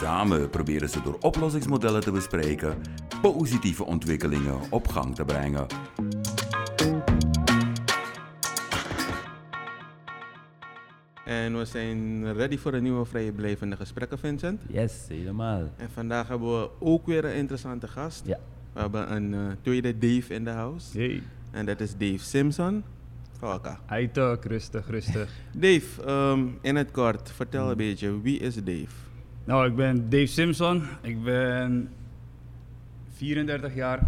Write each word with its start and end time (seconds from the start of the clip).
Samen 0.00 0.50
proberen 0.50 0.88
ze 0.88 1.02
door 1.02 1.16
oplossingsmodellen 1.20 2.00
te 2.00 2.10
bespreken 2.10 2.76
positieve 3.22 3.84
ontwikkelingen 3.84 4.58
op 4.70 4.88
gang 4.88 5.14
te 5.14 5.24
brengen. 5.24 5.66
En 11.24 11.58
we 11.58 11.64
zijn 11.64 12.32
ready 12.32 12.58
voor 12.58 12.72
een 12.74 12.82
nieuwe 12.82 13.04
vrije 13.04 13.32
blijvende 13.32 13.76
gesprekken, 13.76 14.18
Vincent. 14.18 14.60
Yes, 14.68 15.04
helemaal. 15.08 15.62
En 15.76 15.90
vandaag 15.94 16.28
hebben 16.28 16.60
we 16.60 16.68
ook 16.78 17.06
weer 17.06 17.24
een 17.24 17.34
interessante 17.34 17.88
gast. 17.88 18.22
Ja. 18.26 18.38
We 18.72 18.80
hebben 18.80 19.12
een 19.12 19.34
eh, 19.34 19.40
tweede 19.62 19.98
Dave 19.98 20.34
in 20.34 20.44
de 20.44 20.50
house. 20.50 20.98
Hey, 20.98 21.22
En 21.50 21.66
dat 21.66 21.80
is 21.80 21.96
Dave 21.96 22.18
Simpson. 22.18 22.84
Welkom. 23.40 23.76
hij 23.86 24.06
toch, 24.06 24.44
rustig, 24.44 24.88
rustig. 24.88 25.30
Dave, 25.52 26.02
ehm, 26.04 26.46
in 26.60 26.76
het 26.76 26.90
kort, 26.90 27.32
vertel 27.32 27.60
Hmm. 27.60 27.70
een 27.70 27.76
beetje, 27.76 28.20
wie 28.20 28.38
is 28.38 28.54
Dave? 28.54 29.08
Nou, 29.50 29.66
ik 29.66 29.76
ben 29.76 30.10
Dave 30.10 30.26
Simpson. 30.26 30.82
Ik 31.02 31.22
ben 31.22 31.88
34 33.08 33.74
jaar. 33.74 34.00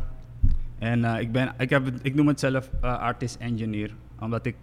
En 0.79 1.05
eh, 1.05 1.21
ik, 1.21 1.33
ben, 1.33 1.55
ik, 1.59 1.71
heb, 1.71 1.93
ik 2.03 2.15
noem 2.15 2.27
het 2.27 2.41
zelf 2.41 2.71
eh, 2.81 2.99
artist-engineer. 2.99 3.95
Omdat 4.21 4.47
ik, 4.47 4.57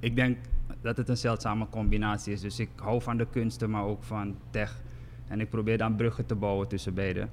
ik 0.00 0.16
denk 0.16 0.38
dat 0.80 0.96
het 0.96 1.08
een 1.08 1.16
zeldzame 1.16 1.66
combinatie 1.70 2.32
is. 2.32 2.40
Dus 2.40 2.58
ik 2.58 2.68
hou 2.76 3.02
van 3.02 3.16
de 3.16 3.26
kunsten, 3.30 3.70
maar 3.70 3.84
ook 3.84 4.02
van 4.02 4.36
tech. 4.50 4.80
En 5.28 5.40
ik 5.40 5.50
probeer 5.50 5.78
dan 5.78 5.96
bruggen 5.96 6.26
te 6.26 6.34
bouwen 6.34 6.68
tussen 6.68 6.94
beide. 6.94 7.28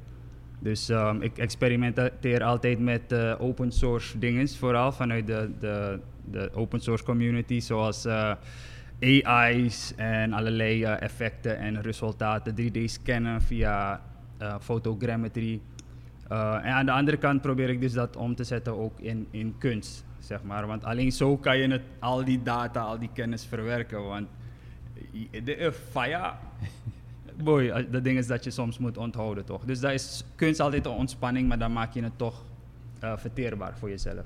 Dus 0.60 0.90
ehm, 0.90 1.22
ik 1.22 1.38
experimenteer 1.38 2.44
altijd 2.44 2.80
met 2.80 3.12
eh, 3.12 3.36
open 3.40 3.72
source 3.72 4.20
dingen, 4.20 4.50
vooral 4.50 4.92
vanuit 4.92 5.28
de, 5.28 5.50
de, 5.60 6.00
de 6.32 6.50
open 6.54 6.80
source 6.80 7.04
community, 7.04 7.60
zoals 7.60 8.06
eh, 8.06 8.32
AI's 9.02 9.94
en 9.96 10.34
allerlei 10.34 10.84
eh, 10.84 11.02
effecten 11.02 11.58
en 11.58 11.82
resultaten, 11.82 12.56
3D 12.56 12.84
scannen 12.86 13.42
via 13.42 14.02
eh 14.38 14.56
photogrammetry. 14.60 15.62
Eh, 16.28 16.56
en 16.64 16.72
aan 16.72 16.86
de 16.86 16.92
andere 16.92 17.18
kant 17.18 17.42
probeer 17.42 17.70
ik 17.70 17.82
dus 17.82 17.94
dat 17.94 18.16
om 18.16 18.36
te 18.36 18.44
zetten 18.44 18.78
ook 18.78 19.00
in, 19.00 19.28
in 19.32 19.56
kunst, 19.58 20.06
zeg 20.20 20.44
maar. 20.44 20.68
Want 20.68 20.84
alleen 20.84 21.12
zo 21.12 21.38
kan 21.38 21.58
je 21.58 21.68
het, 21.68 21.82
al 22.00 22.24
die 22.24 22.42
data, 22.42 22.82
al 22.82 23.00
die 23.00 23.10
kennis 23.14 23.46
verwerken. 23.46 24.06
Want 24.06 24.28
de 25.44 25.74
faya, 25.90 26.40
boy, 27.44 27.88
dat 27.92 28.04
ding 28.04 28.18
is 28.18 28.28
dat 28.28 28.44
je 28.44 28.52
soms 28.52 28.78
moet 28.78 28.98
onthouden, 28.98 29.46
toch? 29.46 29.66
Dus 29.66 29.80
dat 29.80 29.92
is 29.92 30.24
kunst 30.36 30.60
altijd 30.60 30.86
een 30.86 30.92
ontspanning, 30.92 31.48
maar 31.48 31.60
dan 31.60 31.74
maak 31.74 31.94
je 31.94 32.04
het 32.04 32.18
toch 32.18 32.44
verteerbaar 33.00 33.78
voor 33.78 33.90
jezelf. 33.90 34.26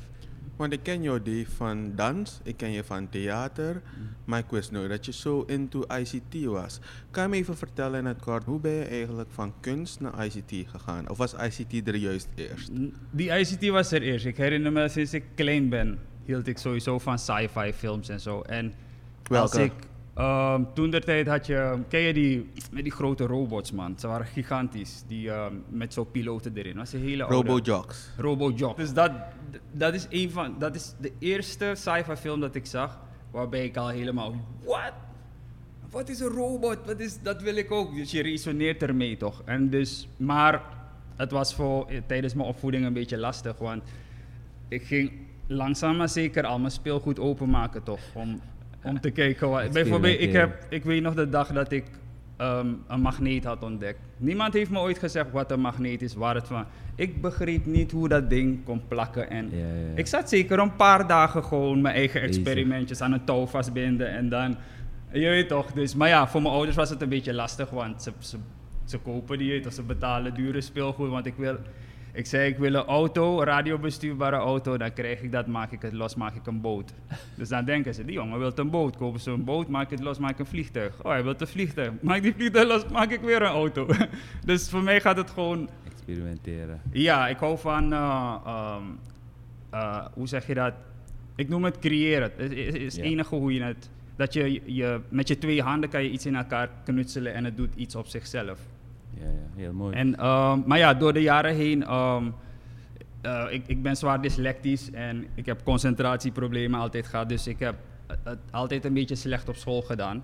Want 0.59 0.73
ik 0.73 0.79
ken 0.83 1.01
jou 1.01 1.21
Dave 1.21 1.51
van 1.55 1.91
dans, 1.95 2.39
ik 2.43 2.57
ken 2.57 2.71
je 2.71 2.83
van 2.83 3.09
theater, 3.09 3.73
Mm. 3.73 4.07
maar 4.25 4.39
ik 4.39 4.49
wist 4.49 4.71
nooit 4.71 4.89
dat 4.89 5.05
je 5.05 5.11
zo 5.11 5.43
into 5.47 5.83
ICT 5.99 6.45
was. 6.45 6.79
Kan 7.11 7.23
je 7.23 7.29
me 7.29 7.35
even 7.35 7.57
vertellen 7.57 7.99
in 7.99 8.05
het 8.05 8.19
kort, 8.19 8.43
hoe 8.43 8.59
ben 8.59 8.71
je 8.71 8.83
eigenlijk 8.83 9.29
van 9.31 9.53
kunst 9.59 9.99
naar 9.99 10.25
ICT 10.25 10.69
gegaan? 10.69 11.09
Of 11.09 11.17
was 11.17 11.33
ICT 11.33 11.87
er 11.87 11.95
juist 11.95 12.27
eerst? 12.35 12.69
Die 13.11 13.39
ICT 13.39 13.67
was 13.69 13.91
er 13.91 14.01
eerst. 14.01 14.25
Ik 14.25 14.37
herinner 14.37 14.71
me 14.71 14.87
sinds 14.89 15.13
ik 15.13 15.23
klein 15.35 15.69
ben, 15.69 15.99
hield 16.25 16.47
ik 16.47 16.57
sowieso 16.57 16.99
van 16.99 17.19
sci-fi 17.19 17.73
films 17.73 18.09
en 18.09 18.19
zo. 18.19 18.41
En 18.41 18.73
als 19.29 19.53
ik, 19.55 19.71
ehm, 20.19 20.63
toen 20.73 20.89
der 20.89 21.03
tijd 21.03 21.27
had 21.27 21.45
je, 21.45 21.77
ken 21.87 21.99
je 21.99 22.13
die, 22.13 22.49
met 22.71 22.83
die 22.83 22.91
grote 22.91 23.25
robots 23.25 23.71
man, 23.71 23.99
ze 23.99 24.07
waren 24.07 24.25
gigantisch, 24.25 25.03
die 25.07 25.31
ehm, 25.31 25.53
met 25.69 25.93
zo'n 25.93 26.11
piloten 26.11 26.51
erin. 26.55 26.73
Dat 26.75 26.81
was 26.83 26.93
een 26.93 27.07
hele 27.07 27.23
oude- 27.23 27.35
Robojocks. 27.49 28.09
Robojock. 28.17 28.77
Dus 28.77 28.93
dat, 28.93 29.11
dat 29.71 29.93
is 29.93 30.07
een 30.09 30.31
van, 30.31 30.55
dat 30.59 30.75
is 30.75 30.93
de 30.99 31.11
eerste 31.19 31.71
sci-fi 31.75 32.15
film 32.15 32.39
dat 32.39 32.55
ik 32.55 32.65
zag, 32.65 32.99
waarbij 33.31 33.65
ik 33.65 33.77
al 33.77 33.87
helemaal, 33.87 34.35
what? 34.63 34.93
Wat 35.89 36.09
is 36.09 36.19
een 36.19 36.27
robot? 36.27 36.77
Wat 36.85 36.99
is, 36.99 37.21
dat 37.21 37.41
wil 37.41 37.55
ik 37.55 37.71
ook. 37.71 37.95
Dus 37.95 38.11
je 38.11 38.21
resoneert 38.21 38.81
ermee 38.83 39.17
toch? 39.17 39.41
En 39.45 39.69
dus, 39.69 40.07
maar 40.17 40.61
het 41.15 41.31
was 41.31 41.55
voor, 41.55 41.87
tijdens 42.07 42.33
mijn 42.33 42.47
opvoeding 42.47 42.85
een 42.85 42.93
beetje 42.93 43.17
lastig, 43.17 43.57
want 43.57 43.83
ik 44.67 44.83
ging 44.83 45.11
langzaam 45.47 45.97
maar 45.97 46.09
zeker 46.09 46.45
al 46.45 46.59
mijn 46.59 46.71
speelgoed 46.71 47.19
openmaken 47.19 47.83
toch, 47.83 47.99
om, 48.13 48.41
om 48.83 48.99
te 48.99 49.11
kijken 49.11 49.49
wat... 49.49 49.71
Bijvoorbeeld, 49.71 50.19
ik, 50.19 50.31
heb, 50.31 50.65
ik 50.69 50.83
weet 50.83 51.01
nog 51.01 51.13
de 51.13 51.29
dag 51.29 51.47
dat 51.47 51.71
ik 51.71 51.85
ehm, 52.37 52.67
een 52.87 53.01
magneet 53.01 53.43
had 53.43 53.63
ontdekt. 53.63 53.99
Niemand 54.17 54.53
heeft 54.53 54.71
me 54.71 54.79
ooit 54.79 54.99
gezegd 54.99 55.31
wat 55.31 55.51
een 55.51 55.59
magneet 55.59 56.01
is, 56.01 56.13
waar 56.13 56.35
het 56.35 56.47
van... 56.47 56.65
Ik 56.95 57.21
begreep 57.21 57.65
niet 57.65 57.91
hoe 57.91 58.07
dat 58.07 58.29
ding 58.29 58.63
kon 58.63 58.81
plakken 58.87 59.29
en... 59.29 59.51
Ik 59.95 60.07
zat 60.07 60.29
zeker 60.29 60.59
een 60.59 60.75
paar 60.75 61.07
dagen 61.07 61.43
gewoon 61.43 61.81
mijn 61.81 61.95
eigen 61.95 62.21
experimentjes 62.21 63.01
aan 63.01 63.13
een 63.13 63.23
touw 63.23 63.45
vastbinden 63.45 64.09
en 64.09 64.29
dan... 64.29 64.55
Je 65.11 65.29
weet 65.29 65.47
toch, 65.47 65.71
dus... 65.71 65.95
Maar 65.95 66.07
ja, 66.07 66.27
voor 66.27 66.41
mijn 66.41 66.53
ouders 66.53 66.75
was 66.75 66.89
het 66.89 67.01
een 67.01 67.09
beetje 67.09 67.33
lastig, 67.33 67.69
want 67.69 68.03
ze, 68.03 68.11
ze, 68.19 68.37
ze 68.85 68.97
kopen 68.97 69.37
die, 69.37 69.65
of 69.65 69.73
ze 69.73 69.83
betalen 69.83 70.33
dure 70.33 70.61
speelgoed, 70.61 71.09
want 71.09 71.25
ik 71.25 71.33
wil... 71.37 71.57
Ik 72.13 72.25
zei, 72.25 72.49
ik 72.49 72.57
wil 72.57 72.73
een 72.73 72.85
auto, 72.85 73.39
een 73.39 73.45
radiobestuurbare 73.45 74.35
auto, 74.35 74.77
dan 74.77 74.93
krijg 74.93 75.21
ik 75.21 75.31
dat, 75.31 75.47
maak 75.47 75.71
ik 75.71 75.81
het 75.81 75.93
los, 75.93 76.15
maak 76.15 76.35
ik 76.35 76.47
een 76.47 76.61
boot. 76.61 76.93
Dus 77.35 77.49
dan 77.49 77.65
denken 77.65 77.93
ze, 77.93 78.05
die 78.05 78.13
jongen 78.13 78.39
wil 78.39 78.51
een 78.55 78.69
boot, 78.69 78.97
kopen 78.97 79.19
ze 79.19 79.31
een 79.31 79.43
boot, 79.43 79.67
maak 79.67 79.83
ik 79.83 79.89
het 79.89 79.99
los, 79.99 80.19
maak 80.19 80.31
ik 80.31 80.39
een 80.39 80.45
vliegtuig. 80.45 81.03
Oh, 81.03 81.11
hij 81.11 81.23
wil 81.23 81.33
een 81.37 81.47
vliegtuig, 81.47 81.91
maak 82.01 82.21
die 82.21 82.33
vliegtuig 82.33 82.67
los, 82.67 82.87
maak 82.87 83.11
ik 83.11 83.21
weer 83.21 83.41
een 83.41 83.47
auto. 83.47 83.87
dus 84.45 84.69
voor 84.69 84.83
mij 84.83 85.01
gaat 85.01 85.17
het 85.17 85.29
gewoon 85.29 85.69
Experimenteren. 85.85 86.81
ja, 86.91 87.27
ik 87.27 87.37
hou 87.37 87.57
van, 87.57 87.93
eh, 87.93 88.35
ehm, 88.45 88.83
eh, 89.69 90.05
hoe 90.13 90.27
zeg 90.27 90.47
je 90.47 90.53
dat? 90.53 90.73
Ik 91.35 91.49
noem 91.49 91.63
het 91.63 91.79
creëren. 91.79 92.31
Het 92.35 92.51
is, 92.51 92.73
is 92.73 92.95
het 92.95 93.03
Ja. 93.05 93.11
enige 93.11 93.35
hoe 93.35 93.53
je 93.53 93.61
het, 93.63 93.89
dat 94.15 94.33
je, 94.33 94.61
je, 94.65 94.99
met 95.09 95.27
je 95.27 95.37
twee 95.37 95.61
handen 95.61 95.89
kan 95.89 96.03
je 96.03 96.09
iets 96.09 96.25
in 96.25 96.35
elkaar 96.35 96.69
knutselen 96.83 97.33
en 97.33 97.43
het 97.45 97.57
doet 97.57 97.75
iets 97.75 97.95
op 97.95 98.07
zichzelf. 98.07 98.59
Ja, 99.19 99.25
ja, 99.25 99.61
heel 99.61 99.73
mooi. 99.73 99.95
En, 99.95 100.15
ehm, 100.15 100.61
maar 100.65 100.77
ja, 100.77 100.93
door 100.93 101.13
de 101.13 101.21
jaren 101.21 101.55
heen, 101.55 101.83
ehm, 101.83 102.25
eh, 103.21 103.45
ik, 103.49 103.63
ik 103.67 103.81
ben 103.81 103.95
zwaar 103.95 104.21
dyslectisch 104.21 104.91
en 104.91 105.25
ik 105.35 105.45
heb 105.45 105.63
concentratieproblemen 105.63 106.79
altijd 106.79 107.07
gehad. 107.07 107.29
Dus 107.29 107.47
ik 107.47 107.59
heb 107.59 107.75
het 108.23 108.39
altijd 108.51 108.85
een 108.85 108.93
beetje 108.93 109.15
slecht 109.15 109.49
op 109.49 109.55
school 109.55 109.81
gedaan. 109.81 110.23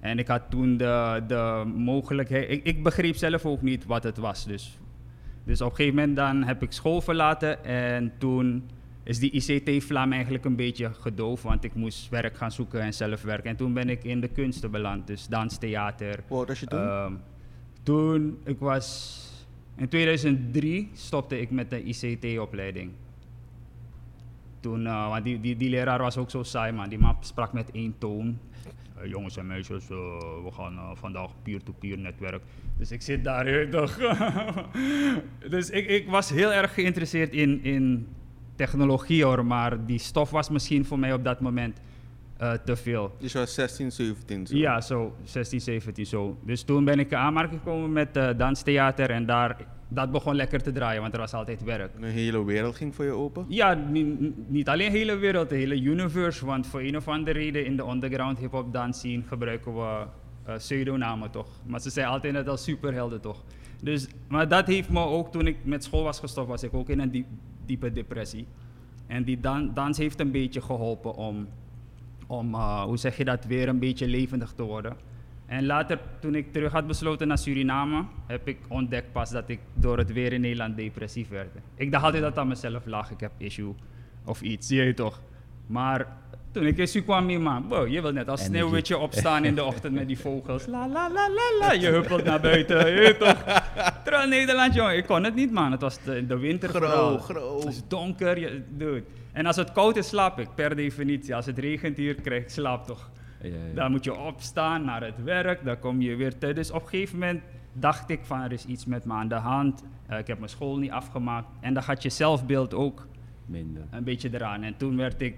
En 0.00 0.18
ik 0.18 0.28
had 0.28 0.42
toen 0.48 0.76
de, 0.76 1.22
de 1.26 1.72
mogelijkheid, 1.76 2.50
ik, 2.50 2.64
ik 2.64 2.82
begreep 2.82 3.16
zelf 3.16 3.46
ook 3.46 3.62
niet 3.62 3.86
wat 3.86 4.02
het 4.02 4.16
was. 4.16 4.44
Dus, 4.44 4.78
dus 5.44 5.60
op 5.60 5.70
een 5.70 5.76
gegeven 5.76 5.98
moment 5.98 6.16
dan 6.16 6.42
heb 6.42 6.62
ik 6.62 6.72
school 6.72 7.00
verlaten 7.00 7.64
en 7.64 8.12
toen 8.18 8.68
is 9.02 9.18
die 9.18 9.30
ICT-vlam 9.30 10.12
eigenlijk 10.12 10.44
een 10.44 10.56
beetje 10.56 10.90
gedoofd, 10.92 11.42
want 11.42 11.64
ik 11.64 11.74
moest 11.74 12.08
werk 12.08 12.36
gaan 12.36 12.52
zoeken 12.52 12.80
en 12.80 12.94
zelf 12.94 13.22
werken. 13.22 13.50
En 13.50 13.56
toen 13.56 13.72
ben 13.72 13.88
ik 13.88 14.04
in 14.04 14.20
de 14.20 14.28
kunsten 14.28 14.70
beland, 14.70 15.06
dus 15.06 15.28
dans, 15.28 15.58
theater, 15.58 16.18
oud 16.28 16.48
was 16.48 16.60
je 16.60 16.66
toen? 16.66 16.80
Ehm, 16.80 17.12
toen 17.90 18.38
ik 18.44 18.58
was. 18.58 19.18
In 19.76 19.88
2003 19.88 20.90
stopte 20.92 21.40
ik 21.40 21.50
met 21.50 21.70
de 21.70 21.82
ICT-opleiding. 21.82 22.90
Toen, 24.60 24.86
eh, 24.86 25.08
want 25.08 25.24
die, 25.24 25.56
die, 25.56 25.70
leraar 25.70 25.98
was 25.98 26.16
ook 26.16 26.30
zo 26.30 26.42
saai, 26.42 26.72
man. 26.72 26.88
Die 26.88 26.98
man 26.98 27.16
sprak 27.20 27.52
met 27.52 27.70
één 27.70 27.94
toon. 27.98 28.38
Eh, 28.96 29.10
jongens 29.10 29.36
en 29.36 29.46
meisjes, 29.46 29.90
eh, 29.90 29.96
we 30.44 30.50
gaan 30.52 30.96
vandaag 30.96 31.30
peer-to-peer 31.42 31.98
netwerk. 31.98 32.42
Dus 32.78 32.90
ik 32.90 33.02
zit 33.02 33.24
daar 33.24 33.46
heel 33.46 33.70
dag. 33.78 33.98
dus 35.48 35.70
ik, 35.70 35.88
ik 35.88 36.08
was 36.08 36.30
heel 36.30 36.52
erg 36.52 36.74
geïnteresseerd 36.74 37.32
in, 37.32 37.64
in 37.64 38.06
technologie 38.56 39.24
hoor, 39.24 39.46
maar 39.46 39.86
die 39.86 39.98
stof 39.98 40.30
was 40.30 40.50
misschien 40.50 40.84
voor 40.84 40.98
mij 40.98 41.12
op 41.12 41.24
dat 41.24 41.40
moment 41.40 41.80
te 42.64 42.76
veel. 42.76 43.14
dus 43.18 43.32
je 43.32 43.38
was 43.38 43.54
16, 43.54 43.92
17 43.92 44.46
zo. 44.46 44.56
Ja, 44.56 44.80
zo 44.80 45.14
16, 45.24 45.60
17 45.60 46.06
zo. 46.06 46.38
Dus 46.44 46.62
toen 46.62 46.84
ben 46.84 46.98
ik 46.98 47.10
in 47.10 47.16
aanmerking 47.16 47.60
gekomen 47.64 47.92
met 47.92 48.16
eh, 48.16 48.28
danstheater 48.36 49.10
en 49.10 49.26
daar, 49.26 49.56
dat 49.88 50.10
begon 50.10 50.34
lekker 50.34 50.62
te 50.62 50.72
draaien, 50.72 51.00
want 51.00 51.12
er 51.14 51.18
was 51.20 51.32
altijd 51.34 51.64
werk. 51.64 51.92
Een 51.96 52.04
hele 52.04 52.44
wereld 52.44 52.76
ging 52.76 52.94
voor 52.94 53.04
je 53.04 53.10
open? 53.12 53.44
Ja, 53.48 53.74
ni- 53.74 54.32
niet 54.46 54.68
alleen 54.68 54.92
de 54.92 54.98
hele 54.98 55.16
wereld, 55.16 55.48
de 55.48 55.56
hele 55.56 55.80
universe, 55.80 56.46
want 56.46 56.66
voor 56.66 56.80
een 56.80 56.96
of 56.96 57.08
andere 57.08 57.38
reden 57.38 57.64
in 57.64 57.76
de 57.76 57.82
underground 57.88 58.38
hip-hop 58.38 58.86
scene 58.90 59.22
gebruiken 59.22 59.74
we 59.74 60.06
eh, 60.44 60.56
pseudonamen 60.56 61.30
toch. 61.30 61.48
Maar 61.66 61.80
ze 61.80 61.90
zijn 61.90 62.06
altijd 62.06 62.32
net 62.32 62.48
als 62.48 62.64
superhelden 62.64 63.20
toch. 63.20 63.42
Dus, 63.82 64.06
maar 64.28 64.48
dat 64.48 64.66
heeft 64.66 64.90
me 64.90 65.00
ook, 65.04 65.32
toen 65.32 65.46
ik 65.46 65.56
met 65.64 65.84
school 65.84 66.02
was 66.02 66.18
gestopt, 66.20 66.48
was 66.48 66.62
ik 66.62 66.74
ook 66.74 66.88
in 66.88 66.98
een 67.00 67.10
diep- 67.10 67.26
diepe 67.66 67.92
depressie. 67.92 68.46
En 69.06 69.24
die 69.24 69.40
dan, 69.40 69.70
dans 69.74 69.98
heeft 69.98 70.20
een 70.20 70.30
beetje 70.30 70.60
geholpen 70.60 71.14
om, 71.14 71.48
om 72.30 72.54
eh, 72.54 72.82
hoe 72.82 72.96
zeg 72.96 73.16
je 73.16 73.24
dat, 73.24 73.44
weer 73.44 73.68
een 73.68 73.78
beetje 73.78 74.08
levendig 74.08 74.52
te 74.52 74.62
worden. 74.62 74.96
En 75.46 75.66
later, 75.66 75.98
toen 76.20 76.34
ik 76.34 76.52
terug 76.52 76.72
had 76.72 76.86
besloten 76.86 77.28
naar 77.28 77.38
Suriname, 77.38 78.04
heb 78.26 78.48
ik 78.48 78.58
ontdekt 78.68 79.12
pas 79.12 79.30
dat 79.30 79.48
ik 79.48 79.60
door 79.74 79.98
het 79.98 80.12
weer 80.12 80.32
in 80.32 80.40
Nederland 80.40 80.76
depressief 80.76 81.28
werd. 81.28 81.48
Ik 81.74 81.90
dacht 81.90 82.04
altijd 82.04 82.22
dat 82.22 82.38
aan 82.38 82.48
mezelf 82.48 82.86
lag, 82.86 83.10
ik 83.10 83.20
heb 83.20 83.32
issue 83.36 83.74
of 84.24 84.42
iets, 84.42 84.66
zie 84.66 84.82
je 84.82 84.94
toch. 84.94 85.20
Maar 85.66 86.06
toen 86.52 86.66
ik 86.66 86.78
in 86.78 87.04
kwam, 87.04 87.42
man, 87.42 87.68
wow, 87.68 87.88
je 87.88 88.00
wilt 88.02 88.14
net 88.14 88.28
als 88.28 88.44
sneeuwwitje 88.44 88.98
opstaan 88.98 89.44
in 89.44 89.54
de 89.54 89.64
ochtend 89.64 89.94
met 89.94 90.06
die 90.06 90.18
vogels. 90.28 90.66
La 90.66 90.88
la 90.88 91.10
la 91.10 91.28
la 91.28 91.58
la, 91.60 91.72
je 91.72 91.86
huppelt 91.86 92.24
naar 92.24 92.40
buiten, 92.40 92.90
je 92.90 93.16
toch. 93.16 93.42
Terwijl 94.04 94.28
Nederland, 94.28 94.74
jongen, 94.74 94.96
ik 94.96 95.06
kon 95.06 95.24
het 95.24 95.34
niet, 95.34 95.52
man. 95.52 95.72
Het 95.72 95.80
was 95.80 96.02
de, 96.02 96.26
de 96.26 96.38
winter. 96.38 96.68
Gro, 96.68 97.18
gro. 97.18 97.56
Het 97.58 97.68
is 97.68 97.82
donker, 97.88 98.38
je, 98.38 98.62
dude. 98.68 99.04
En 99.32 99.46
als 99.46 99.56
het 99.56 99.72
koud 99.72 99.96
is, 99.96 100.08
slaap 100.08 100.38
ik, 100.38 100.48
per 100.54 100.76
definitie. 100.76 101.34
Als 101.34 101.46
het 101.46 101.58
regent 101.58 101.96
hier, 101.96 102.14
krijg 102.14 102.42
ik 102.42 102.50
slaap 102.50 102.86
toch. 102.86 103.10
Ja, 103.42 103.48
ja. 103.48 103.54
Dan 103.74 103.90
moet 103.90 104.04
je 104.04 104.16
opstaan 104.18 104.84
naar 104.84 105.02
het 105.02 105.24
werk, 105.24 105.64
dan 105.64 105.78
kom 105.78 106.00
je 106.00 106.16
weer 106.16 106.38
thuis. 106.38 106.54
Dus 106.54 106.70
op 106.70 106.82
een 106.82 106.88
gegeven 106.88 107.18
moment 107.18 107.42
dacht 107.72 108.10
ik 108.10 108.20
van 108.22 108.40
er 108.40 108.52
is 108.52 108.64
iets 108.64 108.86
met 108.86 109.04
me 109.04 109.12
aan 109.12 109.28
de 109.28 109.34
hand. 109.34 109.84
Eh, 110.06 110.18
ik 110.18 110.26
heb 110.26 110.38
mijn 110.38 110.50
school 110.50 110.76
niet 110.76 110.90
afgemaakt. 110.90 111.48
En 111.60 111.74
dan 111.74 111.82
gaat 111.82 112.02
je 112.02 112.08
zelfbeeld 112.08 112.74
ook 112.74 113.06
Minder. 113.46 113.82
een 113.90 114.04
beetje 114.04 114.30
eraan. 114.32 114.62
En 114.62 114.76
toen 114.76 114.96
werd 114.96 115.22
ik, 115.22 115.36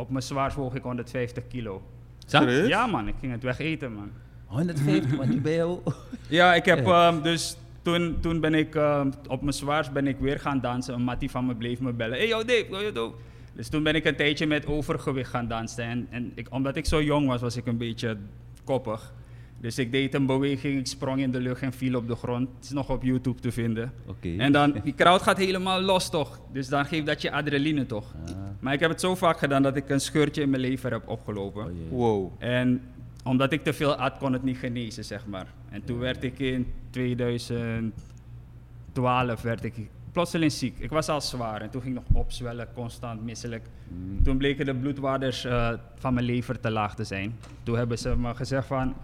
op 0.00 0.10
mijn 0.10 0.22
zwaarst 0.22 0.56
woog 0.56 0.74
ik 0.74 0.82
150 0.82 1.46
kilo. 1.48 1.82
Serieus? 2.26 2.68
Ja 2.68 2.86
man, 2.86 3.08
ik 3.08 3.14
ging 3.20 3.32
het 3.32 3.42
weg 3.42 3.58
eten 3.58 3.92
man. 3.92 4.10
150, 4.46 5.16
want 5.16 5.32
je 5.32 5.40
bent 5.40 5.62
al... 5.62 5.82
Ja, 6.28 6.54
ik 6.54 6.64
heb 6.64 6.86
ehm, 6.86 7.22
dus 7.22 7.56
toen, 7.82 8.16
toen 8.20 8.40
ben 8.40 8.54
ik 8.54 8.74
ehm, 8.74 9.10
op 9.28 9.40
mijn 9.40 9.54
zwaarst 9.54 9.92
ben 9.92 10.06
ik 10.06 10.18
weer 10.18 10.40
gaan 10.40 10.60
dansen. 10.60 10.94
Een 10.94 11.02
mattie 11.02 11.30
van 11.30 11.46
me 11.46 11.54
bleef 11.54 11.80
me 11.80 11.92
bellen. 11.92 12.18
Hey 12.18 12.28
yo 12.28 12.44
Dave, 12.44 12.66
yo, 12.70 12.80
yo, 12.80 12.90
yo. 12.94 13.14
Dus 13.52 13.68
toen 13.68 13.82
ben 13.82 13.94
ik 13.94 14.04
een 14.04 14.16
tijdje 14.16 14.46
met 14.46 14.66
overgewicht 14.66 15.30
gaan 15.30 15.48
dansen. 15.48 15.84
En, 15.84 16.06
en 16.10 16.32
ik, 16.34 16.46
omdat 16.50 16.76
ik 16.76 16.86
zo 16.86 17.02
jong 17.02 17.26
was, 17.26 17.40
was 17.40 17.56
ik 17.56 17.66
een 17.66 17.76
beetje 17.76 18.16
koppig. 18.64 19.12
Dus 19.60 19.78
ik 19.78 19.92
deed 19.92 20.14
een 20.14 20.26
beweging, 20.26 20.78
ik 20.78 20.86
sprong 20.86 21.20
in 21.20 21.30
de 21.30 21.40
lucht 21.40 21.62
en 21.62 21.72
viel 21.72 21.96
op 21.96 22.08
de 22.08 22.16
grond. 22.16 22.48
Het 22.54 22.64
is 22.64 22.70
nog 22.70 22.90
op 22.90 23.02
YouTube 23.02 23.40
te 23.40 23.52
vinden. 23.52 23.92
Oké. 24.06 24.34
En 24.38 24.52
dan, 24.52 24.80
die 24.84 24.94
crowd 24.94 25.22
gaat 25.22 25.38
helemaal 25.38 25.80
los 25.80 26.10
toch. 26.10 26.40
Dus 26.52 26.68
dan 26.68 26.84
geeft 26.84 27.06
dat 27.06 27.22
je 27.22 27.30
adrenaline 27.30 27.86
toch. 27.86 28.14
Ah, 28.26 28.39
Maar 28.60 28.72
ik 28.72 28.80
heb 28.80 28.90
het 28.90 29.00
zo 29.00 29.14
vaak 29.14 29.38
gedaan 29.38 29.62
dat 29.62 29.76
ik 29.76 29.88
een 29.88 30.00
scheurtje 30.00 30.42
in 30.42 30.50
mijn 30.50 30.62
lever 30.62 30.92
heb 30.92 31.08
opgelopen. 31.08 31.64
oh. 31.64 31.70
Wow. 31.90 32.32
En 32.38 32.82
omdat 33.24 33.52
ik 33.52 33.64
te 33.64 33.72
veel 33.72 33.94
at, 33.94 34.18
kon 34.18 34.32
het 34.32 34.42
niet 34.42 34.56
genezen, 34.56 35.04
zeg 35.04 35.26
maar. 35.26 35.46
En 35.70 35.84
toen 35.84 35.98
werd 35.98 36.24
ik 36.24 36.38
in 36.38 36.72
2012 36.90 39.42
werd 39.42 39.64
ik 39.64 39.74
plotseling 40.12 40.52
ziek. 40.52 40.78
Ik 40.78 40.90
was 40.90 41.08
al 41.08 41.20
zwaar 41.20 41.60
en 41.60 41.70
toen 41.70 41.82
ging 41.82 41.96
ik 41.96 42.02
nog 42.08 42.22
opzwellen, 42.22 42.68
constant 42.74 43.24
misselijk. 43.24 43.66
Mm. 43.88 44.22
Toen 44.22 44.36
bleken 44.36 44.64
de 44.64 44.74
bloedwaarders 44.74 45.44
eh, 45.44 45.72
van 45.94 46.14
mijn 46.14 46.26
lever 46.26 46.60
te 46.60 46.70
laag 46.70 46.94
te 46.94 47.04
zijn. 47.04 47.36
Toen 47.62 47.76
hebben 47.76 47.98
ze 47.98 48.16
me 48.16 48.34
gezegd 48.34 48.66
van, 48.66 48.94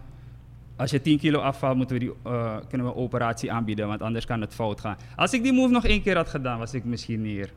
als 0.76 0.90
je 0.90 1.00
10 1.00 1.18
kilo 1.18 1.38
afvalt, 1.38 1.76
moeten 1.76 1.98
we 1.98 2.04
die, 2.04 2.12
eh, 2.22 2.56
kunnen 2.68 2.86
we 2.86 2.92
een 2.92 2.98
operatie 2.98 3.52
aanbieden, 3.52 3.86
want 3.86 4.02
anders 4.02 4.26
kan 4.26 4.40
het 4.40 4.54
fout 4.54 4.80
gaan. 4.80 4.96
Als 5.16 5.32
ik 5.32 5.42
die 5.42 5.52
move 5.52 5.72
nog 5.72 5.84
één 5.84 6.02
keer 6.02 6.16
had 6.16 6.28
gedaan, 6.28 6.58
was 6.58 6.74
ik 6.74 6.84
misschien 6.84 7.22
neer. 7.22 7.50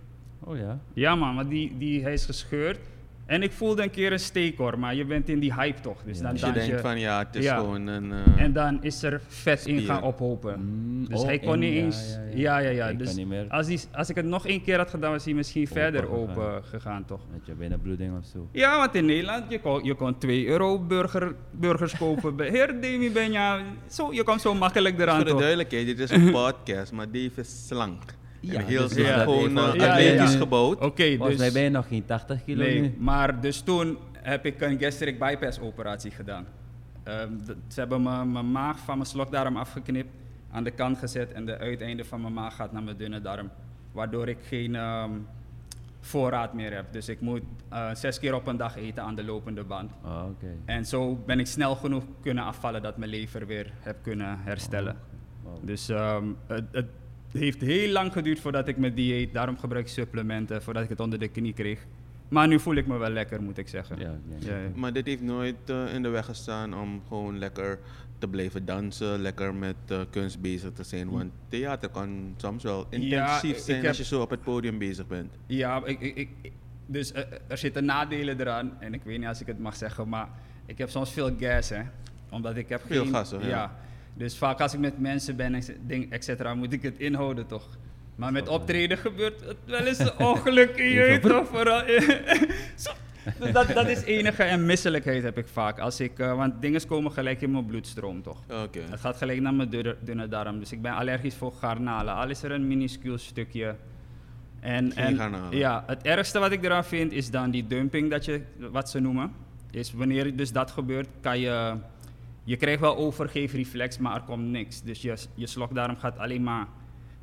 Oh 0.49 0.57
ja. 0.57 0.79
Ja 0.93 1.15
man, 1.15 1.35
maar 1.35 1.47
die, 1.49 1.75
die, 1.77 2.01
hij 2.03 2.13
is 2.13 2.25
gescheurd. 2.25 2.79
En 3.25 3.43
ik 3.43 3.51
voelde 3.51 3.83
een 3.83 3.89
keer 3.89 4.11
een 4.11 4.19
steek 4.19 4.57
hoor, 4.57 4.79
maar 4.79 4.95
je 4.95 5.05
bent 5.05 5.29
in 5.29 5.39
die 5.39 5.53
hype 5.53 5.81
toch. 5.81 6.03
Dus 6.05 6.17
Ja. 6.17 6.23
dan 6.23 6.31
Dus 6.31 6.41
je 6.41 6.51
denkt 6.51 6.67
je, 6.69 6.79
van 6.79 6.99
ja, 6.99 7.19
het 7.19 7.35
is 7.35 7.43
Ja. 7.43 7.57
gewoon 7.57 7.87
een... 7.87 8.11
eh, 8.11 8.41
en 8.43 8.53
dan 8.53 8.83
is 8.83 9.03
er 9.03 9.21
vet 9.27 9.65
in 9.65 9.79
gaan 9.81 10.01
ophopen. 10.03 10.59
Mm, 10.59 11.07
Dus 11.09 11.19
oh, 11.19 11.25
hij 11.25 11.39
kon 11.39 11.53
en- 11.53 11.59
niet 11.59 11.73
eens. 11.73 12.17
ja, 12.33 12.35
Ja, 12.35 12.57
ja. 12.57 12.69
ja, 12.69 12.69
ja. 12.69 12.83
Hij 12.83 12.95
Dus 12.95 13.07
kan 13.07 13.15
niet 13.17 13.27
meer 13.27 13.45
als, 13.49 13.67
die, 13.67 13.79
als 13.91 14.09
ik 14.09 14.15
het 14.15 14.25
nog 14.25 14.47
één 14.47 14.61
keer 14.63 14.77
had 14.77 14.89
gedaan, 14.89 15.11
was 15.11 15.25
hij 15.25 15.33
misschien 15.33 15.61
Open 15.69 15.75
verder 15.81 16.01
gegaan. 16.01 16.17
open 16.19 16.63
gegaan 16.63 17.05
toch. 17.05 17.21
Met 17.31 17.45
je 17.45 17.53
binnenbloeding 17.53 18.17
of 18.17 18.25
zo. 18.25 18.47
Ja, 18.51 18.77
want 18.77 18.95
in 18.95 19.05
Nederland, 19.05 19.43
je 19.51 19.59
kon, 19.59 19.83
je 19.83 19.95
kon 19.95 20.17
2 20.17 20.47
euro 20.47 20.79
burger, 20.79 21.35
burgers 21.51 21.97
kopen. 21.97 22.39
Heer 22.53 22.81
Demi 22.81 23.11
Benja, 23.11 23.61
zo, 23.89 24.13
je 24.13 24.23
kwam 24.23 24.39
zo 24.39 24.53
makkelijk 24.55 24.99
eraan 24.99 25.15
voor 25.15 25.25
de 25.25 25.29
toch. 25.31 25.39
duidelijkheid, 25.39 25.85
dit 25.85 25.99
is 25.99 26.09
een 26.11 26.31
podcast, 26.41 26.91
maar 26.91 27.05
Dave 27.11 27.31
is 27.41 27.67
slank. 27.67 28.01
Ja, 28.39 28.61
heel 28.61 28.87
dus 28.87 28.93
gewoon 29.07 29.49
even- 29.49 29.57
eh, 29.57 29.73
Ja, 29.73 29.85
ja, 29.85 29.91
atletisch 30.11 30.35
gebouwd. 30.35 30.79
Oké, 30.79 31.15
Volgens 31.17 31.37
mij 31.37 31.45
dus... 31.45 31.53
ben 31.53 31.63
je 31.63 31.69
nog 31.69 31.87
geen 31.87 32.05
80 32.05 32.43
kilo 32.43 32.63
Nee, 32.63 32.81
nu. 32.81 32.93
maar 32.97 33.41
dus 33.41 33.61
toen 33.61 33.97
heb 34.13 34.45
ik 34.45 34.61
een 34.61 34.79
gastric 34.79 35.19
bypass 35.19 35.59
operatie 35.59 36.11
gedaan. 36.11 36.45
Ehm, 37.03 37.31
ze 37.67 37.79
hebben 37.79 38.01
mijn 38.31 38.51
maag 38.51 38.79
van 38.79 38.97
mijn 38.97 39.09
slokdarm 39.09 39.57
afgeknipt, 39.57 40.09
aan 40.51 40.63
de 40.63 40.71
kant 40.71 40.97
gezet 40.97 41.31
en 41.31 41.45
de 41.45 41.57
uiteinde 41.57 42.05
van 42.05 42.21
mijn 42.21 42.33
maag 42.33 42.55
gaat 42.55 42.71
naar 42.71 42.83
mijn 42.83 42.97
dunne 42.97 43.21
darm. 43.21 43.49
Waardoor 43.91 44.27
ik 44.27 44.37
geen 44.47 44.75
ehm, 44.75 45.11
voorraad 45.99 46.53
meer 46.53 46.73
heb. 46.73 46.85
Dus 46.93 47.09
ik 47.09 47.21
moet 47.21 47.41
eh, 47.69 47.93
zes 47.93 48.19
keer 48.19 48.33
op 48.35 48.47
een 48.47 48.57
dag 48.57 48.75
eten 48.77 49.03
aan 49.03 49.15
de 49.15 49.23
lopende 49.23 49.63
band. 49.63 49.91
Oh, 50.03 50.23
oké. 50.29 50.47
En 50.65 50.85
zo 50.85 51.15
ben 51.25 51.39
ik 51.39 51.47
snel 51.47 51.75
genoeg 51.75 52.03
kunnen 52.21 52.43
afvallen 52.43 52.81
dat 52.81 52.97
mijn 52.97 53.09
lever 53.11 53.45
weer 53.47 53.71
heb 53.79 53.97
kunnen 54.01 54.39
herstellen. 54.39 54.95
Wow. 55.43 55.57
Dus 55.61 55.89
ehm, 55.89 56.23
het, 56.47 56.63
het 56.71 56.85
heeft 57.31 57.61
heel 57.61 57.91
lang 57.91 58.11
geduurd 58.13 58.39
voordat 58.39 58.67
ik 58.67 58.77
mijn 58.77 58.93
dieet, 58.93 59.33
daarom 59.33 59.57
gebruik 59.57 59.85
ik 59.85 59.91
supplementen, 59.91 60.61
voordat 60.63 60.83
ik 60.83 60.89
het 60.89 60.99
onder 60.99 61.19
de 61.19 61.27
knie 61.27 61.53
kreeg. 61.53 61.85
Maar 62.27 62.47
nu 62.47 62.59
voel 62.59 62.75
ik 62.75 62.87
me 62.87 62.97
wel 62.97 63.09
lekker, 63.09 63.41
moet 63.41 63.57
ik 63.57 63.67
zeggen. 63.67 63.99
Ja. 63.99 64.17
Maar 64.75 64.93
dit 64.93 65.05
heeft 65.05 65.21
nooit 65.21 65.55
eh, 65.65 65.93
in 65.93 66.01
de 66.01 66.09
weg 66.09 66.25
gestaan 66.25 66.73
om 66.79 67.01
gewoon 67.07 67.37
lekker 67.37 67.79
te 68.17 68.27
blijven 68.27 68.65
dansen, 68.65 69.21
lekker 69.21 69.53
met 69.53 69.75
eh, 69.87 69.99
kunst 70.09 70.41
bezig 70.41 70.71
te 70.73 70.83
zijn. 70.83 71.09
Want 71.09 71.31
theater 71.47 71.89
kan 71.89 72.33
soms 72.37 72.63
wel 72.63 72.85
intensief 72.89 73.57
zijn 73.57 73.77
heb- 73.77 73.87
als 73.87 73.97
je 73.97 74.03
zo 74.03 74.21
op 74.21 74.29
het 74.29 74.41
podium 74.43 74.77
bezig 74.77 75.07
bent. 75.07 75.33
Ja, 75.45 75.81
ik, 75.85 75.99
ik, 75.99 76.29
dus 76.85 77.11
eh, 77.11 77.23
er 77.47 77.57
zitten 77.57 77.85
nadelen 77.85 78.39
eraan. 78.39 78.71
En 78.79 78.93
ik 78.93 79.01
weet 79.03 79.17
niet 79.19 79.27
als 79.27 79.41
ik 79.41 79.47
het 79.47 79.59
mag 79.59 79.75
zeggen, 79.75 80.09
maar 80.09 80.29
ik 80.65 80.77
heb 80.77 80.89
soms 80.89 81.11
veel 81.11 81.31
gas, 81.39 81.69
hè. 81.69 81.81
Omdat 82.29 82.55
ik 82.55 82.69
heb 82.69 82.81
Veel 82.85 83.03
geen... 83.03 83.13
gassen, 83.13 83.47
ja. 83.47 83.75
Dus 84.19 84.37
vaak 84.37 84.61
als 84.61 84.73
ik 84.73 84.79
met 84.79 84.99
mensen 84.99 85.35
ben, 85.35 85.53
et- 86.09 86.23
cetera, 86.23 86.55
moet 86.55 86.73
ik 86.73 86.81
het 86.81 86.97
inhouden, 86.97 87.47
toch? 87.47 87.67
Maar 88.15 88.31
met 88.31 88.47
optreden 88.47 88.97
gebeurt 88.97 89.41
het 89.45 89.57
wel 89.65 89.79
eens 89.85 89.99
een 89.99 90.17
ongeluk 90.17 90.77
in 90.77 90.89
je 91.11 91.19
toch? 91.21 91.47
Vooral. 91.47 91.83
Dus 93.39 93.51
dat, 93.51 93.67
dat 93.67 93.87
is 93.87 94.01
enige 94.03 94.43
en 94.43 94.65
misselijkheid 94.65 95.23
heb 95.23 95.37
ik 95.37 95.47
vaak. 95.47 95.79
Als 95.79 95.99
ik, 95.99 96.19
eh, 96.19 96.35
want 96.35 96.61
dingen 96.61 96.87
komen 96.87 97.11
gelijk 97.11 97.41
in 97.41 97.51
mijn 97.51 97.65
bloedstroom, 97.65 98.21
toch? 98.21 98.37
Oké. 98.63 98.79
Het 98.89 98.99
gaat 98.99 99.17
gelijk 99.17 99.41
naar 99.41 99.53
mijn 99.53 99.69
dunne, 99.69 99.95
dunne 100.01 100.27
darm. 100.27 100.59
Dus 100.59 100.71
ik 100.71 100.81
ben 100.81 100.93
allergisch 100.93 101.35
voor 101.35 101.51
garnalen. 101.59 102.13
Al 102.13 102.29
is 102.29 102.43
er 102.43 102.51
een 102.51 102.67
minuscuul 102.67 103.17
stukje. 103.17 103.75
En, 104.59 104.91
Geen 104.91 105.03
en 105.05 105.15
garnalen. 105.15 105.57
ja, 105.57 105.83
het 105.87 106.01
ergste 106.01 106.39
wat 106.39 106.51
ik 106.51 106.63
eraan 106.63 106.85
vind 106.85 107.11
is 107.11 107.31
dan 107.31 107.51
die 107.51 107.67
dumping, 107.67 108.09
dat 108.09 108.25
je, 108.25 108.41
wat 108.71 108.89
ze 108.89 108.99
noemen. 108.99 109.31
Is 109.71 109.93
wanneer 109.93 110.35
dus 110.35 110.51
dat 110.51 110.71
gebeurt, 110.71 111.07
kan 111.21 111.39
je... 111.39 111.73
Je 112.49 112.57
krijgt 112.57 112.79
wel 112.79 112.97
overgeefreflex, 112.97 113.97
maar 113.97 114.15
er 114.15 114.21
komt 114.21 114.45
niks. 114.45 114.81
Dus 114.81 115.01
je, 115.01 115.17
je 115.35 115.47
slokdarm 115.47 115.97
gaat 115.97 116.17
alleen 116.17 116.43
maar 116.43 116.67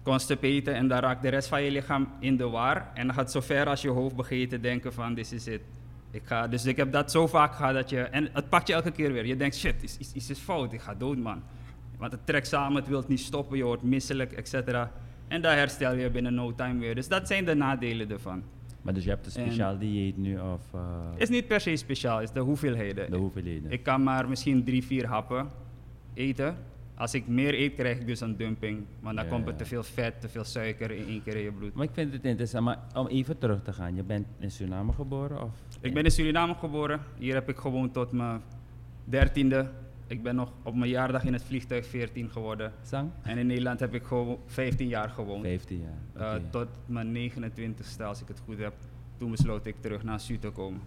constipeten 0.03 0.75
en 0.75 0.89
dan 0.89 0.99
raakt 0.99 1.23
de 1.23 1.29
rest 1.29 1.49
van 1.49 1.63
je 1.63 1.71
lichaam 1.71 2.09
in 2.21 2.37
de 2.37 2.49
war. 2.49 2.91
En 2.95 3.07
dan 3.07 3.15
gaat 3.15 3.31
zo 3.31 3.41
ver 3.41 3.67
als 3.67 3.83
je 3.83 3.89
hoofd 3.89 4.17
begint 4.17 4.51
te 4.51 4.61
denken 4.61 4.93
van, 4.93 5.15
this 5.15 5.33
is 5.33 5.47
it. 5.47 5.61
Ik 6.11 6.23
ga, 6.25 6.49
dus 6.49 6.65
ik 6.65 6.77
heb 6.77 6.93
dat 6.93 7.11
zo 7.11 7.27
vaak 7.27 7.55
gehad 7.55 7.75
dat 7.75 7.91
je... 7.91 8.01
En 8.01 8.29
het 8.33 8.49
pakt 8.49 8.67
je 8.67 8.75
elke 8.75 8.91
keer 8.91 9.13
weer. 9.13 9.27
Je 9.27 9.37
denkt, 9.37 9.57
shit, 9.57 9.83
is, 9.83 9.97
is, 10.15 10.31
is 10.31 10.39
fout, 10.39 10.73
ik 10.73 10.81
ga 10.81 10.95
dood, 10.95 11.19
man. 11.19 11.43
Want 11.99 12.13
het 12.13 12.27
trekt 12.27 12.47
samen, 12.47 12.77
het 12.77 12.89
wil 12.89 13.05
niet 13.07 13.21
stoppen, 13.21 13.57
je 13.57 13.65
wordt 13.65 13.83
misselijk, 13.83 14.33
et. 14.33 14.65
En 15.29 15.43
daar 15.43 15.57
herstel 15.57 15.95
je 15.95 16.11
binnen 16.11 16.35
no 16.35 16.55
time 16.55 16.79
weer. 16.79 16.95
Dus 16.95 17.09
dat 17.09 17.27
zijn 17.27 17.45
de 17.45 17.55
nadelen 17.55 18.11
ervan. 18.11 18.43
Maar 18.87 18.95
dus 18.95 19.05
je 19.05 19.11
hebt 19.11 19.27
een 19.27 19.33
En- 19.43 19.47
speciaal 19.47 19.79
dieet 19.79 20.17
nu 20.17 20.39
of 20.39 20.61
uh, 20.75 20.81
Is 21.17 21.29
niet 21.29 21.47
per 21.47 21.61
se 21.61 21.77
speciaal, 21.77 22.21
is 22.21 22.31
de 22.31 22.41
hoeveelheden. 22.41 23.11
de 23.11 23.17
hoeveelheden? 23.17 23.71
Ik 23.71 23.83
kan 23.83 24.03
maar 24.03 24.29
misschien 24.29 24.65
drie, 24.65 24.85
vier 24.85 25.07
happen 25.07 25.49
eten. 26.15 26.57
Als 26.95 27.15
ik 27.15 27.27
meer 27.27 27.55
eet, 27.55 27.75
krijg 27.75 27.99
ik 27.99 28.07
dus 28.07 28.21
een 28.21 28.37
dumping. 28.37 28.85
Want 29.01 29.17
dan 29.17 29.25
Ja, 29.25 29.31
komt 29.31 29.47
er 29.49 29.57
te 29.57 29.65
veel 29.65 29.83
vet, 29.83 30.21
te 30.21 30.29
veel 30.29 30.45
suiker 30.45 30.91
in 30.91 31.07
één 31.09 31.23
keer 31.23 31.37
in 31.37 31.43
je 31.43 31.53
bloed. 31.53 31.75
Maar 31.75 31.85
ik 31.85 31.91
vind 31.93 32.13
het 32.13 32.25
interessant, 32.25 32.65
maar 32.65 32.79
om 32.95 33.07
even 33.07 33.39
terug 33.39 33.63
te 33.63 33.73
gaan. 33.73 33.95
Je 33.95 34.03
bent 34.03 34.27
in 34.39 34.51
Suriname 34.51 34.93
geboren 34.93 35.43
of? 35.43 35.51
Ik 35.81 35.95
ben 35.95 36.05
in 36.05 36.11
Suriname 36.11 36.55
geboren. 36.55 37.01
Hier 37.19 37.35
heb 37.35 37.49
ik 37.49 37.57
gewoond 37.57 37.93
tot 37.93 38.13
mijn 38.13 38.41
dertiende. 39.05 39.71
Ik 40.07 40.23
ben 40.23 40.35
nog 40.35 40.53
op 40.63 40.75
mijn 40.75 40.91
jaardag 40.91 41.25
in 41.25 41.33
het 41.33 41.45
vliegtuig 41.45 41.87
14 41.87 42.31
geworden. 42.31 42.73
Zang? 42.83 43.11
En 43.23 43.39
in 43.39 43.47
Nederland 43.47 43.81
heb 43.81 43.95
ik 43.95 44.05
gewoon 44.05 44.39
15 44.47 44.89
jaar 44.89 45.11
gewoond. 45.11 45.43
15 45.43 45.81
jaar. 46.15 46.35
Eh, 46.35 46.43
tot 46.51 46.69
mijn 46.87 47.13
29ste, 47.13 48.03
als 48.03 48.21
ik 48.21 48.29
het 48.29 48.41
goed 48.45 48.59
heb. 48.59 48.75
Toen 49.17 49.31
besloot 49.31 49.67
ik 49.67 49.75
terug 49.81 50.03
naar 50.03 50.21
Su 50.21 50.39
te 50.39 50.51
komen. 50.51 50.81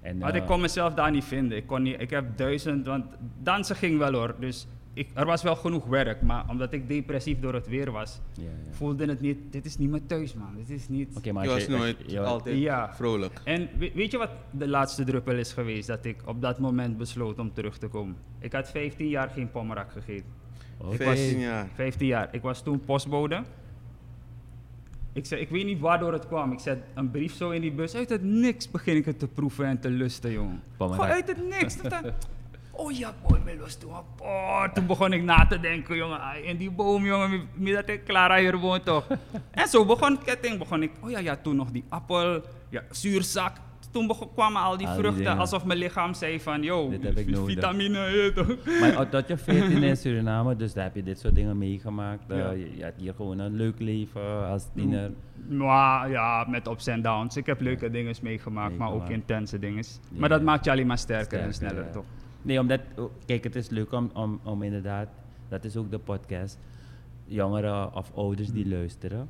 En, 0.00 0.18
Want 0.18 0.34
eh, 0.34 0.40
ik 0.40 0.46
kon 0.46 0.60
mezelf 0.60 0.94
daar 0.94 1.10
niet 1.10 1.24
vinden. 1.24 1.58
Ik, 1.58 1.66
kon 1.66 1.82
niet, 1.82 2.00
ik 2.00 2.10
heb 2.10 2.36
duizend, 2.36 2.86
want 2.86 3.04
dansen 3.42 3.76
ging 3.76 3.98
wel 3.98 4.12
hoor. 4.12 4.34
Dus 4.38 4.66
ik, 4.92 5.08
er 5.14 5.26
was 5.26 5.42
wel 5.42 5.56
genoeg 5.56 5.84
werk. 5.86 6.22
Maar 6.22 6.44
omdat 6.48 6.72
ik 6.72 6.88
depressief 6.88 7.40
door 7.40 7.54
het 7.54 7.68
weer 7.68 7.90
was, 7.90 8.20
ja, 8.34 8.42
ja. 8.44 8.50
voelde 8.72 9.06
het 9.06 9.20
niet, 9.20 9.38
dit 9.50 9.64
is 9.64 9.78
niet 9.78 9.90
mijn 9.90 10.06
thuis 10.06 10.34
man. 10.34 10.54
Dit 10.56 10.70
is 10.70 10.88
niet... 10.88 11.16
Oké, 11.16 11.32
maar 11.32 11.44
Je 11.44 11.50
was 11.50 11.68
nooit 11.68 11.96
je- 12.06 12.10
je- 12.12 12.20
altijd 12.20 12.58
Ja. 12.58 12.94
vrolijk. 12.94 13.40
En 13.44 13.68
we- 13.78 13.90
weet 13.94 14.10
je 14.10 14.18
wat 14.18 14.30
de 14.50 14.68
laatste 14.68 15.04
druppel 15.04 15.34
is 15.36 15.52
geweest? 15.52 15.86
Dat 15.88 16.04
ik 16.04 16.16
op 16.24 16.40
dat 16.42 16.58
moment 16.58 16.96
besloot 16.96 17.38
om 17.38 17.52
terug 17.52 17.78
te 17.78 17.88
komen. 17.88 18.16
Ik 18.38 18.52
had 18.52 18.68
15 18.70 19.08
jaar 19.08 19.28
geen 19.30 19.50
pommerak 19.50 19.92
gegeten. 19.92 20.26
Oké. 20.78 20.96
15 20.96 21.38
jaar. 21.38 21.68
15 21.74 22.06
jaar. 22.06 22.28
Ik 22.32 22.42
was 22.42 22.62
toen 22.62 22.80
postbode. 22.84 23.42
Ik, 25.12 25.26
zei, 25.26 25.40
ik 25.40 25.48
weet 25.48 25.64
niet 25.64 25.80
waardoor 25.80 26.12
het 26.12 26.26
kwam. 26.26 26.52
Ik 26.52 26.58
zet 26.58 26.78
een 26.94 27.10
brief 27.10 27.34
zo 27.34 27.50
in 27.50 27.60
die 27.60 27.72
bus. 27.72 27.94
Uit 27.94 28.08
het 28.10 28.22
niks 28.22 28.70
begin 28.70 28.96
ik 28.96 29.04
het 29.04 29.18
te 29.18 29.28
proeven 29.28 29.64
en 29.66 29.80
te 29.80 29.90
lusten, 29.90 30.32
jongen. 30.32 30.62
Pommerak. 30.76 31.02
Gewoon 31.04 31.16
uit 31.16 31.28
het 31.28 31.48
niks. 31.48 31.76
Dat 32.72 32.80
Oh 32.80 32.92
ja, 32.92 33.14
boy, 33.28 33.38
me 33.44 33.56
los 33.60 33.76
toen. 33.76 33.92
Oh, 34.18 34.64
toen 34.74 34.86
begon 34.86 35.12
ik 35.12 35.22
na 35.22 35.46
te 35.46 35.60
denken, 35.60 35.96
jongen. 35.96 36.20
ai, 36.20 36.44
En 36.44 36.56
die 36.56 36.70
boom, 36.70 37.04
jongen, 37.04 37.48
mi 37.54 37.72
dat 37.72 37.88
ik 37.88 38.04
Clara 38.04 38.38
hier 38.38 38.56
woont 38.58 38.84
toch. 38.84 39.06
en 39.50 39.68
zo 39.68 39.84
begon 39.84 40.12
het 40.12 40.24
ketting. 40.24 40.58
Begon 40.58 40.82
ik, 40.82 40.90
oh 41.00 41.10
ja, 41.10 41.18
ja, 41.18 41.36
toen 41.36 41.56
nog 41.56 41.70
die 41.70 41.84
appel, 41.88 42.42
ja, 42.68 42.82
zuurzak. 42.90 43.56
Toen 43.90 44.06
begon, 44.06 44.32
kwamen 44.34 44.62
al 44.62 44.76
die 44.76 44.86
Al 44.86 44.94
vruchten, 44.94 45.38
alsof 45.38 45.64
mijn 45.64 45.78
lichaam 45.78 46.14
zei 46.14 46.40
van, 46.40 46.62
yo, 46.62 46.92
vitamine, 47.46 48.32
toch. 48.34 48.56
Maar 48.80 49.08
tot 49.08 49.28
je 49.28 49.36
14 49.52 49.82
in 49.82 49.96
Suriname, 49.96 50.56
dus 50.56 50.72
daar 50.72 50.84
heb 50.84 50.94
je 50.94 51.02
dit 51.02 51.18
soort 51.20 51.34
dingen 51.34 51.58
meegemaakt. 51.58 52.30
Eh, 52.30 52.36
Ja. 52.38 52.50
je, 52.50 52.76
je 52.76 52.84
had 52.84 52.92
hier 52.96 53.14
gewoon 53.14 53.38
een 53.38 53.54
leuk 53.56 53.78
leven 53.78 54.46
als 54.48 54.66
tiener. 54.74 55.10
Maar 55.48 56.10
ja, 56.10 56.46
met 56.48 56.66
ups 56.68 56.86
en 56.86 57.02
downs. 57.02 57.36
Ik 57.36 57.46
heb 57.46 57.60
leuke 57.60 57.90
dingen 57.90 58.14
meegemaakt, 58.22 58.76
maar 58.76 58.92
ook 58.92 59.08
intense 59.08 59.58
dingen. 59.58 59.84
Ja. 60.10 60.18
Maar 60.20 60.28
dat 60.28 60.42
maakt 60.42 60.64
je 60.64 60.70
alleen 60.70 60.86
maar 60.86 60.98
sterker, 60.98 61.40
en 61.40 61.54
sneller, 61.54 61.84
ja. 61.84 61.90
toch? 61.90 62.04
Nee, 62.42 62.60
omdat, 62.60 62.80
kijk, 63.26 63.44
het 63.44 63.56
is 63.56 63.68
leuk 63.68 63.92
om, 63.92 64.10
om, 64.14 64.40
om 64.44 64.62
inderdaad, 64.62 65.08
dat 65.48 65.64
is 65.64 65.76
ook 65.76 65.90
de 65.90 65.98
podcast, 65.98 66.58
jongeren 67.24 67.94
of 67.94 68.10
ouders 68.14 68.52
die 68.52 68.68
luisteren, 68.68 69.28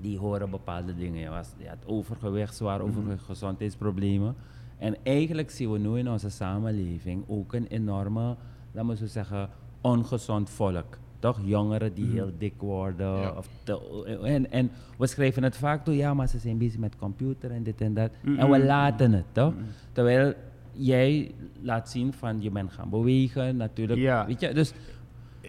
die 0.00 0.18
horen 0.18 0.50
bepaalde 0.50 0.94
dingen. 0.96 1.20
Je, 1.20 1.28
was, 1.28 1.48
je 1.56 1.68
had 1.68 1.86
overgewicht, 1.86 2.56
zwaar 2.56 2.80
overgewicht, 2.80 3.22
gezondheidsproblemen. 3.24 4.34
En 4.78 4.96
eigenlijk 5.02 5.50
zien 5.50 5.72
we 5.72 5.78
nu 5.78 5.98
in 5.98 6.10
onze 6.10 6.30
samenleving 6.30 7.24
ook 7.26 7.52
een 7.52 7.66
enorme, 7.66 8.36
laten 8.72 8.90
we 8.90 8.96
zo 8.96 9.06
zeggen, 9.06 9.48
ongezond 9.80 10.50
volk. 10.50 10.98
Toch? 11.18 11.40
Jongeren 11.44 11.94
die 11.94 12.06
heel 12.10 12.30
dik 12.38 12.54
worden. 12.60 13.20
Ja. 13.20 13.30
Of 13.36 13.48
te- 13.62 14.18
en, 14.22 14.50
en 14.50 14.70
we 14.98 15.06
schrijven 15.06 15.42
het 15.42 15.56
vaak 15.56 15.84
toe, 15.84 15.96
ja, 15.96 16.14
maar 16.14 16.28
ze 16.28 16.38
zijn 16.38 16.58
bezig 16.58 16.78
met 16.78 16.96
computer 16.96 17.50
en 17.50 17.62
dit 17.62 17.80
en 17.80 17.94
dat. 17.94 18.10
En 18.24 18.36
we 18.36 18.44
Mm-mm. 18.44 18.64
laten 18.64 19.12
het, 19.12 19.24
toch? 19.32 19.54
Terwijl 19.92 20.34
jij 20.78 21.30
laat 21.62 21.90
zien 21.90 22.12
van 22.12 22.42
je 22.42 22.50
bent 22.50 22.72
gaan 22.72 22.90
bewegen, 22.90 23.56
natuurlijk. 23.56 24.00
Ja. 24.00 24.26
Weet 24.26 24.40
je, 24.40 24.52
dus 24.54 24.72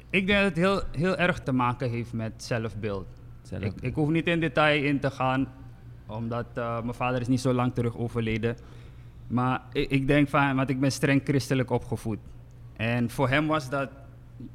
Ik 0.09 0.27
denk 0.27 0.39
dat 0.39 0.47
het 0.47 0.57
heel, 0.57 0.81
heel 0.91 1.17
erg 1.17 1.39
te 1.39 1.51
maken 1.51 1.89
heeft 1.89 2.13
met 2.13 2.33
zelfbeeld. 2.43 3.07
Zelf- 3.41 3.63
Ik, 3.63 3.73
ik 3.81 3.93
hoef 3.95 4.09
niet 4.09 4.27
in 4.27 4.39
detail 4.39 4.83
in 4.83 4.99
te 4.99 5.11
gaan, 5.11 5.47
omdat 6.07 6.45
eh, 6.53 6.81
mijn 6.81 6.93
vader 6.93 7.21
is 7.21 7.27
niet 7.27 7.39
zo 7.41 7.53
lang 7.53 7.73
terug 7.73 7.97
overleden. 7.97 8.57
Maar 9.27 9.61
ik, 9.71 9.89
ik 9.89 10.07
denk 10.07 10.27
van, 10.29 10.55
want 10.55 10.69
ik 10.69 10.79
ben 10.79 10.91
streng 10.91 11.21
christelijk 11.23 11.69
opgevoed. 11.69 12.19
En 12.75 13.09
voor 13.09 13.29
hem 13.29 13.47
was 13.47 13.69
dat 13.69 13.89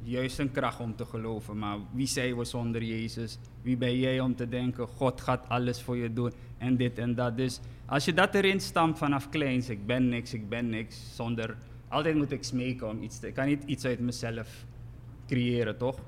juist 0.03 0.39
een 0.39 0.51
kracht 0.51 0.79
om 0.79 0.95
te 0.95 1.05
geloven. 1.05 1.57
Maar 1.57 1.77
wie 1.91 2.07
zijn 2.07 2.37
we 2.37 2.45
zonder 2.45 2.83
Jezus? 2.83 3.37
Wie 3.61 3.77
ben 3.77 3.99
jij 3.99 4.19
om 4.19 4.35
te 4.35 4.49
denken, 4.49 4.87
God 4.87 5.21
gaat 5.21 5.49
alles 5.49 5.81
voor 5.81 5.97
je 5.97 6.13
doen 6.13 6.31
en 6.57 6.77
dit 6.77 6.97
en 6.99 7.15
dat. 7.15 7.37
Dus 7.37 7.59
als 7.85 8.05
je 8.05 8.13
dat 8.13 8.35
erin 8.35 8.59
stampt 8.59 8.97
vanaf 8.97 9.29
kleins, 9.29 9.69
ik 9.69 9.85
ben 9.85 10.09
niks, 10.09 10.33
ik 10.33 10.49
ben 10.49 10.69
niks, 10.69 11.15
zonder... 11.15 11.57
Altijd 11.87 12.15
moet 12.15 12.31
ik 12.31 12.43
smeken 12.43 12.89
om 12.89 13.01
iets 13.03 13.19
te... 13.19 13.27
Ik 13.27 13.33
kan 13.33 13.45
niet 13.45 13.63
iets 13.65 13.85
uit 13.85 13.99
mezelf 13.99 14.65
creëren, 15.27 15.77
toch? 15.77 15.99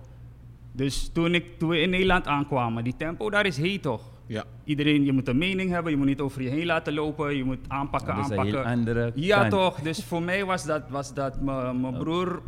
Dus 0.71 1.09
toen, 1.13 1.33
ik, 1.33 1.59
toen 1.59 1.69
we 1.69 1.79
in 1.79 1.89
Nederland 1.89 2.27
aankwamen, 2.27 2.83
die 2.83 2.95
tempo 2.97 3.29
daar 3.29 3.45
is 3.45 3.57
heet 3.57 3.81
toch? 3.81 4.11
Ja. 4.25 4.43
Iedereen, 4.63 5.05
je 5.05 5.11
moet 5.11 5.27
een 5.27 5.37
mening 5.37 5.69
hebben, 5.69 5.91
je 5.91 5.97
moet 5.97 6.05
niet 6.07 6.19
over 6.19 6.41
je 6.41 6.49
heen 6.49 6.65
laten 6.65 6.93
lopen, 6.93 7.35
je 7.35 7.43
moet 7.43 7.59
aanpakken, 7.67 8.13
heel 8.13 8.23
aanpakken. 8.23 8.63
andere 8.65 9.11
Ja, 9.15 9.39
kant. 9.39 9.51
toch? 9.51 9.81
Dus 9.81 10.03
voor 10.03 10.21
mij 10.21 10.45
was 10.45 10.65
dat, 10.65 10.89
was 10.89 11.13
dat 11.13 11.41
mijn 11.41 11.97
broer, 11.97 12.41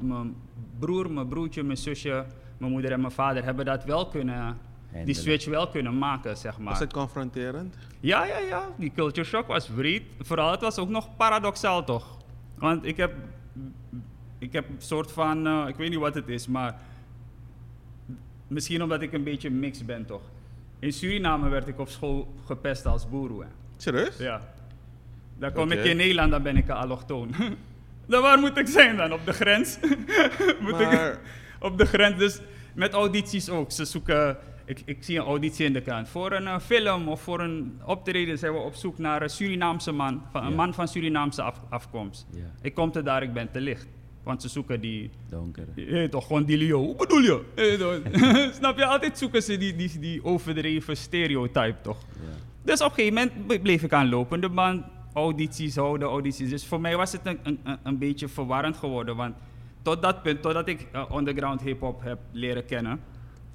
mijn 0.00 0.34
broer, 0.80 1.10
mijn 1.10 1.28
broertje, 1.28 1.62
mijn 1.62 1.78
zusje, 1.78 2.24
mijn 2.58 2.72
moeder 2.72 2.92
en 2.92 3.00
mijn 3.00 3.12
vader 3.12 3.44
hebben 3.44 3.64
dat 3.64 3.84
wel 3.84 4.06
kunnen, 4.06 4.58
die 5.04 5.14
switch 5.14 5.46
wel 5.46 5.68
kunnen 5.68 5.98
maken, 5.98 6.36
zeg 6.36 6.58
maar. 6.58 6.68
Was 6.68 6.78
het 6.78 6.92
confronterend? 6.92 7.76
Ja, 8.00 8.24
ja, 8.24 8.38
ja. 8.38 8.68
Die 8.76 8.92
culture 8.94 9.26
shock 9.26 9.46
was 9.46 9.66
breed. 9.66 10.02
Vooral, 10.20 10.50
het 10.50 10.60
was 10.60 10.78
ook 10.78 10.88
nog 10.88 11.16
paradoxaal, 11.16 11.84
toch? 11.84 12.18
Want 12.54 12.84
ik 12.84 12.96
heb, 12.96 13.14
ik 14.38 14.52
heb 14.52 14.68
een 14.68 14.76
soort 14.78 15.12
van, 15.12 15.46
eh, 15.46 15.64
ik 15.68 15.76
weet 15.76 15.90
niet 15.90 15.98
wat 15.98 16.14
het 16.14 16.28
is, 16.28 16.46
maar 16.46 16.78
misschien 18.46 18.82
omdat 18.82 19.02
ik 19.02 19.12
een 19.12 19.24
beetje 19.24 19.50
mix 19.50 19.84
ben, 19.84 20.06
toch? 20.06 20.22
In 20.78 20.92
Suriname 20.92 21.48
werd 21.48 21.68
ik 21.68 21.78
op 21.78 21.88
school 21.88 22.34
gepest 22.44 22.86
als 22.86 23.08
boeroe. 23.08 23.44
Serieus? 23.76 24.18
Ja. 24.18 24.40
Dan 25.38 25.52
kom 25.52 25.70
ik 25.70 25.84
in 25.84 25.96
Nederland, 25.96 26.30
dan 26.30 26.42
ben 26.42 26.56
ik 26.56 26.68
een 26.68 26.74
allochtoon. 26.74 27.34
dan 28.10 28.22
waar 28.22 28.38
moet 28.38 28.56
ik 28.56 28.66
zijn 28.68 28.96
dan? 28.96 29.12
Op 29.12 29.20
de 29.26 29.32
grens? 29.32 29.78
moet 30.60 30.80
ik 30.80 31.18
op 31.60 31.78
de 31.78 31.86
grens. 31.86 32.18
Dus 32.18 32.40
met 32.74 32.92
audities 32.92 33.48
ook. 33.48 33.70
Ze 33.72 33.84
zoeken, 33.84 34.36
ik, 34.64 34.82
ik 34.84 34.96
zie 35.00 35.18
een 35.18 35.24
auditie 35.24 35.66
in 35.66 35.72
de 35.72 35.80
krant. 35.80 36.08
Voor 36.08 36.32
een 36.32 36.46
eh, 36.46 36.58
film 36.58 37.08
of 37.08 37.20
voor 37.22 37.40
een 37.40 37.80
optreden 37.84 38.38
zijn 38.38 38.52
we 38.52 38.58
op 38.58 38.74
zoek 38.74 38.98
naar 38.98 39.22
een 39.22 39.30
Surinaamse 39.30 39.92
man. 39.92 40.22
Van, 40.32 40.44
een 40.46 40.54
man 40.54 40.74
van 40.74 40.88
Surinaamse 40.88 41.42
af- 41.42 41.60
afkomst. 41.68 42.26
Ja, 42.30 42.40
Ik 42.62 42.74
kom 42.74 42.92
te 42.92 43.02
daar, 43.02 43.22
ik 43.22 43.32
ben 43.32 43.50
te 43.50 43.60
licht. 43.60 43.86
Want 44.22 44.42
ze 44.42 44.48
zoeken 44.48 44.80
die, 44.80 45.10
donker. 45.28 45.64
je 45.74 46.08
toch, 46.08 46.26
gewoon 46.26 46.44
die 46.44 46.56
Leo. 46.56 46.78
Hoe 46.84 46.96
bedoel 46.96 47.20
je? 47.20 47.40
Snap 48.58 48.78
je? 48.78 48.84
Altijd 48.84 49.18
zoeken 49.18 49.42
ze 49.42 49.56
die, 49.58 49.76
die, 49.76 49.98
die 49.98 50.24
overdreven 50.24 50.96
stereotype, 50.96 51.76
toch? 51.82 51.98
Dus 52.62 52.80
op 52.80 52.88
een 52.88 52.94
gegeven 52.94 53.14
moment 53.14 53.46
ble- 53.46 53.58
bleef 53.58 53.82
ik 53.82 53.92
aan 53.92 54.08
lopende 54.08 54.48
band 54.48 54.84
audities 55.12 55.76
houden, 55.76 56.08
audities. 56.08 56.50
Dus 56.50 56.66
voor 56.66 56.80
mij 56.80 56.96
was 56.96 57.12
het 57.12 57.20
een, 57.24 57.38
een, 57.42 57.58
een- 57.82 57.98
beetje 57.98 58.28
verwarrend 58.28 58.76
geworden. 58.76 59.16
Want 59.16 59.34
tot 59.82 60.02
dat 60.02 60.22
punt, 60.22 60.42
totdat 60.42 60.68
ik 60.68 60.88
eh, 60.92 61.04
underground 61.16 61.60
hip-hop 61.62 62.02
heb 62.02 62.18
leren 62.32 62.64
kennen, 62.64 63.00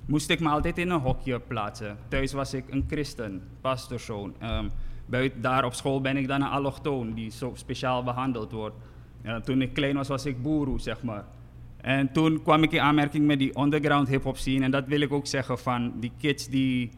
moest 0.06 0.30
ik 0.30 0.40
me 0.40 0.50
altijd 0.50 0.78
in 0.78 0.90
een 0.90 1.00
hokje 1.00 1.40
plaatsen. 1.40 1.98
Thuis 2.08 2.34
was 2.34 2.54
ik 2.54 2.64
een 2.70 2.86
christen, 2.88 3.42
pastorszoon. 3.62 4.34
Ehm 4.40 4.66
buiten, 5.06 5.42
daar 5.42 5.66
op 5.66 5.74
school 5.74 6.02
ben 6.02 6.18
ik 6.18 6.28
dan 6.28 6.42
een 6.42 6.48
allochtoon 6.48 7.14
die 7.14 7.32
zo 7.32 7.52
speciaal 7.56 8.04
behandeld 8.04 8.52
wordt. 8.52 8.76
Toen 9.44 9.62
ik 9.62 9.74
klein 9.74 9.96
was, 9.96 10.08
was 10.08 10.26
ik 10.26 10.42
boeroe, 10.42 10.80
zeg 10.80 11.04
maar. 11.04 11.26
En 11.78 12.12
toen 12.12 12.42
kwam 12.42 12.64
ik 12.64 12.72
in 12.72 12.80
aanmerking 12.80 13.26
met 13.26 13.40
die 13.40 13.60
underground 13.60 14.08
hip-hop 14.08 14.38
scene. 14.38 14.64
En 14.64 14.72
dat 14.72 14.88
wil 14.88 15.02
ik 15.02 15.14
ook 15.14 15.28
zeggen 15.28 15.58
van 15.60 15.94
die 16.00 16.12
kids 16.18 16.48
die 16.48 16.90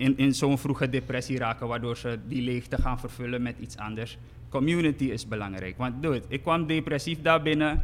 in, 0.00 0.16
in 0.16 0.34
zo'n 0.34 0.58
vroege 0.58 0.88
depressie 0.88 1.38
raken, 1.38 1.68
waardoor 1.68 1.96
ze 1.96 2.18
die 2.28 2.42
leegte 2.42 2.80
gaan 2.80 3.00
vervullen 3.00 3.42
met 3.42 3.54
iets 3.58 3.76
anders. 3.76 4.18
Community 4.48 5.04
is 5.04 5.28
belangrijk. 5.28 5.76
Want 5.76 6.02
dude, 6.02 6.22
ik 6.28 6.42
kwam 6.42 6.66
depressief 6.66 7.22
daar 7.22 7.42
binnen. 7.42 7.82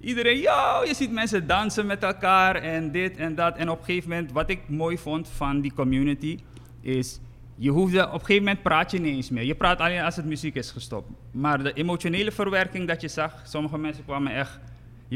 Iedereen, 0.00 0.38
yo, 0.38 0.84
je 0.84 0.94
ziet 0.94 1.12
mensen 1.12 1.46
dansen 1.46 1.86
met 1.86 2.02
elkaar 2.02 2.54
en 2.54 2.92
dit 2.92 3.16
en 3.16 3.34
dat. 3.34 3.56
En 3.56 3.70
op 3.70 3.78
een 3.78 3.84
gegeven 3.84 4.08
moment, 4.08 4.32
wat 4.32 4.50
ik 4.50 4.68
mooi 4.68 4.98
vond 4.98 5.28
van 5.28 5.60
die 5.60 5.72
community, 5.72 6.38
is 6.80 7.20
je 7.56 7.70
hoefde, 7.70 8.06
op 8.06 8.12
een 8.12 8.20
gegeven 8.20 8.44
moment 8.44 8.62
praat 8.62 8.90
je 8.90 9.00
niet 9.00 9.14
eens 9.14 9.30
meer. 9.30 9.44
Je 9.44 9.54
praat 9.54 9.78
alleen 9.78 10.02
als 10.02 10.16
het 10.16 10.24
muziek 10.24 10.54
is 10.54 10.70
gestopt. 10.70 11.10
Maar 11.30 11.62
de 11.62 11.72
emotionele 11.72 12.32
verwerking 12.32 12.88
dat 12.88 13.00
je 13.00 13.08
zag, 13.08 13.42
sommige 13.44 13.78
mensen 13.78 14.04
kwamen 14.04 14.34
echt 14.34 14.58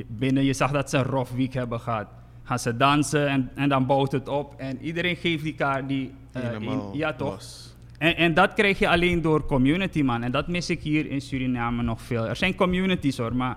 binnen. 0.06 0.44
Je 0.44 0.52
zag 0.52 0.70
dat 0.70 0.90
ze 0.90 0.96
een 0.96 1.04
rough 1.04 1.32
week 1.32 1.52
hebben 1.52 1.80
gehad. 1.80 2.06
Gaan 2.46 2.58
ze 2.58 2.76
dansen 2.76 3.28
en, 3.28 3.50
en 3.54 3.68
dan 3.68 3.86
bouwt 3.86 4.12
het 4.12 4.28
op. 4.28 4.54
En 4.56 4.78
iedereen 4.80 5.16
geeft 5.16 5.42
die 5.42 5.54
kaart 5.54 5.88
die... 5.88 6.12
eh, 6.32 6.52
in- 6.60 6.80
ja, 6.92 7.12
toch? 7.12 7.30
los. 7.34 7.74
En, 7.98 8.16
en 8.16 8.34
dat 8.34 8.52
krijg 8.54 8.78
je 8.78 8.88
alleen 8.88 9.22
door 9.22 9.46
community, 9.46 10.02
man. 10.02 10.22
En 10.22 10.32
dat 10.32 10.48
mis 10.48 10.70
ik 10.70 10.82
hier 10.82 11.10
in 11.10 11.20
Suriname 11.20 11.82
nog 11.82 12.00
veel. 12.02 12.28
Er 12.28 12.36
zijn 12.36 12.54
communities 12.54 13.16
hoor, 13.18 13.36
maar 13.36 13.56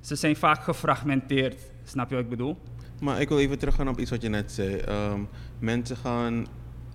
ze 0.00 0.14
zijn 0.16 0.36
vaak 0.36 0.62
gefragmenteerd. 0.62 1.56
Snap 1.84 2.08
je 2.08 2.14
wat 2.14 2.24
ik 2.24 2.30
bedoel? 2.30 2.56
Maar 3.00 3.20
ik 3.20 3.28
wil 3.28 3.38
even 3.38 3.58
teruggaan 3.58 3.88
op 3.88 3.98
iets 3.98 4.10
wat 4.10 4.22
je 4.22 4.28
net 4.28 4.52
zei. 4.52 4.76
Ehm, 4.76 5.20
mensen 5.58 5.96
gaan 5.96 6.46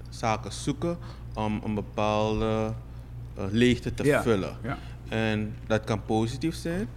zaken 0.09 0.51
zoeken 0.51 0.97
om 1.33 1.61
een 1.65 1.73
bepaalde 1.73 2.73
eh, 3.37 3.43
leegte 3.51 3.93
te 3.93 4.03
Ja. 4.05 4.21
vullen. 4.21 4.57
Ja. 4.63 4.77
En 5.09 5.55
dat 5.67 5.83
kan 5.83 6.03
positief 6.05 6.55
zijn, 6.55 6.87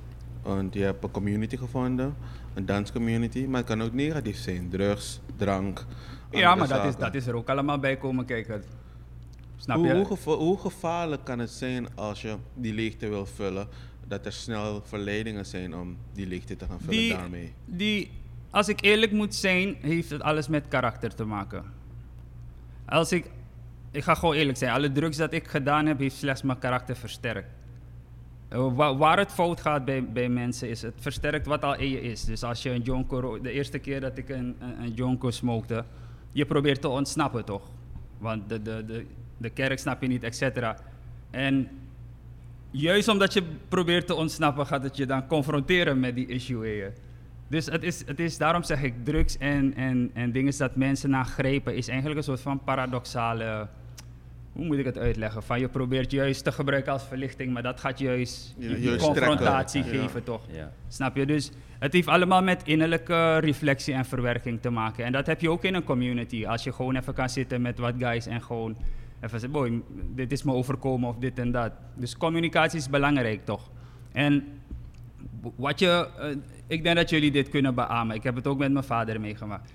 want 0.43 0.75
je 0.75 0.81
hebt 0.83 1.05
een 1.05 1.11
community 1.11 1.57
gevonden, 1.57 2.15
een 2.57 2.67
danscommunity, 2.67 3.47
maar 3.47 3.59
het 3.61 3.69
kan 3.69 3.83
ook 3.83 3.93
negatief 3.93 4.37
zijn. 4.37 4.69
Drugs, 4.69 5.21
drank. 5.37 5.85
Ja, 6.31 6.55
maar 6.55 6.69
dat 6.69 6.85
is, 6.85 6.97
dat 6.97 7.15
is 7.15 7.27
er 7.27 7.35
ook 7.35 7.49
allemaal 7.49 7.79
bij 7.79 7.97
komen 7.97 8.25
kijken. 8.25 8.63
Snap 9.57 9.77
Hoe, 9.77 9.87
je? 9.87 9.95
hoe, 9.95 10.05
geva- 10.07 10.37
hoe 10.37 10.59
gevaarlijk 10.59 11.25
kan 11.25 11.39
het 11.39 11.51
zijn 11.51 11.87
als 11.95 12.23
je 12.23 12.37
die 12.55 12.75
leegte 12.75 13.09
wil 13.09 13.27
vullen, 13.27 13.69
dat 14.07 14.27
er 14.27 14.33
snel 14.33 14.83
verleidingen 14.85 15.47
zijn 15.47 15.77
om 15.77 15.97
die 16.13 16.27
leegte 16.27 16.57
te 16.57 16.67
gaan 16.67 16.79
vullen 16.81 16.99
die, 17.01 17.13
daarmee? 17.13 17.53
die, 17.65 18.11
als 18.51 18.69
ik 18.69 18.81
eerlijk 18.81 19.13
moet 19.13 19.35
zijn, 19.35 19.77
heeft 19.81 20.11
het 20.11 20.23
alles 20.23 20.49
met 20.49 20.69
karakter 20.69 21.15
te 21.15 21.25
maken. 21.25 21.65
Als 22.87 23.13
ik, 23.13 23.31
ik 23.91 24.03
ga 24.03 24.15
gewoon 24.15 24.35
eerlijk 24.35 24.59
zijn, 24.59 24.73
alle 24.73 24.93
drugs 24.93 25.17
dat 25.17 25.33
ik 25.33 25.47
gedaan 25.49 25.87
heb, 25.87 25.99
heeft 25.99 26.17
slechts 26.17 26.43
mijn 26.43 26.59
karakter 26.59 26.97
versterkt. 26.97 27.49
Eh, 28.49 28.75
wa- 28.75 28.97
waar 28.97 29.19
het 29.19 29.33
fout 29.33 29.61
gaat 29.61 29.85
bij, 29.85 30.05
bij 30.05 30.29
mensen 30.29 30.69
is, 30.69 30.83
het 30.83 30.95
versterkt 30.99 31.47
wat 31.47 31.63
al 31.63 31.77
in 31.77 31.89
je 31.89 32.01
is. 32.01 32.25
Dus 32.25 32.43
als 32.43 32.63
je 32.63 32.71
een 32.71 32.81
jonko, 32.81 33.41
de 33.41 33.51
eerste 33.51 33.79
keer 33.79 34.01
dat 34.01 34.19
ik 34.19 34.29
een, 34.29 34.57
een, 34.81 34.93
jonko 34.93 35.31
smokte, 35.31 35.85
je 36.33 36.47
probeert 36.47 36.81
te 36.81 36.89
ontsnappen 36.89 37.45
toch? 37.45 37.63
Want 38.19 38.49
de, 38.49 38.63
de, 38.63 38.85
de, 38.87 39.07
de 39.37 39.51
kerk 39.51 39.79
snap 39.79 40.03
je 40.03 40.09
niet, 40.09 40.23
et 40.23 40.37
cetera. 40.37 40.77
En 41.31 41.69
juist 42.71 43.09
omdat 43.09 43.33
je 43.33 43.43
probeert 43.69 44.07
te 44.07 44.15
ontsnappen, 44.15 44.67
gaat 44.67 44.83
het 44.83 44.97
je 44.97 45.07
dan 45.07 45.27
confronteren 45.27 46.01
met 46.01 46.15
die 46.15 46.27
issue. 46.27 46.91
Dus 47.49 47.67
het 47.67 47.83
is, 47.83 48.07
het 48.07 48.21
is, 48.21 48.39
daarom 48.39 48.63
zeg 48.63 48.83
ik, 48.83 48.95
drugs 49.05 49.39
en, 49.39 49.75
en, 49.75 50.11
en 50.15 50.33
dingen 50.33 50.59
dat 50.59 50.77
mensen 50.77 51.11
naar 51.11 51.25
grijpen, 51.25 51.77
is 51.77 51.89
eigenlijk 51.89 52.19
een 52.19 52.25
soort 52.25 52.41
van 52.41 52.61
paradoxale 52.65 53.69
hoe 54.57 54.65
moet 54.65 54.79
ik 54.79 54.85
het 54.85 54.99
uitleggen? 54.99 55.43
Van 55.43 55.61
je 55.61 55.69
probeert 55.69 56.11
juist 56.11 56.45
te 56.45 56.53
gebruiken 56.53 56.93
als 56.93 57.05
verlichting, 57.05 57.53
maar 57.53 57.63
dat 57.63 57.81
gaat 57.81 57.99
juist, 57.99 58.55
Ja, 58.59 58.71
je 58.71 58.81
juist 58.81 59.05
confrontatie 59.05 59.81
trekken. 59.81 60.01
Ja. 60.01 60.07
geven, 60.07 60.25
toch? 60.25 60.43
Ja. 60.53 60.73
Snap 60.89 61.17
je? 61.17 61.27
Dus 61.27 61.51
het 61.79 61.93
heeft 61.93 62.09
allemaal 62.09 62.43
met 62.43 62.63
innerlijke 62.65 63.39
reflectie 63.39 63.95
en 63.95 64.05
verwerking 64.05 64.61
te 64.61 64.71
maken. 64.71 65.05
En 65.05 65.13
dat 65.13 65.27
heb 65.27 65.41
je 65.41 65.51
ook 65.51 65.65
in 65.65 65.75
een 65.75 65.85
community. 65.85 66.47
Als 66.47 66.65
je 66.65 66.73
gewoon 66.73 66.97
even 66.97 67.15
kan 67.15 67.29
zitten 67.29 67.63
met 67.63 67.79
wat 67.79 67.95
guys 67.99 68.27
en 68.27 68.43
gewoon 68.43 68.77
even 69.21 69.41
zeggen, 69.41 69.51
boy, 69.51 69.83
dit 70.15 70.33
is 70.33 70.43
me 70.43 70.53
overkomen 70.53 71.09
of 71.09 71.17
dit 71.17 71.39
en 71.39 71.51
dat. 71.51 71.73
Dus 71.95 72.17
communicatie 72.17 72.79
is 72.79 72.91
belangrijk, 72.91 73.45
toch? 73.45 73.71
En 74.13 74.45
wat 75.57 75.79
je, 75.79 76.09
eh, 76.19 76.29
ik 76.67 76.83
denk 76.83 76.97
dat 76.97 77.11
jullie 77.11 77.31
dit 77.31 77.49
kunnen 77.49 77.75
beamen. 77.75 78.17
Ik 78.17 78.23
heb 78.23 78.35
het 78.35 78.47
ook 78.47 78.59
met 78.59 78.73
mijn 78.73 78.85
vader 78.85 79.21
meegemaakt. 79.21 79.73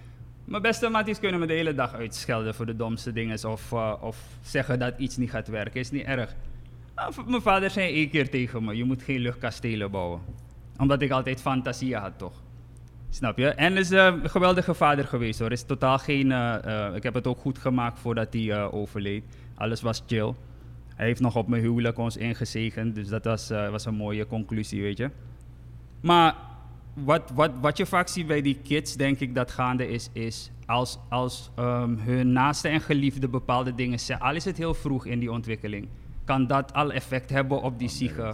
Mijn 0.52 0.64
beste 0.64 0.90
matties 0.90 1.20
kunnen 1.20 1.40
me 1.40 1.46
de 1.46 1.54
hele 1.54 1.74
dag 1.74 1.94
uitschelden 1.94 2.56
voor 2.56 2.66
de 2.66 2.76
domste 2.76 3.14
dingen. 3.14 3.50
Of, 3.50 3.72
eh, 3.72 3.94
of 4.02 4.18
zeggen 4.42 4.80
dat 4.80 4.94
iets 4.98 5.18
niet 5.18 5.30
gaat 5.30 5.48
werken. 5.48 5.80
Is 5.80 5.92
niet 5.92 6.06
erg. 6.06 6.36
Ah, 6.94 7.18
mijn 7.28 7.42
vader 7.42 7.70
zei 7.70 7.94
één 7.94 8.10
keer 8.10 8.30
tegen 8.30 8.64
me: 8.64 8.76
Je 8.76 8.84
moet 8.84 9.04
geen 9.04 9.20
luchtkastelen 9.20 9.92
bouwen. 9.92 10.22
Omdat 10.78 11.02
ik 11.02 11.12
altijd 11.12 11.42
fantasieën 11.42 12.00
had, 12.00 12.18
toch? 12.18 12.34
Snap 13.10 13.38
je? 13.38 13.48
En 13.48 13.78
is 13.78 13.92
eh, 13.92 14.06
een 14.06 14.30
geweldige 14.30 14.74
vader 14.74 15.06
geweest 15.06 15.40
hoor. 15.40 15.52
Is 15.52 15.64
totaal 15.64 15.98
geen. 15.98 16.32
eh, 16.32 16.96
ik 16.96 17.04
heb 17.04 17.14
het 17.14 17.28
ook 17.28 17.40
goed 17.40 17.58
gemaakt 17.58 18.00
voordat 18.00 18.34
hij 18.34 18.72
overleed. 18.72 19.24
Alles 19.56 19.82
was 19.82 20.04
chill. 20.08 20.34
Hij 20.96 21.06
heeft 21.06 21.22
nog 21.22 21.36
op 21.36 21.48
mijn 21.48 21.62
huwelijk 21.62 21.98
ons 21.98 22.18
ingezegend. 22.18 22.96
Dus 22.96 23.08
dat 23.08 23.26
was, 23.26 23.50
was 23.50 23.86
een 23.86 23.96
mooie 23.96 24.28
conclusie, 24.28 24.82
weet 24.82 24.98
je. 24.98 25.10
Maar 26.02 26.36
wat, 26.94 27.32
wat, 27.34 27.52
wat 27.62 27.78
je 27.78 27.86
vaak 27.86 28.08
ziet 28.08 28.28
bij 28.28 28.42
die 28.42 28.60
kids, 28.64 28.96
denk 28.96 29.20
ik 29.20 29.36
dat 29.36 29.52
gaande 29.52 29.88
is, 29.90 30.10
is 30.14 30.52
als, 30.66 31.00
als 31.10 31.50
ehm, 31.56 31.96
hun 31.98 32.32
naaste 32.32 32.68
en 32.68 32.82
geliefde 32.82 33.28
bepaalde 33.28 33.76
dingen 33.76 34.00
zeggen, 34.00 34.26
al 34.26 34.36
is 34.36 34.46
het 34.46 34.58
heel 34.58 34.74
vroeg 34.74 35.06
in 35.06 35.20
die 35.20 35.32
ontwikkeling, 35.32 35.88
kan 36.26 36.48
dat 36.48 36.74
al 36.74 36.92
effect 36.92 37.30
hebben 37.30 37.62
op 37.62 37.80
die 37.80 37.88
psyche. 37.88 38.34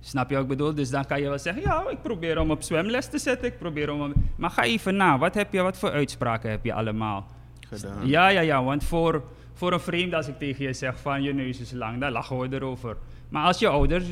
Snap 0.00 0.28
je 0.28 0.34
wat 0.34 0.42
ik 0.42 0.48
bedoel? 0.48 0.74
Dus 0.74 0.90
dan 0.90 1.04
kan 1.06 1.20
je 1.20 1.28
wel 1.28 1.38
zeggen, 1.38 1.62
ja, 1.62 1.88
ik 1.90 2.02
probeer 2.02 2.38
hem 2.38 2.50
op 2.50 2.62
zwemles 2.62 3.06
te 3.06 3.18
zetten, 3.18 3.46
ik 3.48 3.58
probeer 3.58 3.88
hem... 3.88 4.02
op- 4.02 4.14
Maar 4.36 4.50
ga 4.50 4.62
even 4.62 4.96
na, 4.96 5.18
wat, 5.18 5.34
heb 5.34 5.52
je, 5.52 5.62
wat 5.62 5.78
voor 5.78 5.90
uitspraken 5.90 6.50
heb 6.50 6.64
je 6.64 6.72
allemaal? 6.74 7.26
Gedaan. 7.68 8.06
Ja, 8.06 8.28
ja, 8.28 8.40
ja, 8.40 8.64
want 8.64 8.84
voor, 8.84 9.22
voor 9.54 9.72
een 9.72 9.80
vreemde 9.80 10.16
als 10.16 10.28
ik 10.28 10.38
tegen 10.38 10.64
je 10.64 10.72
zeg 10.72 11.00
van 11.00 11.22
je 11.22 11.34
neus 11.34 11.60
is 11.60 11.72
lang, 11.72 12.00
dan 12.00 12.12
lachen 12.12 12.38
we 12.38 12.56
erover. 12.56 12.96
Maar 13.28 13.46
als 13.46 13.58
je 13.58 13.68
ouders 13.68 14.04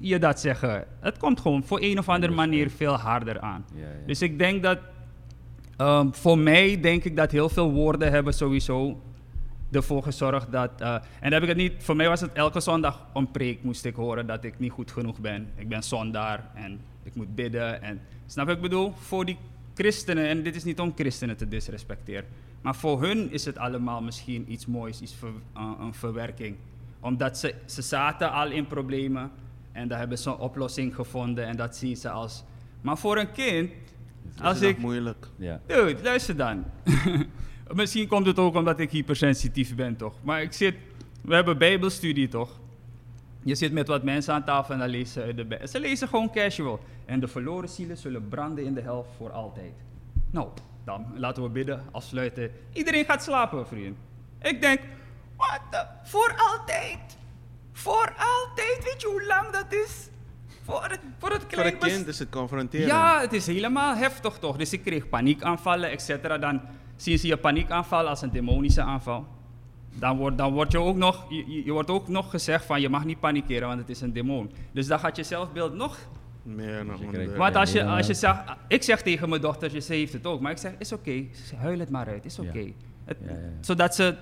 je 0.00 0.18
dat 0.18 0.40
zeggen, 0.40 0.84
het 1.00 1.18
komt 1.18 1.40
gewoon 1.40 1.64
voor 1.64 1.78
een 1.82 1.98
of 1.98 2.08
andere 2.08 2.32
manier 2.32 2.70
veel 2.70 2.94
harder 2.94 3.40
aan. 3.40 3.64
Ja, 3.74 3.80
ja. 3.80 3.86
Dus 4.06 4.22
ik 4.22 4.38
denk 4.38 4.62
dat, 4.62 4.78
ehm, 5.76 6.10
voor 6.12 6.38
mij 6.38 6.80
denk 6.80 7.04
ik 7.04 7.16
dat 7.16 7.30
heel 7.30 7.48
veel 7.48 7.72
woorden 7.72 8.10
hebben 8.10 8.34
sowieso 8.34 9.00
ervoor 9.70 10.02
gezorgd 10.02 10.52
dat, 10.52 10.70
eh, 10.78 10.94
en 10.94 11.02
dan 11.20 11.32
heb 11.32 11.42
ik 11.42 11.48
het 11.48 11.56
niet, 11.56 11.72
voor 11.78 11.96
mij 11.96 12.08
was 12.08 12.20
het 12.20 12.32
elke 12.32 12.60
zondag 12.60 13.06
een 13.14 13.30
preek 13.30 13.62
moest 13.62 13.84
ik 13.84 13.94
horen 13.94 14.26
dat 14.26 14.44
ik 14.44 14.58
niet 14.58 14.72
goed 14.72 14.90
genoeg 14.90 15.18
ben. 15.18 15.48
Ik 15.56 15.68
ben 15.68 15.82
zondaar 15.82 16.50
en 16.54 16.80
ik 17.02 17.14
moet 17.14 17.34
bidden 17.34 17.82
en, 17.82 18.00
snap 18.26 18.48
ik 18.48 18.60
bedoel? 18.60 18.92
Voor 18.96 19.24
die 19.24 19.36
christenen, 19.74 20.28
en 20.28 20.42
dit 20.42 20.56
is 20.56 20.64
niet 20.64 20.80
om 20.80 20.92
christenen 20.94 21.36
te 21.36 21.48
disrespecteren, 21.48 22.24
maar 22.60 22.74
voor 22.76 23.02
hun 23.02 23.32
is 23.32 23.44
het 23.44 23.58
allemaal 23.58 24.02
misschien 24.02 24.52
iets 24.52 24.66
moois, 24.66 25.00
iets 25.00 25.14
ver- 25.14 25.28
eh, 25.54 25.72
een 25.80 25.94
verwerking. 25.94 26.56
Omdat 27.00 27.38
ze, 27.38 27.54
ze 27.64 27.82
zaten 27.82 28.32
al 28.32 28.50
in 28.50 28.66
problemen 28.66 29.30
en 29.72 29.88
daar 29.88 29.98
hebben 29.98 30.18
ze 30.18 30.30
een 30.30 30.36
oplossing 30.36 30.94
gevonden 30.94 31.46
en 31.46 31.56
dat 31.56 31.76
zien 31.76 31.96
ze 31.96 32.10
als... 32.10 32.44
Maar 32.80 32.98
voor 32.98 33.18
een 33.18 33.32
kind, 33.32 33.70
Dat 34.36 34.44
als 34.46 34.54
is 34.56 34.60
nog 34.60 34.70
ik... 34.70 34.78
moeilijk. 34.78 35.26
Ja. 35.36 35.60
Dude, 35.66 36.02
luister 36.02 36.36
dan. 36.36 36.64
Misschien 37.74 38.06
komt 38.08 38.26
het 38.26 38.38
ook 38.38 38.54
omdat 38.54 38.80
ik 38.80 38.90
hypersensitief 38.90 39.74
ben, 39.74 39.96
toch? 39.96 40.14
Maar 40.22 40.42
ik 40.42 40.52
zit... 40.52 40.74
We 41.22 41.34
hebben 41.34 41.58
bijbelstudie, 41.58 42.28
toch? 42.28 42.58
Je 43.42 43.54
zit 43.54 43.72
met 43.72 43.86
wat 43.86 44.02
mensen 44.02 44.34
aan 44.34 44.44
tafel 44.44 44.74
en 44.74 44.80
dan 44.80 44.88
lezen 44.88 45.06
ze 45.12 45.22
uit 45.22 45.36
de 45.36 45.44
Bijbel. 45.44 45.66
Ze 45.68 45.80
lezen 45.80 46.08
gewoon 46.08 46.30
casual. 46.30 46.80
En 47.04 47.20
de 47.20 47.28
verloren 47.28 47.68
zielen 47.68 47.96
zullen 47.96 48.28
branden 48.28 48.64
in 48.64 48.74
de 48.74 48.80
hel 48.80 49.06
voor 49.16 49.30
altijd. 49.30 49.72
Nou, 50.30 50.48
dan 50.84 51.06
laten 51.14 51.42
we 51.42 51.48
bidden, 51.48 51.84
afsluiten. 51.92 52.50
Iedereen 52.72 53.04
gaat 53.04 53.22
slapen, 53.22 53.66
vriend. 53.66 53.96
Ik 54.42 54.60
denk, 54.60 54.80
wat 55.36 55.60
the- 55.70 55.86
Voor 56.02 56.34
altijd? 56.52 56.98
Voor 57.72 58.14
altijd? 58.16 58.80
Weet 58.84 59.00
je 59.00 59.06
hoe 59.08 59.26
lang 59.26 59.50
dat 59.50 59.72
is? 59.72 60.08
Voor 60.64 60.82
het, 60.82 61.00
voor 61.18 61.30
het 61.30 61.44
Voor 61.48 61.64
een 61.64 61.78
kind 61.78 62.06
is 62.06 62.18
het 62.18 62.28
confronteren. 62.30 62.86
ja, 62.86 63.20
het 63.20 63.32
is 63.32 63.46
helemaal 63.46 63.94
heftig 63.94 64.38
toch. 64.38 64.56
Dus 64.56 64.72
ik 64.72 64.82
kreeg 64.82 65.08
paniekaanvallen, 65.08 65.90
et 65.90 66.02
cetera. 66.02 66.38
Dan 66.38 66.60
zien 66.96 67.18
ze 67.18 67.26
je 67.26 67.36
paniekaanval 67.36 68.08
als 68.08 68.22
een 68.22 68.30
demonische 68.30 68.82
aanval. 68.82 69.26
Dan 69.92 70.16
wordt, 70.16 70.38
dan 70.38 70.52
wordt 70.52 70.72
je, 70.72 70.78
ook 70.78 70.96
nog, 70.96 71.24
je 71.64 71.72
wordt 71.72 71.90
ook 71.90 72.08
nog 72.08 72.30
gezegd 72.30 72.64
van 72.64 72.80
je 72.80 72.88
mag 72.88 73.04
niet 73.04 73.20
panikeren, 73.20 73.68
want 73.68 73.80
het 73.80 73.88
is 73.88 74.00
een 74.00 74.12
demon. 74.12 74.50
Dus 74.72 74.86
dan 74.86 74.98
gaat 74.98 75.16
je 75.16 75.22
zelfbeeld 75.22 75.74
nog... 75.74 75.98
Meer 76.42 76.84
nog 76.84 77.36
Want 77.36 77.56
als 77.56 77.72
je, 77.72 77.84
als 77.84 78.06
je 78.06 78.14
zegt... 78.14 78.38
Ik 78.68 78.82
zeg 78.82 79.02
tegen 79.02 79.28
mijn 79.28 79.40
dochter, 79.40 79.82
ze 79.82 79.92
heeft 79.94 80.12
het 80.12 80.26
ook. 80.26 80.40
Maar 80.40 80.50
ik 80.50 80.58
zeg, 80.58 80.72
is 80.78 80.92
oké, 80.92 81.24
huil 81.56 81.78
het 81.78 81.90
maar 81.90 82.06
uit, 82.06 82.24
is 82.24 82.38
oké. 82.38 82.58
Ja. 83.06 83.14
Zodat 83.60 83.94
ze 83.94 84.14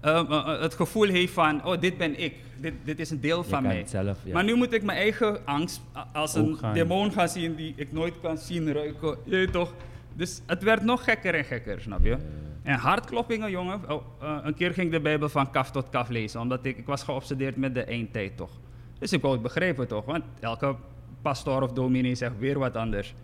ehm, 0.00 0.32
eh, 0.32 0.38
eh, 0.54 0.60
het 0.60 0.74
gevoel 0.74 1.08
heeft 1.08 1.32
van, 1.32 1.64
oh, 1.64 1.80
dit 1.80 1.96
ben 1.96 2.18
ik. 2.20 2.34
Dit, 2.60 2.74
dit 2.84 3.00
is 3.00 3.10
een 3.10 3.20
deel 3.20 3.42
Je 3.42 3.48
van 3.48 3.62
mij. 3.62 3.76
het 3.78 3.90
zelf, 3.90 4.18
ja. 4.24 4.32
Maar 4.32 4.44
nu 4.44 4.54
moet 4.54 4.72
ik 4.72 4.82
mijn 4.82 4.98
eigen 4.98 5.46
angst 5.46 5.80
als 6.12 6.36
Ook 6.36 6.46
een 6.46 6.56
gaan- 6.56 6.74
demon 6.74 7.12
gaan 7.12 7.28
zien 7.28 7.54
die 7.54 7.72
ik 7.76 7.92
nooit 7.92 8.14
kan 8.20 8.38
zien, 8.38 8.72
ruiken. 8.72 9.16
Je 9.24 9.48
toch? 9.50 9.72
Dus 10.14 10.40
het 10.46 10.62
werd 10.62 10.82
nog 10.82 11.04
gekker 11.04 11.34
en 11.34 11.44
gekker, 11.44 11.80
snap 11.80 12.04
je? 12.04 12.16
En 12.62 12.74
hartkloppingen, 12.78 13.50
jongen. 13.50 13.90
Oh, 13.90 14.02
eh, 14.20 14.36
een 14.42 14.54
keer 14.54 14.72
ging 14.72 14.86
ik 14.86 14.92
de 14.92 15.00
Bijbel 15.00 15.28
van 15.28 15.50
kaf 15.50 15.70
tot 15.70 15.88
kaf 15.90 16.08
lezen, 16.08 16.40
omdat 16.40 16.64
ik, 16.64 16.78
ik 16.78 16.86
was 16.86 17.02
geobsedeerd 17.02 17.56
met 17.56 17.74
de 17.74 17.84
eindtijd, 17.84 18.36
toch? 18.36 18.50
Dus 18.98 19.12
ik 19.12 19.20
wou 19.20 19.32
het 19.32 19.42
begrijpen, 19.42 19.86
toch? 19.88 20.04
Want 20.04 20.24
elke 20.40 20.74
pastoor 21.22 21.62
of 21.62 21.72
dominee 21.72 22.14
zegt 22.14 22.38
weer 22.38 22.58
wat 22.58 22.76
anders. 22.76 23.14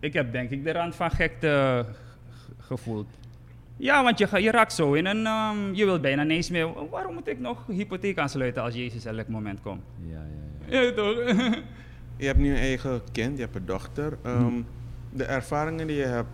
Ik 0.00 0.12
heb 0.12 0.32
denk 0.32 0.50
ik 0.50 0.64
de 0.64 0.72
rand 0.72 0.94
van 0.94 1.10
gekte 1.10 1.84
ge- 2.30 2.52
gevoeld. 2.58 3.06
Ja, 3.76 4.02
want 4.02 4.18
je, 4.18 4.26
ga- 4.26 4.36
je 4.36 4.50
raakt 4.50 4.72
zo 4.72 4.92
in 4.92 5.06
een... 5.06 5.26
ehm, 5.26 5.74
je 5.74 5.84
wilt 5.84 6.00
bijna 6.00 6.22
niet 6.22 6.32
eens 6.32 6.50
meer... 6.50 6.88
Waarom 6.90 7.14
moet 7.14 7.28
ik 7.28 7.38
nog 7.40 7.66
hypotheek 7.66 8.18
aansluiten 8.18 8.62
als 8.62 8.74
Jezus 8.74 9.04
elk 9.04 9.28
moment 9.28 9.60
komt? 9.60 9.82
Ja, 10.10 10.18
ja, 10.68 10.76
ja. 10.76 10.80
Ja, 10.82 10.92
toch? 10.92 11.16
Je 12.16 12.26
hebt 12.26 12.38
nu 12.38 12.50
een 12.50 12.56
eigen 12.60 13.00
kind, 13.12 13.36
je 13.36 13.42
hebt 13.42 13.56
een 13.56 13.66
dochter. 13.66 14.18
Ehm, 14.22 14.46
Hm. 14.46 14.62
De 15.12 15.24
ervaringen 15.24 15.86
die 15.86 15.96
je 15.96 16.04
hebt 16.04 16.28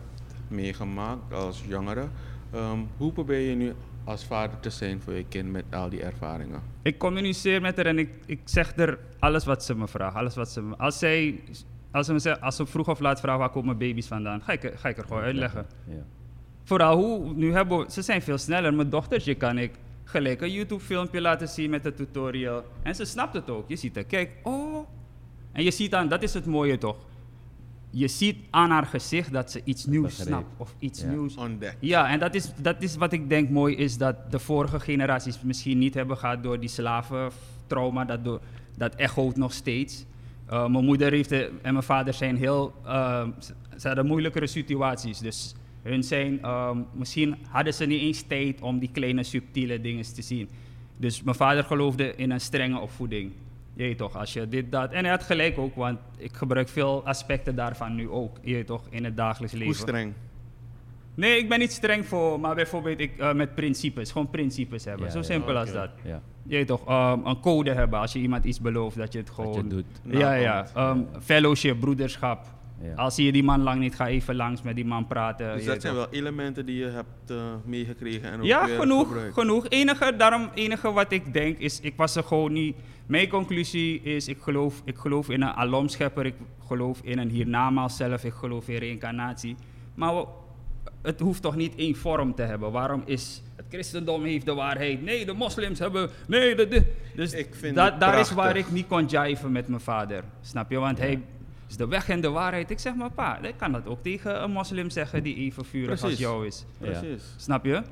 meegemaakt 0.49 1.33
als 1.33 1.65
jongere, 1.69 2.07
ehm, 2.53 2.79
hoe 2.97 3.13
probeer 3.13 3.39
je 3.49 3.55
nu 3.55 3.73
als 4.05 4.25
vader 4.25 4.61
te 4.61 4.71
zijn 4.71 5.01
voor 5.01 5.13
je 5.13 5.25
kind 5.29 5.51
met 5.51 5.65
al 5.71 5.89
die 5.89 6.03
ervaringen? 6.03 6.63
ik 6.83 6.99
communiceer 6.99 7.61
met 7.61 7.77
haar 7.77 7.87
en 7.87 7.99
ik, 7.99 8.11
ik 8.27 8.41
zeg 8.45 8.77
haar 8.77 8.99
alles 9.19 9.45
wat 9.45 9.65
ze 9.65 9.75
me 9.75 9.89
vraagt. 9.89 10.17
Alles 10.17 10.35
wat 10.35 10.51
ze 10.51 10.63
me, 10.63 10.77
als, 10.77 10.99
zij, 10.99 11.41
als, 11.91 12.07
ze 12.07 12.13
me 12.13 12.19
zegt, 12.19 12.41
als 12.41 12.57
ze 12.57 12.67
vroeg 12.67 12.89
of 12.89 13.01
laat 13.01 13.21
vraagt 13.21 13.39
waar 13.39 13.51
komen 13.51 13.79
baby's 13.79 14.07
vandaan, 14.07 14.43
ga 14.43 14.53
ik, 14.53 14.73
ga 14.75 14.89
ik 14.89 14.99
er 14.99 15.05
gewoon 15.05 15.23
uitleggen. 15.23 15.67
Ja. 15.87 16.05
Vooral 16.63 16.97
hoe, 16.97 17.35
nu 17.35 17.53
hebben 17.53 17.79
we, 17.79 17.91
ze 17.91 18.03
zijn 18.03 18.23
veel 18.23 18.39
sneller. 18.39 18.75
Mijn 18.75 18.91
dochtertje 18.91 19.35
kan 19.35 19.59
ik 19.59 19.71
gelijk 20.05 20.41
een 20.41 20.53
YouTube-filmpje 20.53 21.21
laten 21.21 21.49
zien 21.49 21.71
met 21.71 21.87
een 21.87 21.95
tutorial. 21.95 22.65
En 22.83 22.95
ze 22.95 23.05
snapt 23.05 23.35
het 23.35 23.51
ook. 23.51 23.69
Je 23.69 23.77
ziet 23.77 23.97
er, 23.97 24.05
kijk, 24.05 24.31
oh. 24.43 24.87
En 25.53 25.65
je 25.65 25.71
ziet 25.71 25.95
aan, 25.95 26.09
dat 26.09 26.23
is 26.23 26.35
het 26.35 26.47
mooie 26.47 26.79
toch. 26.79 26.97
Je 27.97 28.09
ziet 28.09 28.37
aan 28.51 28.71
haar 28.71 28.87
gezicht 28.87 29.33
dat 29.33 29.51
ze 29.51 29.61
iets 29.65 29.85
nieuws 29.87 30.17
snapt 30.21 30.47
of 30.57 30.75
iets 30.79 31.01
Ja. 31.01 31.09
nieuws. 31.09 31.37
Ontdekt. 31.37 31.77
Ja, 31.81 32.09
en 32.09 32.19
dat 32.19 32.35
is, 32.35 32.53
dat 32.61 32.83
is 32.83 32.97
wat 32.97 33.13
ik 33.13 33.29
denk 33.29 33.51
mooi 33.51 33.75
is 33.77 33.99
dat 33.99 34.31
de 34.31 34.39
vorige 34.39 34.81
generaties 34.81 35.41
misschien 35.43 35.79
niet 35.79 35.95
hebben 35.95 36.17
gehad 36.17 36.43
door 36.43 36.61
die 36.61 36.69
slaventrauma. 36.69 38.05
Dat, 38.05 38.25
door, 38.25 38.41
dat 38.77 38.95
echoot 38.95 39.37
nog 39.37 39.53
steeds. 39.53 40.05
Uh, 40.51 40.67
mijn 40.67 40.85
moeder 40.85 41.13
heeft 41.13 41.29
de- 41.29 41.51
en 41.63 41.73
mijn 41.73 41.85
vader 41.85 42.15
zijn 42.15 42.37
heel, 42.37 42.75
uh, 42.87 43.27
ze- 43.39 43.55
ze 43.79 43.87
hadden 43.87 44.07
moeilijkere 44.07 44.47
situaties. 44.47 45.19
Dus 45.19 45.55
hun 45.83 46.03
zijn, 46.05 46.47
um, 46.49 46.87
misschien 46.93 47.37
hadden 47.49 47.75
ze 47.75 47.85
niet 47.87 48.01
eens 48.01 48.23
tijd 48.23 48.61
om 48.61 48.79
die 48.79 48.91
kleine 48.93 49.23
subtiele 49.23 49.81
dingen 49.81 50.15
te 50.15 50.23
zien. 50.23 50.49
Dus 50.97 51.23
mijn 51.23 51.37
vader 51.37 51.65
geloofde 51.65 52.15
in 52.17 52.31
een 52.31 52.41
strenge 52.41 52.79
opvoeding. 52.79 53.33
Je 53.75 53.83
weet 53.83 53.99
toch, 53.99 54.17
als 54.17 54.33
je 54.33 54.49
dit, 54.49 54.73
dat. 54.73 54.93
En 54.93 55.01
hij 55.01 55.11
had 55.11 55.23
gelijk 55.23 55.59
ook, 55.59 55.75
want 55.75 55.99
ik 56.17 56.33
gebruik 56.35 56.69
veel 56.69 57.07
aspecten 57.07 57.55
daarvan 57.55 57.95
nu 57.95 58.09
ook. 58.09 58.39
Je 58.43 58.55
weet 58.55 58.67
toch, 58.67 58.87
in 58.91 59.05
het 59.05 59.17
dagelijks 59.17 59.55
leven. 59.55 59.67
Hoe 59.69 59.77
streng? 59.77 60.13
Nee, 61.15 61.39
ik 61.39 61.49
ben 61.49 61.59
niet 61.59 61.73
streng 61.73 62.07
voor, 62.07 62.41
maar 62.41 62.55
bijvoorbeeld 62.55 63.01
ik, 63.01 63.19
eh, 63.19 63.33
met 63.33 63.55
principes. 63.55 64.13
Gewoon 64.13 64.31
principes 64.31 64.85
hebben. 64.85 65.07
Ja, 65.07 65.13
Zo 65.13 65.19
ja. 65.19 65.25
simpel 65.25 65.57
als 65.57 65.73
dat. 65.73 65.91
Ja. 66.05 66.21
Je 66.43 66.57
weet 66.57 66.67
toch, 66.67 66.87
ehm, 66.87 67.27
een 67.27 67.41
code 67.41 67.73
hebben 67.73 67.99
als 67.99 68.13
je 68.13 68.19
iemand 68.19 68.45
iets 68.45 68.61
belooft, 68.61 68.97
dat 68.97 69.13
je 69.13 69.19
het 69.19 69.31
gewoon... 69.31 69.55
Wat 69.55 69.63
je 69.63 69.69
doet. 69.69 69.85
Ja, 70.03 70.33
ja. 70.35 70.67
Ehm, 70.75 71.01
fellowship, 71.21 71.81
broederschap. 71.81 72.47
Ja. 72.85 72.95
Als 72.95 73.15
zie 73.15 73.25
je 73.25 73.33
die 73.33 73.43
man 73.43 73.63
lang 73.63 73.81
niet, 73.81 73.95
ga 73.95 74.07
even 74.09 74.37
langs 74.37 74.63
met 74.63 74.75
die 74.75 74.85
man 74.85 75.07
praten. 75.07 75.55
Dus 75.57 75.65
dat 75.65 75.81
zijn 75.81 75.95
wel 75.95 76.07
elementen 76.11 76.67
die 76.67 76.77
je 76.77 76.87
hebt 76.87 77.31
eh, 77.31 77.37
meegekregen 77.65 78.31
en 78.31 78.39
ook 78.39 78.45
Ja, 78.47 78.67
weer 78.67 78.79
genoeg, 78.81 79.07
gebruikt. 79.07 79.35
genoeg. 79.35 79.67
Enige, 79.69 80.17
daarom, 80.17 80.51
enige 80.55 80.93
wat 80.93 81.13
ik 81.13 81.33
denk 81.33 81.59
is, 81.59 81.81
ik 81.81 81.93
was 81.97 82.17
er 82.17 82.23
gewoon 82.25 82.53
niet... 82.53 82.77
Mijn 83.07 83.29
conclusie 83.29 84.03
is, 84.03 84.29
ik 84.29 84.39
geloof, 84.41 84.83
ik 84.85 84.97
geloof 84.97 85.29
in 85.31 85.43
een 85.43 85.53
alomschepper, 85.53 86.27
ik 86.27 86.35
geloof 86.67 87.01
in 87.03 87.19
een 87.19 87.29
hiernamaals 87.31 87.97
zelf, 87.97 88.25
ik 88.25 88.33
geloof 88.33 88.69
in 88.69 88.77
reïncarnatie. 88.77 89.57
Maar 89.95 90.15
we- 90.15 90.27
het 91.03 91.21
hoeft 91.21 91.43
toch 91.43 91.57
niet 91.57 91.75
één 91.75 91.97
vorm 91.97 92.35
te 92.35 92.43
hebben. 92.43 92.73
Waarom 92.73 93.03
is 93.07 93.43
het 93.57 93.67
christendom 93.69 94.25
heeft 94.25 94.47
de 94.47 94.55
waarheid? 94.55 95.03
Nee, 95.03 95.27
de 95.27 95.33
moslims 95.33 95.79
hebben. 95.79 96.11
Nee, 96.29 96.55
de. 96.55 96.69
de. 96.69 96.83
Dus 97.17 97.33
Ik 97.33 97.55
vind 97.55 97.75
da- 97.75 97.91
daar 97.91 98.19
is 98.19 98.31
waar 98.31 98.57
ik 98.57 98.71
niet 98.71 98.87
kon 98.87 99.05
jiven 99.07 99.53
met 99.53 99.69
mijn 99.69 99.81
vader. 99.81 100.25
Snap 100.41 100.71
je? 100.71 100.79
Want 100.79 100.99
hij 100.99 101.21
is 101.75 101.81
de 101.81 101.89
weg 101.89 102.09
en 102.09 102.21
de 102.21 102.29
waarheid. 102.29 102.71
Ik 102.71 102.79
zeg 102.79 102.95
maar, 102.95 103.11
pa, 103.11 103.39
ik 103.43 103.55
kan 103.57 103.73
dat 103.73 103.87
ook 103.87 104.03
tegen 104.03 104.43
een 104.43 104.51
moslim 104.51 104.91
zeggen 104.91 105.23
die 105.23 105.35
even 105.37 105.65
vurig 105.65 106.03
als 106.03 106.19
jou 106.19 106.47
is. 106.47 106.65
Precies. 106.79 107.23
Snap 107.37 107.65
je? 107.65 107.83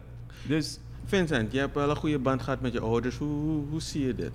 Dus 0.47 0.79
Vincent, 1.05 1.53
je 1.53 1.59
hebt 1.59 1.75
wel 1.75 1.91
een 1.91 1.97
goede 1.97 2.19
band 2.19 2.43
gehad 2.43 2.61
met 2.61 2.73
je 2.73 2.81
ouders. 2.81 3.17
Hoe, 3.17 3.29
hoe, 3.29 3.63
hoe 3.71 3.81
zie 3.81 4.07
je 4.07 4.15
dit? 4.15 4.33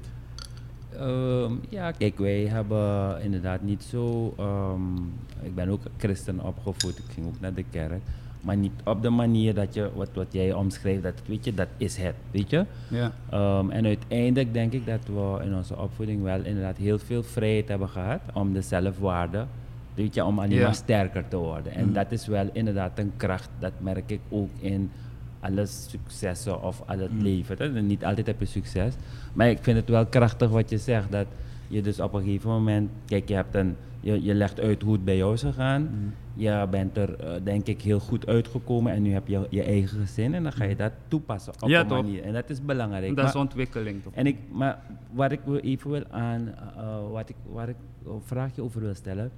Ehm, 0.93 1.53
ja, 1.69 1.91
kijk, 1.91 2.17
wij 2.17 2.45
hebben 2.45 3.21
inderdaad 3.21 3.61
niet 3.61 3.83
zo. 3.83 4.33
ehm, 4.37 4.95
ik 5.41 5.55
ben 5.55 5.69
ook 5.69 5.81
christen 5.97 6.39
opgevoed, 6.39 6.97
ik 6.97 7.03
ging 7.13 7.25
ook 7.27 7.39
naar 7.39 7.53
de 7.53 7.63
kerk. 7.71 8.01
Maar 8.47 8.57
niet 8.57 8.71
op 8.83 9.01
de 9.01 9.09
manier 9.09 9.53
dat 9.53 9.73
je, 9.73 9.89
wat, 9.95 10.09
wat 10.13 10.27
jij 10.29 10.53
omschrijft, 10.53 11.03
dat, 11.03 11.13
weet 11.25 11.45
je, 11.45 11.53
dat 11.53 11.67
is 11.77 11.97
het, 11.97 12.15
weet 12.31 12.49
je. 12.49 12.65
ja. 12.87 13.11
Ehm, 13.29 13.69
en 13.69 13.85
uiteindelijk 13.85 14.53
denk 14.53 14.73
ik 14.73 14.85
dat 14.85 14.99
we 15.05 15.39
in 15.43 15.55
onze 15.55 15.77
opvoeding 15.77 16.23
wel 16.23 16.41
inderdaad 16.43 16.77
heel 16.77 16.99
veel 16.99 17.23
vrijheid 17.23 17.67
hebben 17.67 17.89
gehad 17.89 18.19
om 18.33 18.53
de 18.53 18.61
zelfwaarde, 18.61 19.45
weet 19.93 20.13
je, 20.13 20.23
om 20.25 20.39
alleen 20.39 20.57
Ja. 20.57 20.63
maar 20.63 20.75
sterker 20.75 21.27
te 21.27 21.37
worden. 21.37 21.71
En 21.73 21.83
Mhm. 21.85 21.93
dat 21.93 22.11
is 22.11 22.27
wel 22.27 22.49
inderdaad 22.53 22.99
een 22.99 23.11
kracht, 23.17 23.49
dat 23.59 23.71
merk 23.77 24.09
ik 24.11 24.19
ook 24.29 24.49
in 24.59 24.91
alle 25.39 25.65
successen 25.65 26.63
of 26.63 26.81
al 26.85 26.99
het 26.99 27.13
Mhm. 27.13 27.21
leven. 27.23 27.55
hè. 27.57 27.81
Niet 27.81 28.05
altijd 28.05 28.27
heb 28.27 28.39
je 28.39 28.45
succes, 28.45 28.93
maar 29.33 29.49
ik 29.49 29.57
vind 29.61 29.77
het 29.77 29.89
wel 29.89 30.05
krachtig 30.05 30.49
wat 30.49 30.69
je 30.69 30.77
zegt, 30.77 31.11
dat 31.11 31.25
je 31.67 31.81
dus 31.81 31.99
op 31.99 32.13
een 32.13 32.23
gegeven 32.23 32.49
moment, 32.49 32.89
kijk, 33.05 33.27
je, 33.27 33.33
hebt 33.33 33.55
een, 33.55 33.75
je, 34.07 34.23
je 34.23 34.33
legt 34.33 34.59
uit 34.59 34.81
hoe 34.81 34.93
het 34.93 35.03
bij 35.05 35.17
jou 35.17 35.33
is 35.33 35.41
gegaan. 35.41 35.81
Mhm. 35.83 35.93
Je 36.33 36.67
bent 36.69 36.97
er 36.97 37.15
eh, 37.19 37.33
denk 37.43 37.67
ik 37.67 37.81
heel 37.81 37.99
goed 37.99 38.27
uitgekomen 38.27 38.91
en 38.93 39.01
nu 39.01 39.11
heb 39.11 39.27
je 39.27 39.47
je 39.49 39.63
eigen 39.63 39.99
gezin 39.99 40.33
en 40.33 40.43
dan 40.43 40.51
ga 40.51 40.63
je 40.63 40.75
dat 40.75 40.91
toepassen 41.07 41.53
op 41.61 41.69
Ja, 41.69 41.79
een 41.81 41.87
toch? 41.87 42.01
manier. 42.01 42.23
En 42.23 42.33
dat 42.33 42.49
is 42.49 42.61
belangrijk. 42.65 43.15
Dat 43.15 43.27
is 43.27 43.33
Maar- 43.33 43.41
ontwikkeling 43.41 44.03
toch? 44.03 44.13
en 44.13 44.25
ik, 44.25 44.37
maar 44.51 44.81
waar 45.13 45.31
ik 45.31 45.39
wil 45.45 45.55
even 45.57 45.89
wil 45.91 46.03
aan, 46.09 46.47
eh, 46.77 47.09
wat 47.11 47.29
ik, 47.29 47.35
waar 47.51 47.69
ik 47.69 47.75
een 48.05 48.21
vraagje 48.21 48.61
over 48.61 48.81
wil 48.81 48.93
stellen, 48.95 49.31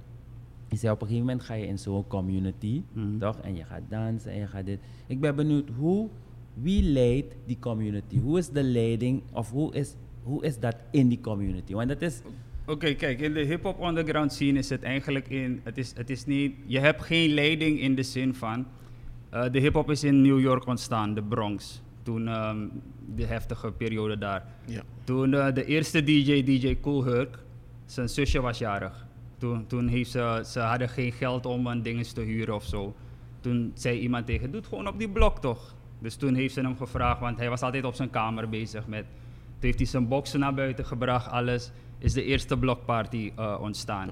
is 0.68 0.80
dat 0.80 0.92
op 0.92 1.00
een 1.00 1.06
gegeven 1.06 1.26
moment 1.26 1.44
ga 1.44 1.54
je 1.54 1.66
in 1.66 1.78
zo'n 1.78 2.06
community, 2.06 2.82
Mhm. 2.92 3.18
toch? 3.18 3.38
En 3.40 3.56
je 3.56 3.64
gaat 3.64 3.82
dansen 3.88 4.32
en 4.32 4.38
je 4.38 4.46
gaat 4.46 4.66
dit. 4.66 4.78
Ik 5.06 5.20
ben 5.20 5.36
benieuwd 5.36 5.68
hoe, 5.78 6.08
wie 6.54 6.82
leidt 6.82 7.34
die 7.46 7.58
community? 7.58 8.20
Hoe 8.20 8.38
is 8.38 8.48
de 8.48 8.62
leiding 8.62 9.22
of 9.32 9.50
hoe 9.50 9.74
is, 9.74 9.94
hoe 10.22 10.44
is 10.44 10.58
dat 10.58 10.76
in 10.90 11.08
die 11.08 11.20
community? 11.20 11.72
Want 11.74 11.88
dat 11.88 12.02
is, 12.02 12.20
Oké, 12.70 12.94
kijk, 12.94 13.20
in 13.20 13.34
de 13.34 13.40
hip-hop 13.40 13.82
underground 13.84 14.32
scene 14.32 14.58
is 14.58 14.68
het 14.68 14.82
eigenlijk 14.82 15.28
in. 15.28 15.60
Het 15.64 15.78
is, 15.78 15.92
het 15.96 16.10
is 16.10 16.26
niet. 16.26 16.54
Je 16.66 16.78
hebt 16.78 17.02
geen 17.02 17.30
leiding 17.30 17.80
in 17.80 17.94
de 17.94 18.02
zin 18.02 18.34
van. 18.34 18.66
eh, 19.30 19.44
de 19.52 19.58
hip-hop 19.58 19.90
is 19.90 20.04
in 20.04 20.22
New 20.22 20.40
York 20.40 20.66
ontstaan, 20.66 21.14
de 21.14 21.22
Bronx. 21.22 21.82
Toen 22.02 22.28
ehm, 22.28 22.66
de 23.14 23.24
heftige 23.24 23.72
periode 23.72 24.18
daar. 24.18 24.44
Ja. 24.66 24.82
Toen 25.04 25.34
eh, 25.34 25.54
de 25.54 25.64
eerste 25.64 26.04
DJ, 26.04 26.42
DJ 26.42 26.76
Cool 26.80 27.04
Herc, 27.04 27.38
zijn 27.86 28.08
zusje 28.08 28.40
was 28.40 28.58
jarig. 28.58 29.06
Toen, 29.38 29.66
toen 29.66 29.88
heeft 29.88 30.10
ze, 30.10 30.42
ze 30.46 30.60
hadden 30.60 30.88
geen 30.88 31.12
geld 31.12 31.46
om 31.46 31.66
een 31.66 31.82
dinges 31.82 32.12
te 32.12 32.20
huren 32.20 32.54
of 32.54 32.64
zo. 32.64 32.94
Toen 33.40 33.70
zei 33.74 33.98
iemand 33.98 34.26
tegen, 34.26 34.50
doe 34.50 34.60
het 34.60 34.68
gewoon 34.68 34.88
op 34.88 34.98
die 34.98 35.08
blok 35.08 35.40
toch. 35.40 35.74
Dus 35.98 36.16
toen 36.16 36.34
heeft 36.34 36.54
ze 36.54 36.60
hem 36.60 36.76
gevraagd, 36.76 37.20
want 37.20 37.38
hij 37.38 37.48
was 37.48 37.60
altijd 37.62 37.84
op 37.84 37.94
zijn 37.94 38.10
kamer 38.10 38.48
bezig 38.48 38.86
met... 38.86 39.04
Toen 39.60 39.68
heeft 39.68 39.78
hij 39.78 39.86
zijn 39.88 40.08
boxen 40.08 40.40
naar 40.40 40.54
buiten 40.54 40.84
gebracht, 40.86 41.28
alles. 41.30 41.70
Is 41.98 42.12
de 42.12 42.24
eerste 42.24 42.56
blokparty 42.56 43.32
eh, 43.36 43.58
ontstaan. 43.60 44.10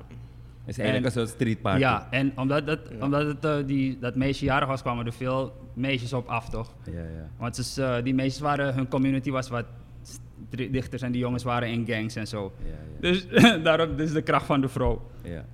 is 0.67 0.79
eigenlijk 0.79 1.15
En- 1.15 1.21
een 1.21 1.27
soort 1.27 1.37
street 1.41 1.61
party. 1.63 1.79
Ja, 1.81 2.09
en 2.11 2.33
omdat, 2.37 2.67
dat, 2.67 2.79
Ja. 2.99 3.05
omdat 3.05 3.27
het, 3.27 3.45
eh, 3.45 3.57
die, 3.67 3.99
dat 3.99 4.15
meisje 4.17 4.45
jarig 4.45 4.69
was, 4.69 4.83
kwamen 4.83 5.07
er 5.07 5.13
veel 5.13 5.53
meisjes 5.75 6.13
op 6.13 6.27
af, 6.29 6.49
toch? 6.49 6.75
Ja, 6.85 6.93
ja. 7.01 7.29
Want 7.37 7.59
is, 7.59 7.79
eh, 7.79 7.97
die 8.03 8.15
meisjes 8.15 8.41
waren, 8.41 8.75
hun 8.75 8.89
community 8.89 9.31
was 9.31 9.49
wat 9.49 9.65
st- 10.03 10.21
dichter 10.51 11.03
en 11.03 11.13
die 11.13 11.21
jongens 11.21 11.43
waren 11.43 11.69
in 11.69 11.87
gangs 11.87 12.15
en 12.17 12.27
zo. 12.27 12.53
Ja, 12.65 12.69
ja. 12.71 13.11
Dus 13.11 13.27
daarom 13.63 13.97
dus 13.97 14.13
de 14.13 14.23
kracht 14.23 14.47
van 14.47 14.61
de 14.61 14.69
vrouw. 14.69 15.03
ja. 15.23 15.45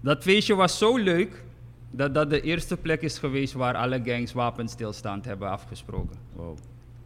Dat 0.00 0.22
feestje 0.22 0.54
was 0.54 0.78
zo 0.78 0.96
leuk 0.96 1.44
dat 1.90 2.14
dat 2.14 2.30
de 2.30 2.40
eerste 2.40 2.76
plek 2.76 3.02
is 3.02 3.18
geweest 3.18 3.52
waar 3.52 3.74
alle 3.74 4.00
gangs 4.04 4.32
wapenstilstand 4.32 5.24
hebben 5.24 5.50
afgesproken. 5.50 6.16
Wow. 6.32 6.56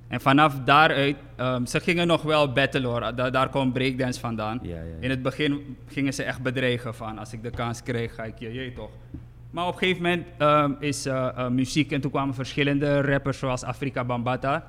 En 0.08 0.20
vanaf 0.20 0.54
daaruit, 0.64 1.16
ehm, 1.36 1.64
ze 1.66 1.80
gingen 1.80 2.06
nog 2.06 2.22
wel 2.22 2.52
battlen 2.52 2.84
hoor, 2.84 3.14
Da- 3.14 3.30
daar 3.30 3.48
kwam 3.48 3.72
breakdance 3.72 4.20
vandaan. 4.20 4.58
Ja, 4.62 4.76
ja. 4.76 4.82
In 5.00 5.10
het 5.10 5.22
begin 5.22 5.76
gingen 5.86 6.14
ze 6.14 6.22
echt 6.22 6.42
bedreigen 6.42 6.94
van 6.94 7.18
als 7.18 7.32
ik 7.32 7.42
de 7.42 7.50
kans 7.50 7.82
kreeg 7.82 8.14
ga 8.14 8.24
ik 8.24 8.38
je, 8.38 8.52
je 8.52 8.72
toch. 8.72 8.90
Maar 9.50 9.66
op 9.66 9.72
een 9.72 9.78
gegeven 9.78 10.02
moment 10.02 10.26
ehm, 10.38 10.72
is 10.78 11.06
eh, 11.06 11.28
eh, 11.36 11.48
muziek 11.48 11.92
en 11.92 12.00
toen 12.00 12.10
kwamen 12.10 12.34
verschillende 12.34 13.00
rappers 13.00 13.38
zoals 13.38 13.62
Afrika 13.64 14.04
Bambata. 14.04 14.66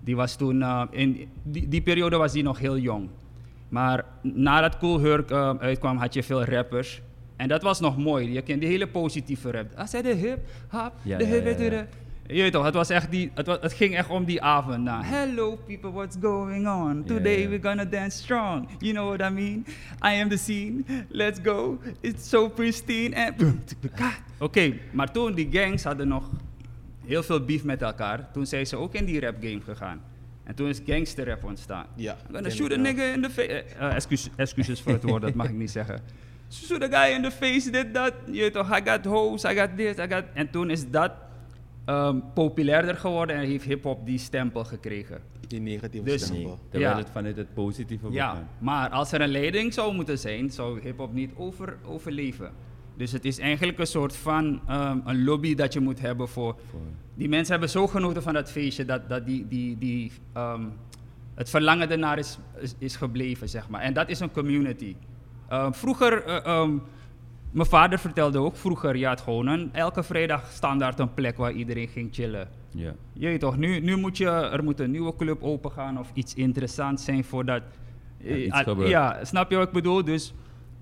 Die 0.00 0.16
was 0.16 0.36
toen, 0.36 0.62
eh, 0.62 0.82
in 0.90 1.28
die, 1.42 1.68
die 1.68 1.80
periode 1.82 2.16
was 2.16 2.32
die 2.32 2.42
nog 2.42 2.58
heel 2.58 2.78
jong. 2.78 3.08
Maar 3.68 4.04
nadat 4.22 4.78
Cool 4.78 5.00
Herc 5.00 5.30
ehm, 5.30 5.56
uitkwam 5.60 5.96
had 5.96 6.14
je 6.14 6.22
veel 6.22 6.44
rappers. 6.44 7.00
En 7.36 7.48
dat 7.48 7.62
was 7.62 7.80
nog 7.80 7.96
mooi. 7.98 8.32
Je 8.32 8.42
kent 8.42 8.60
die 8.60 8.68
hele 8.70 8.86
positieve 8.86 9.50
rap. 9.50 9.66
I 9.82 9.86
said 9.86 10.04
de 10.04 10.14
hip, 10.14 10.38
hop, 10.68 10.92
de 11.18 11.24
hip, 11.24 11.44
je 12.32 12.42
weet 12.42 12.52
toch, 12.52 12.64
het, 12.64 12.74
was 12.74 12.90
echt 12.90 13.10
die, 13.10 13.30
het, 13.34 13.46
was, 13.46 13.58
het 13.60 13.72
ging 13.72 13.96
echt 13.96 14.08
om 14.08 14.24
die 14.24 14.42
avond. 14.42 14.82
Nou, 14.82 15.04
hello 15.04 15.56
people, 15.66 15.90
what's 15.90 16.16
going 16.20 16.68
on? 16.68 17.04
Today 17.04 17.48
we're 17.48 17.68
gonna 17.68 17.84
dance 17.84 18.18
strong. 18.18 18.68
You 18.78 18.92
know 18.92 19.08
what 19.08 19.30
I 19.30 19.34
mean? 19.34 19.64
I 20.04 20.20
am 20.22 20.28
the 20.28 20.36
scene. 20.36 20.84
Let's 21.08 21.38
go. 21.42 21.78
It's 22.00 22.28
so 22.28 22.48
pristine. 22.48 23.14
En 23.14 23.34
Oké, 24.38 24.72
maar 24.92 25.12
toen 25.12 25.34
die 25.34 25.48
gangs 25.50 25.84
hadden 25.84 26.08
nog 26.08 26.30
heel 27.06 27.22
veel 27.22 27.44
beef 27.44 27.64
met 27.64 27.82
elkaar. 27.82 28.30
Toen 28.32 28.46
zijn 28.46 28.66
ze 28.66 28.76
ook 28.76 28.94
in 28.94 29.04
die 29.04 29.20
rap 29.20 29.36
game 29.40 29.60
gegaan. 29.60 30.00
En 30.44 30.54
toen 30.54 30.68
is 30.68 30.80
gangster 30.86 31.26
rap 31.26 31.44
ontstaan. 31.44 31.86
Ja, 31.94 32.16
I'm 32.28 32.34
gonna 32.34 32.50
shoot 32.50 32.70
ik 32.70 32.78
a 32.78 32.80
nigga 32.80 33.02
in 33.02 33.22
the 33.22 33.30
face. 33.30 33.48
Eh, 33.48 33.94
excuus- 33.94 34.30
excuses 34.36 34.80
voor 34.80 34.92
het 34.92 35.02
woord, 35.02 35.22
dat 35.22 35.34
mag 35.34 35.48
ik 35.48 35.54
niet 35.54 35.70
zeggen. 35.70 36.00
Shoot 36.52 36.82
a 36.82 37.04
guy 37.04 37.14
in 37.14 37.22
the 37.22 37.30
face, 37.30 37.70
dit, 37.70 37.94
dat. 37.94 38.12
Je 38.26 38.40
weet 38.40 38.52
toch, 38.52 38.78
I 38.78 38.80
got 38.84 39.04
hoes, 39.04 39.44
I 39.44 39.54
got 39.54 39.68
this, 39.76 39.96
I 39.96 40.06
got... 40.08 40.24
En 40.32 40.50
toen 40.50 40.70
is 40.70 40.90
dat 40.90 41.12
ehm, 41.84 42.18
populairder 42.34 42.96
geworden 42.96 43.36
en 43.36 43.46
heeft 43.46 43.64
hip-hop 43.64 44.06
die 44.06 44.18
stempel 44.18 44.64
gekregen. 44.64 45.20
Die 45.46 45.60
negatieve 45.60 46.08
Dus- 46.10 46.22
stempel. 46.24 46.48
Nee, 46.48 46.58
terwijl 46.70 46.92
Ja. 46.92 46.98
het 46.98 47.10
vanuit 47.10 47.36
het 47.36 47.54
positieve 47.54 48.10
Ja, 48.10 48.30
begon. 48.30 48.46
maar 48.58 48.90
als 48.90 49.12
er 49.12 49.20
een 49.20 49.28
leiding 49.28 49.74
zou 49.74 49.94
moeten 49.94 50.18
zijn, 50.18 50.50
zou 50.50 50.80
hip-hop 50.80 51.12
niet 51.12 51.30
over, 51.36 51.76
overleven. 51.84 52.50
Dus 52.96 53.12
het 53.12 53.24
is 53.24 53.38
eigenlijk 53.38 53.78
een 53.78 53.86
soort 53.86 54.16
van 54.16 54.60
ehm, 54.66 54.98
een 55.04 55.24
lobby 55.24 55.54
dat 55.54 55.72
je 55.72 55.80
moet 55.80 56.00
hebben 56.00 56.28
voor. 56.28 56.56
Voor- 56.70 56.80
Die 57.14 57.28
mensen 57.28 57.50
hebben 57.52 57.70
zo 57.70 57.86
genoten 57.86 58.22
van 58.22 58.34
dat 58.34 58.50
feestje 58.50 58.84
dat, 58.84 59.08
dat 59.08 59.26
die, 59.26 59.48
die, 59.48 59.78
die, 59.78 60.12
ehm, 60.32 60.64
het 61.34 61.50
verlangen 61.50 61.90
ernaar 61.90 62.18
is, 62.18 62.38
is, 62.60 62.74
is 62.78 62.96
gebleven, 62.96 63.48
zeg 63.48 63.68
maar. 63.68 63.80
En 63.80 63.92
dat 63.92 64.08
is 64.08 64.20
een 64.20 64.30
community. 64.30 64.96
Ehm, 65.48 65.72
vroeger, 65.72 66.24
eh, 66.24 66.44
ehm, 66.44 66.78
mijn 67.50 67.68
vader 67.68 67.98
vertelde 67.98 68.38
ook, 68.38 68.56
vroeger, 68.56 68.96
je 68.96 69.06
had 69.06 69.20
gewoon 69.20 69.46
een, 69.46 69.70
elke 69.72 70.02
vrijdag 70.02 70.50
standaard 70.50 70.98
een 70.98 71.14
plek 71.14 71.36
waar 71.36 71.52
iedereen 71.52 71.88
ging 71.88 72.08
chillen. 72.12 72.48
Ja. 72.70 72.92
Je 73.12 73.38
toch, 73.38 73.56
nu, 73.56 73.80
nu 73.80 73.96
moet 73.96 74.16
je, 74.16 74.26
er 74.28 74.64
moet 74.64 74.80
een 74.80 74.90
nieuwe 74.90 75.16
club 75.16 75.42
opengaan 75.42 75.98
of 75.98 76.10
iets 76.14 76.34
interessants 76.34 77.04
zijn 77.04 77.24
voordat... 77.24 77.62
Er 78.24 78.44
iets 78.44 78.64
Ah, 78.64 78.88
ja, 78.88 79.24
snap 79.24 79.50
je 79.50 79.56
wat 79.56 79.66
ik 79.66 79.72
bedoel? 79.72 80.04
Dus, 80.04 80.34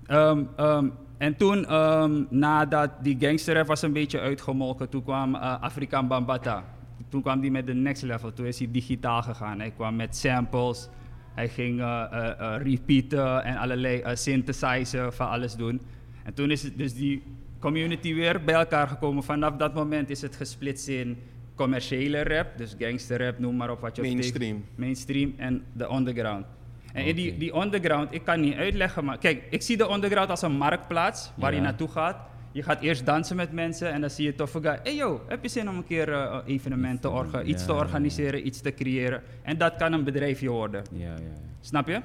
ehm, 0.05 0.43
ehm, 0.55 0.87
en 1.17 1.35
toen, 1.35 1.65
ehm, 1.65 2.23
nadat 2.29 2.91
die 3.01 3.17
gangsterrap 3.19 3.67
was 3.67 3.81
een 3.81 3.93
beetje 3.93 4.19
uitgemolken, 4.19 4.89
toen 4.89 5.03
kwam 5.03 5.35
eh 5.35 5.61
Afrikaan 5.61 6.07
Bambata. 6.07 6.63
Toen 7.09 7.21
kwam 7.21 7.39
die 7.39 7.51
met 7.51 7.65
de 7.65 7.73
next 7.73 8.03
level, 8.03 8.33
toen 8.33 8.45
is 8.45 8.59
hij 8.59 8.71
digitaal 8.71 9.21
gegaan. 9.21 9.59
Hij 9.59 9.71
kwam 9.71 9.95
met 9.95 10.15
samples, 10.15 10.89
hij 11.33 11.49
ging 11.49 11.79
eh, 11.79 12.03
eh, 12.11 12.39
eh, 12.39 12.61
repeaten 12.61 13.43
en 13.43 13.57
allerlei 13.57 13.99
eh, 13.99 14.15
synthesizen 14.15 15.13
van 15.13 15.29
alles 15.29 15.55
doen. 15.55 15.81
En 16.29 16.35
toen 16.35 16.51
is 16.51 16.63
het 16.63 16.77
dus 16.77 16.93
die 16.93 17.23
community 17.59 18.13
weer 18.13 18.43
bij 18.43 18.55
elkaar 18.55 18.87
gekomen. 18.87 19.23
Vanaf 19.23 19.55
dat 19.55 19.73
moment 19.73 20.09
is 20.09 20.21
het 20.21 20.35
gesplitst 20.35 20.87
in 20.87 21.17
commerciële 21.55 22.23
rap, 22.23 22.47
dus 22.57 22.75
gangsterrap, 22.79 23.39
noem 23.39 23.55
maar 23.55 23.71
op 23.71 23.79
wat 23.79 23.95
je 23.95 24.01
Mainstream. 24.01 24.63
mainstream 24.75 25.33
en 25.37 25.63
de 25.73 25.91
underground. 25.91 26.45
En 26.93 27.05
in 27.05 27.15
die, 27.15 27.37
die 27.37 27.55
underground, 27.55 28.13
ik 28.13 28.23
kan 28.23 28.39
niet 28.39 28.55
uitleggen, 28.55 29.05
maar 29.05 29.17
kijk, 29.17 29.43
ik 29.49 29.61
zie 29.61 29.77
de 29.77 29.91
underground 29.91 30.29
als 30.29 30.41
een 30.41 30.57
marktplaats 30.57 31.31
waar 31.35 31.53
je 31.53 31.61
naartoe 31.61 31.87
gaat. 31.87 32.17
Je 32.51 32.63
gaat 32.63 32.81
eerst 32.81 33.05
dansen 33.05 33.35
met 33.35 33.51
mensen 33.51 33.91
en 33.91 34.01
dan 34.01 34.09
zie 34.09 34.25
je 34.25 34.35
toffe 34.35 34.61
guy. 34.61 34.79
Hey 34.83 34.95
yo, 34.95 35.21
heb 35.27 35.41
je 35.43 35.49
zin 35.49 35.69
om 35.69 35.75
een 35.77 35.85
keer 35.85 36.13
eh, 36.13 36.33
een 36.45 36.53
evenement 36.53 37.01
te 37.01 37.09
orga- 37.09 37.43
iets 37.43 37.65
te 37.65 37.71
ja, 37.71 37.77
organiseren, 37.79 38.47
iets 38.47 38.61
te 38.61 38.73
creëren? 38.73 39.21
En 39.41 39.57
dat 39.57 39.75
kan 39.75 39.93
een 39.93 40.03
bedrijfje 40.03 40.49
worden. 40.49 40.83
Ja, 40.91 41.05
ja, 41.05 41.13
ja. 41.13 41.41
Snap 41.59 41.87
je? 41.87 42.01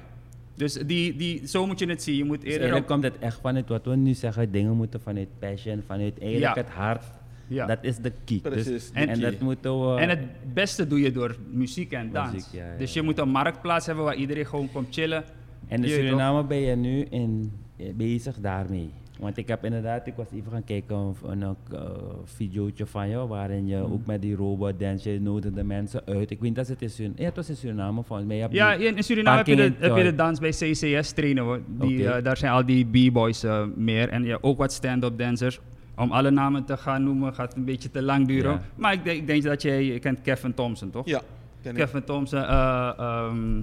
Dus 0.55 0.73
die, 0.73 1.15
die, 1.15 1.47
zo 1.47 1.65
moet 1.67 1.79
je 1.79 1.85
het 1.85 2.03
zien. 2.03 2.15
Je 2.15 2.23
moet 2.23 2.41
Dus 2.41 2.53
eerder 2.53 2.75
op, 2.75 2.85
komt 2.87 3.03
het 3.03 3.17
echt 3.19 3.39
vanuit 3.41 3.69
wat 3.69 3.85
we 3.85 3.95
nu 3.95 4.13
zeggen, 4.13 4.51
dingen 4.51 4.75
moeten 4.75 5.01
vanuit 5.01 5.27
passion, 5.39 5.83
vanuit 5.87 6.19
eigenlijk 6.19 6.55
Ja. 6.55 6.61
het 6.61 6.71
hart. 6.71 7.03
ja. 7.47 7.65
Dat 7.65 7.77
is 7.81 7.97
de 7.97 8.11
key. 8.25 8.39
Precies, 8.39 8.65
Dus, 8.65 8.91
de 8.91 8.99
en, 8.99 9.07
key. 9.07 9.19
dat 9.31 9.39
moeten 9.39 9.79
we... 9.93 9.99
En 9.99 10.09
het 10.09 10.19
beste 10.53 10.87
doe 10.87 10.99
je 11.01 11.11
door 11.11 11.35
muziek 11.51 11.91
en 11.91 12.11
dans. 12.11 12.33
Muziek, 12.33 12.51
ja, 12.53 12.65
ja, 12.71 12.77
dus 12.77 12.93
je 12.93 13.01
moet 13.01 13.17
een 13.17 13.29
marktplaats 13.29 13.85
hebben 13.85 14.03
waar 14.03 14.15
iedereen 14.15 14.45
gewoon 14.45 14.71
komt 14.71 14.87
chillen. 14.93 15.23
en 15.67 15.83
in 15.83 15.89
Suriname 15.89 16.43
ben 16.43 16.57
je 16.57 16.75
nu 16.75 17.01
in, 17.09 17.51
bezig 17.93 18.35
daarmee. 18.39 18.89
Want 19.19 19.37
ik 19.37 19.47
heb 19.47 19.65
inderdaad, 19.65 20.07
ik 20.07 20.13
was 20.15 20.27
even 20.33 20.51
gaan 20.51 20.63
kijken 20.63 20.95
of 20.97 21.21
een 21.21 21.41
uh, 21.41 21.79
videootje 22.23 22.85
van 22.85 23.09
jou, 23.09 23.27
waarin 23.27 23.67
je 23.67 23.77
ook 23.91 24.05
met 24.05 24.21
die 24.21 24.35
robot 24.35 24.79
dance, 24.79 25.11
je 25.11 25.21
nodigde 25.21 25.63
mensen 25.63 26.01
uit. 26.05 26.31
Ik 26.31 26.39
weet 26.39 26.55
dat 26.55 26.67
het 26.67 26.81
in 26.81 26.89
Suriname, 26.89 27.19
ja, 27.21 27.25
het 27.27 27.35
was 27.35 27.49
in 27.49 27.55
Suriname 27.55 28.03
volgens 28.03 28.27
mij. 28.27 28.35
Je 28.35 28.41
hebt 28.41 28.53
Ja, 28.53 28.73
in 28.73 28.95
in 28.97 29.03
Suriname 29.03 29.37
heb 29.37 29.47
je, 29.47 29.55
de, 29.55 29.71
heb 29.77 29.97
je 29.97 30.03
de 30.03 30.15
dans 30.15 30.39
bij 30.39 30.49
CCS 30.49 31.11
trainen. 31.11 31.43
hoor. 31.43 31.59
Die, 31.67 32.09
eh, 32.09 32.23
daar 32.23 32.37
zijn 32.37 32.51
al 32.51 32.65
die 32.65 32.85
b-boys 33.09 33.43
eh, 33.43 33.63
meer. 33.75 34.09
En 34.09 34.23
ja, 34.23 34.37
ook 34.41 34.57
wat 34.57 34.73
stand-up 34.73 35.17
dancers. 35.17 35.59
Om 35.97 36.11
alle 36.11 36.31
namen 36.31 36.65
te 36.65 36.77
gaan 36.77 37.03
noemen 37.03 37.33
gaat 37.33 37.55
een 37.55 37.65
beetje 37.65 37.91
te 37.91 38.01
lang 38.01 38.27
duren. 38.27 38.51
Ja. 38.51 38.61
Maar 38.75 38.93
ik 38.93 39.03
denk, 39.03 39.19
ik 39.19 39.27
denk 39.27 39.43
dat 39.43 39.61
jij, 39.61 39.83
je 39.85 39.99
kent 39.99 40.21
Kevin 40.21 40.53
Thompson, 40.53 40.89
toch? 40.89 41.05
Ja, 41.05 41.21
ken 41.61 41.71
ik. 41.71 41.77
Kevin 41.77 42.03
Thompson. 42.03 42.39
eh, 42.39 42.91
ehm, 42.97 43.61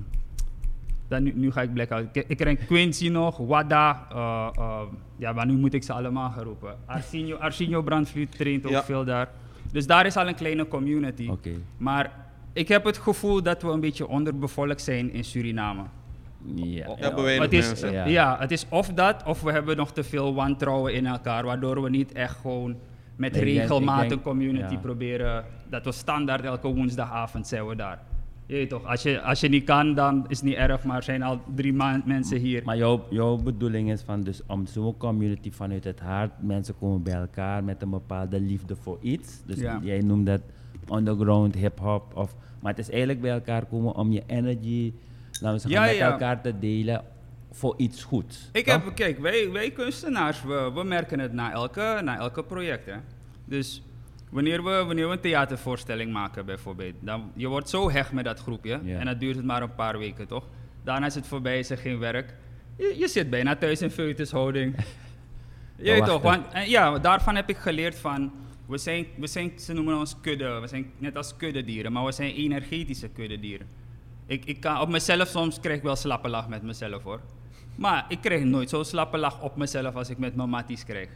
dan 1.13 1.23
nu, 1.23 1.33
nu 1.35 1.51
ga 1.53 1.63
ik 1.63 1.73
blackout. 1.73 2.07
Ik, 2.13 2.25
ik 2.29 2.37
ken 2.37 2.59
Quincy 2.67 3.09
nog, 3.09 3.37
Wada. 3.37 4.07
eh, 4.13 4.49
eh, 4.57 4.81
ja, 5.17 5.33
maar 5.33 5.47
nu 5.47 5.53
moet 5.57 5.75
ik 5.75 5.83
ze 5.83 5.93
allemaal 5.93 6.31
gaan 6.31 6.45
roepen. 6.45 6.77
Arsenio, 6.87 7.37
Arsenio 7.37 7.83
Brandvliet 7.83 8.37
traint 8.39 8.65
ook 8.67 8.73
Ja. 8.73 8.83
veel 8.85 9.05
daar. 9.05 9.29
Dus 9.73 9.87
daar 9.87 10.07
is 10.07 10.17
al 10.17 10.29
een 10.29 10.35
kleine 10.35 10.69
community. 10.69 11.29
Oké. 11.31 11.51
Maar 11.77 12.11
ik 12.53 12.69
heb 12.69 12.85
het 12.85 12.99
gevoel 12.99 13.43
dat 13.43 13.63
we 13.63 13.69
een 13.69 13.81
beetje 13.81 14.09
onderbevolkt 14.09 14.83
zijn 14.83 15.13
in 15.13 15.25
Suriname. 15.25 15.83
Ja, 16.55 16.97
het 17.41 17.53
is. 17.53 17.81
Ja. 17.81 18.05
ja. 18.07 18.37
het 18.39 18.51
is 18.51 18.67
of 18.69 18.89
dat, 18.89 19.23
of 19.27 19.43
we 19.43 19.53
hebben 19.53 19.77
nog 19.77 19.93
te 19.93 20.05
veel 20.05 20.35
wantrouwen 20.35 20.95
in 20.95 21.07
elkaar, 21.07 21.45
waardoor 21.45 21.83
we 21.83 21.91
niet 21.91 22.13
echt 22.13 22.37
gewoon 22.41 22.77
met 23.17 23.37
Ik 23.37 23.43
denk- 23.45 23.57
regelmatig 23.59 24.03
ik 24.03 24.09
denk- 24.09 24.23
community 24.23 24.73
ja. 24.75 24.79
proberen. 24.81 25.45
Dat 25.71 25.85
we 25.85 25.93
standaard 25.93 26.45
elke 26.45 26.69
woensdagavond 26.69 27.47
zijn 27.47 27.67
we 27.67 27.77
daar. 27.77 28.01
Je 28.59 28.67
toch, 28.67 28.85
als 28.87 29.03
je, 29.03 29.21
als 29.21 29.41
je 29.41 29.49
niet 29.49 29.65
kan, 29.65 29.95
dan 29.95 30.25
is 30.29 30.37
het 30.37 30.47
niet 30.47 30.57
erg, 30.57 30.85
maar 30.85 30.97
er 30.97 31.03
zijn 31.03 31.23
al 31.23 31.41
drie 31.55 31.73
mensen 32.05 32.39
hier. 32.39 32.63
Maar 32.65 32.77
jouw, 32.77 33.05
jouw 33.11 33.37
bedoeling 33.37 33.91
is 33.91 34.03
van 34.03 34.23
dus 34.23 34.41
om 34.47 34.67
zo'n 34.67 34.97
community 34.97 35.51
vanuit 35.53 35.85
het 35.85 36.01
hart, 36.01 36.31
mensen 36.43 36.79
komen 36.79 37.03
bij 37.03 37.15
elkaar 37.15 37.65
met 37.65 37.83
een 37.83 37.91
bepaalde 37.91 38.41
liefde 38.41 38.77
voor 38.77 38.99
iets. 39.01 39.43
Dus 39.47 39.59
Ja. 39.59 39.81
jij 39.83 39.99
noemt 40.01 40.27
dat 40.27 40.41
underground 40.93 41.55
hip-hop. 41.55 42.17
Of, 42.17 42.35
maar 42.61 42.71
het 42.71 42.81
is 42.81 42.91
eigenlijk 42.91 43.21
bij 43.21 43.31
elkaar 43.31 43.65
komen 43.67 43.95
om 43.97 44.13
je 44.13 44.23
energy, 44.27 44.93
laten 45.41 45.53
we 45.53 45.59
zeggen, 45.59 45.71
Ja, 45.71 45.87
met 45.87 45.97
ja. 45.97 46.11
elkaar 46.13 46.41
te 46.43 46.59
delen 46.59 47.05
voor 47.51 47.75
iets 47.77 48.03
goeds. 48.05 48.49
Ik 48.53 48.65
toch? 48.65 48.85
heb, 48.85 48.95
kijk, 48.95 49.19
wij, 49.19 49.51
wij 49.51 49.71
kunstenaars, 49.71 50.43
we, 50.43 50.71
we 50.75 50.85
merken 50.85 51.19
het 51.19 51.33
na 51.33 51.53
elke, 51.53 52.01
na 52.05 52.19
elke 52.19 52.43
project. 52.45 52.87
Hè. 52.87 52.97
Dus 53.45 53.83
wanneer 54.33 54.65
we, 54.65 54.85
wanneer 54.85 55.07
we 55.07 55.13
een 55.13 55.21
theatervoorstelling 55.21 56.13
maken 56.13 56.47
bijvoorbeeld, 56.47 56.95
dan, 57.01 57.33
je 57.35 57.49
wordt 57.49 57.69
zo 57.69 57.91
hecht 57.91 58.13
met 58.13 58.25
dat 58.25 58.41
groepje. 58.41 58.73
En 58.73 59.07
dat 59.07 59.21
duurt 59.21 59.37
het 59.37 59.45
maar 59.45 59.63
een 59.63 59.75
paar 59.75 59.99
weken, 59.99 60.27
toch? 60.27 60.49
Daarna 60.85 61.07
is 61.07 61.15
het 61.15 61.27
voorbij, 61.27 61.59
is 61.59 61.71
er 61.71 61.79
geen 61.79 61.99
werk. 61.99 62.35
Je, 62.77 62.95
je 62.99 63.09
zit 63.09 63.31
bijna 63.31 63.57
thuis 63.57 63.83
in 63.83 63.91
foetushouding. 63.91 64.75
je 65.77 65.91
weet 65.91 66.05
toch, 66.05 66.23
want 66.23 66.53
en 66.53 66.69
ja, 66.69 66.99
daarvan 66.99 67.37
heb 67.37 67.49
ik 67.49 67.57
geleerd 67.57 67.99
van, 67.99 68.33
we 68.67 68.79
zijn, 68.79 69.07
we 69.17 69.27
zijn, 69.27 69.53
ze 69.59 69.73
noemen 69.73 69.99
ons 69.99 70.17
kudde, 70.21 70.61
we 70.61 70.67
zijn 70.67 70.91
net 70.99 71.17
als 71.17 71.37
kuddedieren, 71.37 71.93
maar 71.93 72.05
we 72.05 72.13
zijn 72.13 72.35
energetische 72.35 73.09
kuddedieren. 73.09 73.67
Ik, 74.27 74.45
ik 74.45 74.61
kan, 74.61 74.81
op 74.81 74.89
mezelf 74.89 75.29
soms 75.29 75.61
krijg 75.61 75.77
ik 75.77 75.83
wel 75.83 75.97
slappe 75.97 76.29
lach 76.29 76.49
met 76.49 76.63
mezelf 76.63 77.03
hoor. 77.03 77.21
Maar 77.77 78.05
ik 78.09 78.21
krijg 78.21 78.45
nooit 78.45 78.69
zo'n 78.69 78.85
slappe 78.85 79.19
lach 79.19 79.43
op 79.43 79.57
mezelf 79.57 79.95
als 79.95 80.11
ik 80.11 80.19
met 80.19 80.35
mijn 80.35 80.49
matties 80.49 80.85
krijg. 80.85 81.09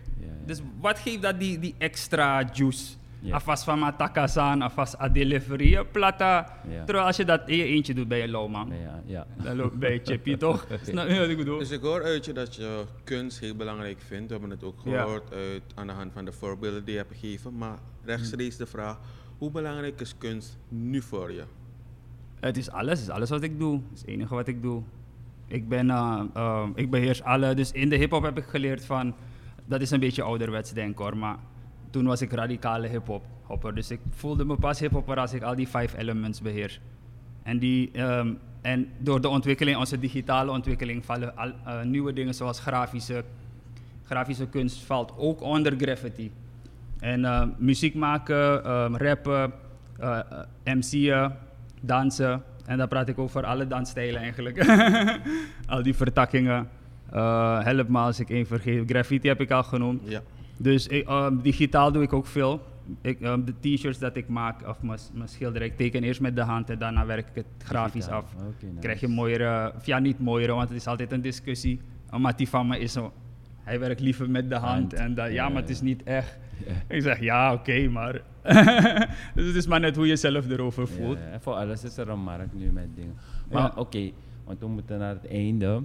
Dus 0.46 0.60
wat 0.80 0.98
geeft 0.98 1.22
dat 1.22 1.40
die, 1.40 1.58
die 1.58 1.74
extra 1.78 2.50
juice? 2.52 2.94
Afas 3.34 3.64
van 3.64 3.78
mijn 3.78 3.96
takazaan, 3.96 4.62
afas 4.62 5.00
a 5.00 5.08
delivery, 5.08 5.84
plata. 5.84 6.52
Ja. 6.68 6.84
Terwijl 6.84 7.06
als 7.06 7.16
je 7.16 7.24
dat 7.24 7.48
in 7.48 7.56
je 7.56 7.64
eentje 7.64 7.94
doet 7.94 8.08
bij 8.08 8.18
je 8.20 8.28
low 8.28 8.50
man, 8.50 8.72
Ja, 8.82 9.02
ja. 9.04 9.26
dan 9.42 9.56
loopt 9.56 9.78
bij 9.78 9.92
je 9.92 10.00
chippy 10.04 10.36
toch? 10.36 10.66
Snap 10.82 11.08
je 11.08 11.18
wat 11.18 11.28
ik 11.28 11.36
bedoel? 11.36 11.58
Dus 11.58 11.70
ik 11.70 11.80
hoor 11.80 12.02
uit 12.02 12.24
je 12.24 12.32
dat 12.32 12.54
je 12.54 12.84
kunst 13.04 13.38
heel 13.40 13.54
belangrijk 13.54 13.98
vindt. 14.00 14.26
We 14.26 14.32
hebben 14.32 14.50
het 14.50 14.64
ook 14.64 14.78
Ja. 14.84 15.02
gehoord 15.02 15.32
uit, 15.34 15.62
aan 15.74 15.86
de 15.86 15.92
hand 15.92 16.12
van 16.12 16.24
de 16.24 16.32
voorbeelden 16.32 16.84
die 16.84 16.92
je 16.94 17.00
hebt 17.00 17.12
gegeven. 17.18 17.56
Maar 17.58 17.78
rechtstreeks 18.04 18.56
de 18.56 18.66
vraag, 18.66 18.98
hoe 19.38 19.50
belangrijk 19.50 20.00
is 20.00 20.14
kunst 20.18 20.58
nu 20.68 21.02
voor 21.02 21.32
je? 21.32 21.42
Het 22.40 22.56
is 22.56 22.70
alles, 22.70 22.98
het 22.98 23.08
is 23.08 23.14
alles 23.14 23.30
wat 23.30 23.42
ik 23.42 23.58
doe. 23.58 23.74
Het 23.74 23.82
is 23.94 24.00
het 24.00 24.08
enige 24.08 24.34
wat 24.34 24.48
ik 24.48 24.62
doe. 24.62 24.82
Ik 25.46 25.68
ben, 25.68 25.90
eh, 25.90 26.22
eh, 26.34 26.66
ik 26.74 26.90
beheers 26.90 27.22
alle, 27.22 27.54
dus 27.54 27.72
in 27.72 27.88
de 27.88 27.96
hip-hop 27.96 28.22
heb 28.22 28.38
ik 28.38 28.44
geleerd 28.44 28.84
van, 28.84 29.14
dat 29.64 29.80
is 29.80 29.90
een 29.90 30.00
beetje 30.00 30.22
ouderwets 30.22 30.72
denk 30.72 30.98
hoor, 30.98 31.16
maar 31.16 31.36
toen 31.96 32.06
was 32.06 32.20
ik 32.20 32.32
radicale 32.32 32.88
hip-hop 32.88 33.24
hopper. 33.42 33.74
Dus 33.74 33.90
ik 33.90 34.00
voelde 34.10 34.44
me 34.44 34.56
pas 34.56 34.80
hip-hopper 34.80 35.18
als 35.18 35.32
ik 35.32 35.42
al 35.42 35.54
die 35.54 35.68
vijf 35.68 35.96
elements 35.96 36.40
beheers. 36.40 36.80
En, 37.42 37.58
die, 37.58 37.90
ehm, 37.92 38.32
en 38.60 38.88
door 38.98 39.20
de 39.20 39.28
ontwikkeling, 39.28 39.76
onze 39.76 39.98
digitale 39.98 40.50
ontwikkeling, 40.50 41.04
vallen 41.04 41.36
al, 41.36 41.52
eh, 41.64 41.82
nieuwe 41.82 42.12
dingen 42.12 42.34
zoals 42.34 42.60
grafische, 42.60 43.24
grafische 44.04 44.46
kunst 44.46 44.84
valt 44.84 45.12
ook 45.16 45.40
onder 45.40 45.74
graffiti. 45.76 46.32
En 47.00 47.24
eh, 47.24 47.42
muziek 47.58 47.94
maken, 47.94 48.64
ehm, 48.64 48.94
rappen, 48.94 49.52
eh, 49.98 50.18
eh, 50.64 50.74
MC'en, 50.74 51.36
dansen. 51.80 52.42
En 52.66 52.78
dan 52.78 52.88
praat 52.88 53.08
ik 53.08 53.18
over 53.18 53.44
alle 53.44 53.66
dansstijlen 53.66 54.20
eigenlijk. 54.20 54.66
al 55.66 55.82
die 55.82 55.94
vertakkingen. 55.94 56.68
Help 57.62 57.88
me 57.88 57.98
als 57.98 58.20
ik 58.20 58.30
één 58.30 58.46
vergeet. 58.46 58.90
Graffiti 58.90 59.28
heb 59.28 59.40
ik 59.40 59.50
al 59.50 59.62
genoemd. 59.62 60.02
Ja. 60.04 60.20
Dus 60.56 60.86
ik, 60.86 61.06
ehm, 61.08 61.36
digitaal 61.40 61.92
doe 61.92 62.02
ik 62.02 62.12
ook 62.12 62.26
veel. 62.26 62.60
Ik, 63.00 63.20
ehm, 63.20 63.40
de 63.44 63.54
t-shirts 63.60 63.98
dat 63.98 64.16
ik 64.16 64.28
maak, 64.28 64.68
of 64.68 64.82
mijn 64.82 65.28
schilderij, 65.28 65.66
ik 65.66 65.76
teken 65.76 66.02
eerst 66.02 66.20
met 66.20 66.36
de 66.36 66.42
hand 66.42 66.70
en 66.70 66.78
daarna 66.78 67.06
werk 67.06 67.28
ik 67.28 67.34
het 67.34 67.46
grafisch 67.58 67.92
Digitaal. 67.92 68.20
af. 68.22 68.34
Nice. 68.62 68.78
Krijg 68.80 69.00
je 69.00 69.08
mooiere, 69.08 69.72
of 69.76 69.86
ja 69.86 69.98
niet 69.98 70.18
mooiere, 70.18 70.52
want 70.52 70.68
het 70.68 70.78
is 70.78 70.86
altijd 70.86 71.12
een 71.12 71.20
discussie. 71.20 71.80
Omdat 72.10 72.38
die 72.38 72.48
van 72.48 72.66
me 72.66 72.78
is 72.78 72.92
zo, 72.92 73.12
hij 73.62 73.78
werkt 73.78 74.00
liever 74.00 74.30
met 74.30 74.48
de 74.48 74.54
hand. 74.54 74.72
Hand. 74.72 74.92
En 74.92 75.14
dat, 75.14 75.26
ja, 75.26 75.32
Ja, 75.32 75.48
maar 75.48 75.60
het 75.60 75.70
is 75.70 75.80
niet 75.80 76.02
echt. 76.02 76.38
Ja. 76.66 76.72
Ik 76.96 77.02
zeg, 77.02 77.20
ja, 77.20 77.52
oké, 77.52 77.88
maar... 77.88 78.12
dus 79.34 79.46
het 79.46 79.54
is 79.54 79.66
maar 79.66 79.80
net 79.80 79.96
hoe 79.96 80.06
je 80.06 80.16
zelf 80.16 80.48
erover 80.48 80.88
voelt. 80.88 81.18
Ja, 81.18 81.24
ja. 81.24 81.30
En 81.30 81.40
voor 81.40 81.54
alles 81.54 81.84
is 81.84 81.96
er 81.96 82.08
een 82.08 82.22
markt 82.22 82.54
nu 82.54 82.70
met 82.72 82.88
dingen. 82.94 83.14
Maar 83.50 83.76
oké, 83.76 84.10
want 84.44 84.60
we 84.60 84.66
moeten 84.66 84.98
naar 84.98 85.14
het 85.14 85.28
einde. 85.28 85.82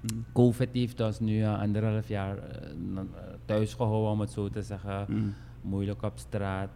Mm. 0.00 0.24
COVID 0.32 0.68
heeft 0.72 1.00
ons 1.00 1.20
nu 1.20 1.42
eh, 1.42 1.60
anderhalf 1.60 2.08
jaar 2.08 2.38
eh, 2.38 2.70
eh, 2.96 3.02
thuis 3.44 3.74
gehouden, 3.74 4.10
om 4.10 4.20
het 4.20 4.30
zo 4.30 4.48
te 4.48 4.62
zeggen. 4.62 5.04
Mm. 5.08 5.34
Moeilijk 5.60 6.02
op 6.02 6.18
straat. 6.18 6.68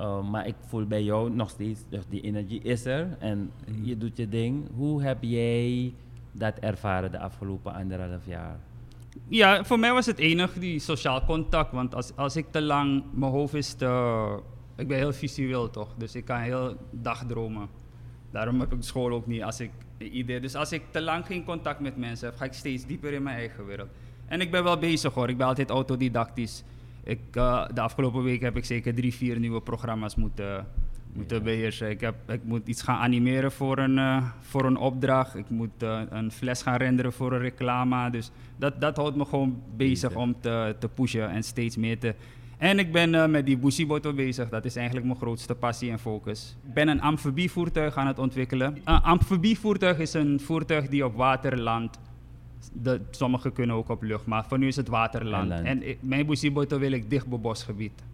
Uh, 0.00 0.30
maar 0.30 0.46
ik 0.46 0.54
voel 0.66 0.86
bij 0.86 1.02
jou 1.02 1.30
nog 1.30 1.50
steeds, 1.50 1.80
dus 1.88 2.04
die 2.08 2.20
energie 2.20 2.62
is 2.62 2.84
er 2.84 3.16
en 3.18 3.50
Mm. 3.66 3.84
je 3.84 3.96
doet 3.96 4.16
je 4.16 4.28
ding. 4.28 4.68
Hoe 4.74 5.02
heb 5.02 5.18
jij 5.20 5.94
dat 6.32 6.58
ervaren 6.58 7.10
de 7.10 7.18
afgelopen 7.18 7.74
anderhalf 7.74 8.26
jaar? 8.26 8.58
Ja, 9.28 9.64
voor 9.64 9.78
mij 9.78 9.92
was 9.92 10.06
het 10.06 10.18
enig 10.18 10.52
die 10.52 10.78
sociaal 10.78 11.24
contact. 11.24 11.72
Want 11.72 11.94
als, 11.94 12.16
als 12.16 12.36
ik 12.36 12.46
te 12.50 12.62
lang, 12.62 13.02
mijn 13.12 13.32
hoofd 13.32 13.54
is 13.54 13.74
te... 13.74 14.40
Ik 14.76 14.88
ben 14.88 14.96
heel 14.96 15.12
visueel 15.12 15.70
toch, 15.70 15.94
dus 15.96 16.14
ik 16.14 16.24
kan 16.24 16.40
heel 16.40 16.76
dag 16.90 17.26
dromen. 17.26 17.68
Daarom 18.30 18.60
heb 18.60 18.72
ik 18.72 18.82
school 18.82 19.10
ook 19.12 19.26
niet 19.26 19.42
als 19.42 19.60
ik 19.60 19.70
idee. 19.98 20.40
Dus 20.40 20.54
als 20.54 20.72
ik 20.72 20.82
te 20.90 21.00
lang 21.00 21.26
geen 21.26 21.44
contact 21.44 21.80
met 21.80 21.96
mensen 21.96 22.28
heb, 22.28 22.36
ga 22.36 22.44
ik 22.44 22.52
steeds 22.52 22.86
dieper 22.86 23.12
in 23.12 23.22
mijn 23.22 23.36
eigen 23.36 23.66
wereld. 23.66 23.88
En 24.26 24.40
ik 24.40 24.50
ben 24.50 24.64
wel 24.64 24.78
bezig 24.78 25.14
hoor, 25.14 25.28
ik 25.28 25.36
ben 25.36 25.46
altijd 25.46 25.70
autodidactisch. 25.70 26.62
Ik, 27.04 27.20
eh, 27.32 27.66
de 27.74 27.80
afgelopen 27.80 28.22
week 28.22 28.40
heb 28.40 28.56
ik 28.56 28.64
zeker 28.64 28.94
drie, 28.94 29.14
vier 29.14 29.38
nieuwe 29.38 29.60
programma's 29.60 30.14
moeten, 30.16 30.66
moeten 31.12 31.36
Ja. 31.36 31.42
beheersen. 31.42 31.90
Ik, 31.90 32.00
heb, 32.00 32.14
ik 32.30 32.44
moet 32.44 32.68
iets 32.68 32.82
gaan 32.82 32.98
animeren 32.98 33.52
voor 33.52 33.78
een, 33.78 33.98
eh, 33.98 34.24
voor 34.40 34.64
een 34.64 34.76
opdracht. 34.76 35.34
Ik 35.34 35.50
moet 35.50 35.82
eh, 35.82 36.00
een 36.10 36.30
fles 36.32 36.62
gaan 36.62 36.76
renderen 36.76 37.12
voor 37.12 37.32
een 37.32 37.38
reclame. 37.40 38.10
Dus 38.10 38.30
dat, 38.56 38.80
dat 38.80 38.96
houdt 38.96 39.16
me 39.16 39.24
gewoon 39.24 39.62
bezig 39.76 40.08
Bezig. 40.08 40.22
om 40.22 40.40
te, 40.40 40.76
te 40.78 40.88
pushen 40.88 41.30
en 41.30 41.42
steeds 41.42 41.76
meer 41.76 41.98
te... 41.98 42.14
En 42.58 42.78
ik 42.78 42.92
ben 42.92 43.14
eh, 43.14 43.26
met 43.26 43.46
die 43.46 43.58
Boesiboto 43.58 44.12
bezig. 44.12 44.48
Dat 44.48 44.64
is 44.64 44.76
eigenlijk 44.76 45.06
mijn 45.06 45.18
grootste 45.18 45.54
passie 45.54 45.90
en 45.90 45.98
focus. 45.98 46.56
Ik 46.66 46.74
ben 46.74 46.88
een 46.88 47.00
amfibievoertuig 47.00 47.96
aan 47.96 48.06
het 48.06 48.18
ontwikkelen. 48.18 48.78
Een 48.84 49.02
amfibievoertuig 49.02 49.98
is 49.98 50.14
een 50.14 50.40
voertuig 50.40 50.88
die 50.88 51.04
op 51.04 51.16
water 51.16 51.60
landt. 51.60 51.98
De, 52.72 53.00
sommige 53.10 53.50
kunnen 53.50 53.76
ook 53.76 53.88
op 53.88 54.02
lucht, 54.02 54.26
maar 54.26 54.44
voor 54.48 54.58
nu 54.58 54.66
is 54.66 54.76
het 54.76 54.88
waterland. 54.88 55.50
En. 55.50 55.64
En 55.64 55.88
ik, 55.88 55.98
mijn 56.00 56.26
Boesiboto 56.26 56.78
wil 56.78 56.92
ik 56.92 57.10
dicht 57.10 57.26
bebos 57.26 57.62
gebied. 57.62 58.04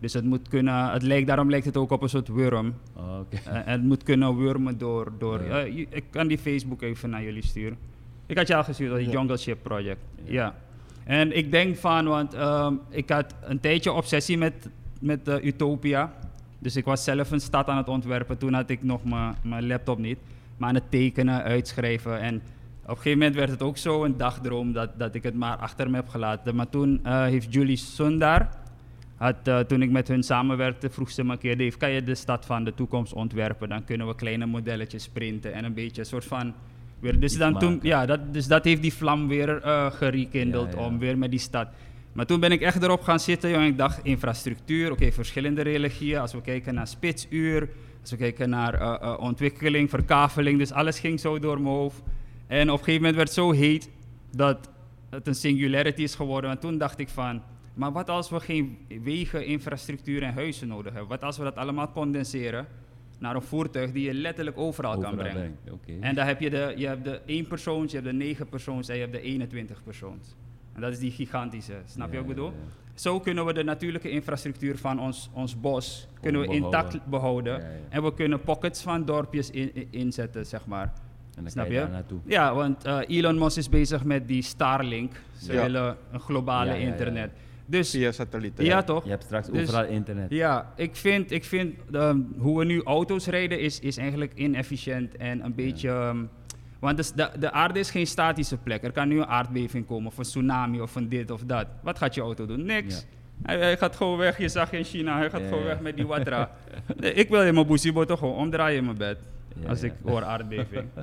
Dus 0.00 0.12
het 0.12 0.24
moet 0.24 0.48
kunnen, 0.48 0.90
het 0.90 1.02
lijkt, 1.02 1.26
daarom 1.26 1.50
lijkt 1.50 1.66
het 1.66 1.76
ook 1.76 1.90
op 1.90 2.02
een 2.02 2.08
soort 2.08 2.28
worm. 2.28 2.74
Oh, 2.96 3.18
Oké. 3.18 3.36
Eh, 3.36 3.54
en 3.54 3.72
het 3.72 3.82
moet 3.82 4.02
kunnen 4.02 4.36
wurmen 4.36 4.78
door. 4.78 5.12
door 5.18 5.38
eh, 5.38 5.76
ik 5.76 6.04
kan 6.10 6.26
die 6.28 6.38
Facebook 6.38 6.82
even 6.82 7.10
naar 7.10 7.22
jullie 7.22 7.44
sturen. 7.44 7.78
Ik 8.26 8.36
had 8.36 8.48
je 8.48 8.56
al 8.56 8.64
gestuurd, 8.64 9.04
dat. 9.04 9.12
Jungle 9.12 9.36
Ship 9.36 9.58
Project. 9.62 10.00
Ja. 10.24 10.32
Ja. 10.32 10.54
En 11.08 11.36
ik 11.36 11.50
denk 11.50 11.76
van, 11.76 12.06
want 12.06 12.34
ehm, 12.34 12.74
ik 12.90 13.10
had 13.10 13.34
een 13.42 13.60
tijdje 13.60 13.92
obsessie 13.92 14.38
met, 14.38 14.68
met 15.00 15.28
eh, 15.28 15.44
Utopia. 15.44 16.12
Dus 16.58 16.76
ik 16.76 16.84
was 16.84 17.04
zelf 17.04 17.30
een 17.30 17.40
stad 17.40 17.68
aan 17.68 17.76
het 17.76 17.88
ontwerpen. 17.88 18.38
Toen 18.38 18.52
had 18.54 18.70
ik 18.70 18.82
nog 18.82 19.04
mijn- 19.04 19.34
mijn 19.42 19.66
laptop 19.66 19.98
niet. 19.98 20.18
Maar 20.56 20.68
aan 20.68 20.74
het 20.74 20.90
tekenen, 20.90 21.42
uitschrijven. 21.42 22.20
En 22.20 22.34
op 22.82 22.88
een 22.88 22.96
gegeven 22.96 23.18
moment 23.18 23.36
werd 23.36 23.50
het 23.50 23.62
ook 23.62 23.76
zo 23.76 24.04
een 24.04 24.16
dagdroom 24.16 24.72
dat, 24.72 24.98
dat 24.98 25.14
ik 25.14 25.22
het 25.22 25.34
maar 25.34 25.56
achter 25.56 25.90
me 25.90 25.96
heb 25.96 26.08
gelaten. 26.08 26.54
Maar 26.54 26.68
toen 26.68 27.00
eh, 27.02 27.22
heeft 27.22 27.52
Julie 27.52 27.76
Sundar, 27.76 28.48
had, 29.16 29.36
eh, 29.48 29.58
toen 29.58 29.82
ik 29.82 29.90
met 29.90 30.08
hun 30.08 30.22
samenwerkte, 30.22 30.90
vroeg 30.90 31.10
ze 31.10 31.24
me 31.24 31.32
een 31.32 31.38
keer, 31.38 31.58
Dave, 31.58 31.78
kan 31.78 31.90
je 31.90 32.02
de 32.02 32.14
stad 32.14 32.44
van 32.46 32.64
de 32.64 32.74
toekomst 32.74 33.12
ontwerpen? 33.12 33.68
Dan 33.68 33.84
kunnen 33.84 34.06
we 34.06 34.14
kleine 34.14 34.46
modelletjes 34.46 35.08
printen 35.08 35.52
en 35.52 35.64
een 35.64 35.74
beetje 35.74 36.00
een 36.00 36.06
soort 36.06 36.24
van 36.24 36.54
weer. 37.00 37.20
Dus, 37.20 37.36
dan 37.36 37.58
toen, 37.58 37.78
ja, 37.82 38.06
dat, 38.06 38.32
dus 38.32 38.46
dat 38.46 38.64
heeft 38.64 38.82
die 38.82 38.92
vlam 38.92 39.28
weer 39.28 39.62
eh 39.62 39.92
gerekindeld 39.92 40.72
Ja, 40.72 40.78
ja. 40.78 40.86
om 40.86 40.98
weer 40.98 41.18
met 41.18 41.30
die 41.30 41.40
stad. 41.40 41.68
Maar 42.12 42.26
toen 42.26 42.40
ben 42.40 42.52
ik 42.52 42.60
echt 42.60 42.82
erop 42.82 43.02
gaan 43.02 43.20
zitten, 43.20 43.50
jongen. 43.50 43.66
Ik 43.66 43.78
dacht, 43.78 44.00
infrastructuur, 44.02 44.92
oké, 44.92 45.12
verschillende 45.12 45.62
religieën. 45.62 46.18
Als 46.18 46.32
we 46.32 46.40
kijken 46.40 46.74
naar 46.74 46.86
spitsuur, 46.86 47.68
als 48.00 48.10
we 48.10 48.16
kijken 48.16 48.50
naar 48.50 48.74
eh, 48.74 48.96
eh, 49.00 49.20
ontwikkeling, 49.20 49.90
verkaveling. 49.90 50.58
Dus 50.58 50.72
alles 50.72 50.98
ging 50.98 51.20
zo 51.20 51.38
door 51.38 51.60
mijn 51.60 51.74
hoofd. 51.74 52.02
En 52.46 52.70
op 52.70 52.78
een 52.78 52.84
gegeven 52.84 52.94
moment 52.94 53.14
werd 53.14 53.28
het 53.28 53.36
zo 53.36 53.50
heet 53.50 53.90
dat 54.30 54.70
het 55.10 55.26
een 55.26 55.34
singularity 55.34 56.02
is 56.02 56.14
geworden. 56.14 56.50
En 56.50 56.58
toen 56.58 56.78
dacht 56.78 56.98
ik 56.98 57.08
van, 57.08 57.42
maar 57.74 57.92
wat 57.92 58.08
als 58.08 58.30
we 58.30 58.40
geen 58.40 58.78
wegen, 59.02 59.46
infrastructuur 59.46 60.22
en 60.22 60.34
huizen 60.34 60.68
nodig 60.68 60.92
hebben? 60.92 61.10
Wat 61.10 61.22
als 61.22 61.38
we 61.38 61.44
dat 61.44 61.56
allemaal 61.56 61.92
condenseren 61.92 62.66
naar 63.18 63.34
een 63.34 63.42
voertuig 63.42 63.92
die 63.92 64.04
je 64.06 64.14
letterlijk 64.14 64.58
overal, 64.58 64.98
kan 64.98 65.16
brengen? 65.16 65.56
En 66.00 66.14
dan 66.14 66.26
heb 66.26 66.40
je 66.40 66.50
de, 66.50 66.72
je 66.76 66.86
hebt 66.86 67.04
de 67.04 67.20
1 67.26 67.46
persoons, 67.46 67.90
je 67.92 67.96
hebt 67.98 68.10
de 68.10 68.16
9 68.16 68.48
persoons 68.48 68.88
en 68.88 68.94
je 68.94 69.00
hebt 69.00 69.12
de 69.12 69.20
21 69.20 69.82
persoons. 69.84 70.34
En 70.74 70.80
dat 70.80 70.92
is 70.92 70.98
die 70.98 71.10
gigantische, 71.10 71.74
snap 71.84 72.06
je 72.10 72.16
Ja, 72.16 72.20
wat 72.22 72.30
ik 72.30 72.36
bedoel? 72.36 72.50
ja. 72.50 72.56
Zo 72.94 73.20
kunnen 73.20 73.44
we 73.46 73.52
de 73.52 73.62
natuurlijke 73.64 74.10
infrastructuur 74.10 74.78
van 74.78 75.00
ons, 75.00 75.30
ons 75.32 75.60
bos 75.60 76.08
kunnen 76.20 76.40
we 76.40 76.46
behouden. 76.46 76.80
intact 76.80 77.06
behouden. 77.06 77.62
En 77.88 78.02
we 78.02 78.14
kunnen 78.14 78.40
pockets 78.40 78.82
van 78.82 79.04
dorpjes 79.04 79.50
in, 79.50 79.74
in- 79.74 79.86
inzetten, 79.90 80.46
zeg 80.46 80.66
maar. 80.66 80.92
En 81.36 81.42
dan 81.42 81.50
Snap 81.50 81.66
je 81.66 81.74
daar 81.74 81.90
naartoe. 81.90 82.18
Ja, 82.24 82.54
want 82.54 82.84
eh, 82.84 82.98
Elon 83.06 83.38
Musk 83.38 83.56
is 83.56 83.68
bezig 83.68 84.04
met 84.04 84.28
die 84.28 84.42
Starlink. 84.42 85.12
Ze 85.42 85.52
willen 85.52 85.96
een 86.12 86.20
globale 86.20 86.80
internet. 86.80 87.30
Dus 87.70 87.90
Via 87.90 88.12
satellieten. 88.12 88.64
ja, 88.64 88.82
toch? 88.82 89.04
Je 89.04 89.10
hebt 89.10 89.22
straks 89.24 89.48
Dus- 89.48 89.62
overal 89.62 89.84
internet. 89.84 90.30
Ja, 90.30 90.72
ik 90.76 90.96
vind, 90.96 91.30
ik 91.30 91.44
vind 91.44 91.74
ehm, 91.92 92.18
hoe 92.38 92.58
we 92.58 92.64
nu 92.64 92.82
auto's 92.82 93.26
rijden 93.26 93.60
is, 93.60 93.80
is 93.80 93.96
eigenlijk 93.96 94.32
inefficiënt 94.34 95.16
en 95.16 95.44
een 95.44 95.54
beetje... 95.54 95.88
ehm, 95.88 96.18
want 96.78 96.96
dus 96.96 97.12
de, 97.12 97.30
de 97.38 97.50
aarde 97.50 97.78
is 97.78 97.90
geen 97.90 98.06
statische 98.06 98.56
plek. 98.56 98.82
Er 98.84 98.92
kan 98.92 99.08
nu 99.08 99.18
een 99.18 99.26
aardbeving 99.26 99.86
komen 99.86 100.06
of 100.06 100.18
een 100.18 100.24
tsunami 100.24 100.80
of 100.80 100.94
een 100.94 101.08
dit 101.08 101.30
of 101.30 101.42
dat. 101.44 101.66
Wat 101.82 101.98
gaat 101.98 102.14
je 102.14 102.20
auto 102.20 102.46
doen? 102.46 102.64
Niks. 102.64 102.94
Ja. 103.00 103.04
Hij, 103.42 103.58
hij 103.58 103.76
gaat 103.76 103.96
gewoon 103.96 104.18
weg. 104.18 104.38
Je 104.38 104.48
zag 104.48 104.72
in 104.72 104.84
China, 104.84 105.16
hij 105.18 105.30
gaat 105.30 105.40
Ja, 105.40 105.46
gewoon 105.46 105.62
ja. 105.62 105.68
weg 105.68 105.80
met 105.80 105.96
die 105.96 106.06
Watra. 106.12 106.50
Nee, 106.96 107.12
ik 107.12 107.28
wil 107.28 107.42
in 107.42 107.54
mijn 107.54 107.66
boesibo 107.66 108.04
toch 108.04 108.18
gewoon 108.18 108.34
omdraaien 108.34 108.78
in 108.78 108.84
mijn 108.84 108.96
bed. 108.96 109.18
Ja, 109.62 109.68
als 109.68 109.80
ja. 109.80 109.86
ik 109.86 109.92
hoor 110.04 110.24
aardbeving. 110.24 110.88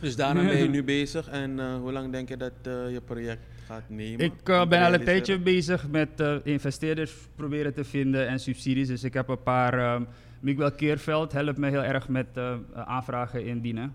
Dus 0.00 0.16
daarna 0.16 0.44
ben 0.44 0.56
je 0.56 0.68
nu 0.76 0.84
bezig 0.84 1.28
en 1.28 1.60
eh, 1.60 1.74
hoe 1.76 1.92
lang 1.92 2.12
denk 2.12 2.28
je 2.28 2.36
dat 2.36 2.52
eh, 2.62 2.72
je 2.92 3.00
project 3.04 3.46
gaat 3.66 3.82
nemen? 3.88 4.20
Ik 4.24 4.48
eh, 4.48 4.66
ben 4.68 4.82
al 4.82 4.94
een 4.94 5.04
tijdje 5.04 5.38
bezig 5.38 5.88
met 5.88 6.20
eh, 6.20 6.34
investeerders 6.42 7.14
proberen 7.34 7.74
te 7.74 7.84
vinden 7.84 8.28
en 8.28 8.40
subsidies. 8.40 8.88
Dus 8.88 9.04
ik 9.04 9.14
heb 9.14 9.28
een 9.28 9.42
paar. 9.42 9.78
ehm, 9.78 10.02
Miguel 10.40 10.72
Keerveld 10.72 11.32
helpt 11.32 11.58
me 11.58 11.68
heel 11.70 11.82
erg 11.82 12.08
met 12.08 12.26
eh, 12.34 12.54
aanvragen 12.74 13.44
indienen. 13.46 13.94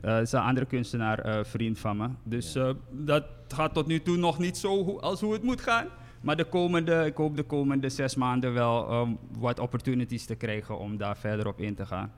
Eh 0.00 0.10
dat 0.10 0.22
is 0.22 0.32
een 0.32 0.40
andere 0.40 0.66
kunstenaar, 0.66 1.18
eh, 1.18 1.44
vriend 1.44 1.78
van 1.78 1.96
me. 1.96 2.08
Dus 2.22 2.52
Ja. 2.52 2.66
eh, 2.68 2.74
dat 2.90 3.24
gaat 3.48 3.74
tot 3.74 3.86
nu 3.86 4.00
toe 4.02 4.16
nog 4.16 4.38
niet 4.38 4.56
zo 4.56 4.96
als 4.98 5.20
hoe 5.20 5.32
het 5.32 5.42
moet 5.42 5.60
gaan. 5.60 5.86
Maar 6.20 6.36
de 6.36 6.44
komende, 6.44 7.04
ik 7.06 7.16
hoop 7.16 7.36
de 7.36 7.42
komende 7.42 7.88
zes 7.88 8.14
maanden 8.14 8.52
wel 8.52 8.88
ehm, 8.88 9.10
wat 9.38 9.58
opportunities 9.58 10.24
te 10.26 10.34
krijgen 10.34 10.78
om 10.78 10.96
daar 10.96 11.16
verder 11.16 11.46
op 11.46 11.60
in 11.60 11.74
te 11.74 11.86
gaan. 11.86 12.12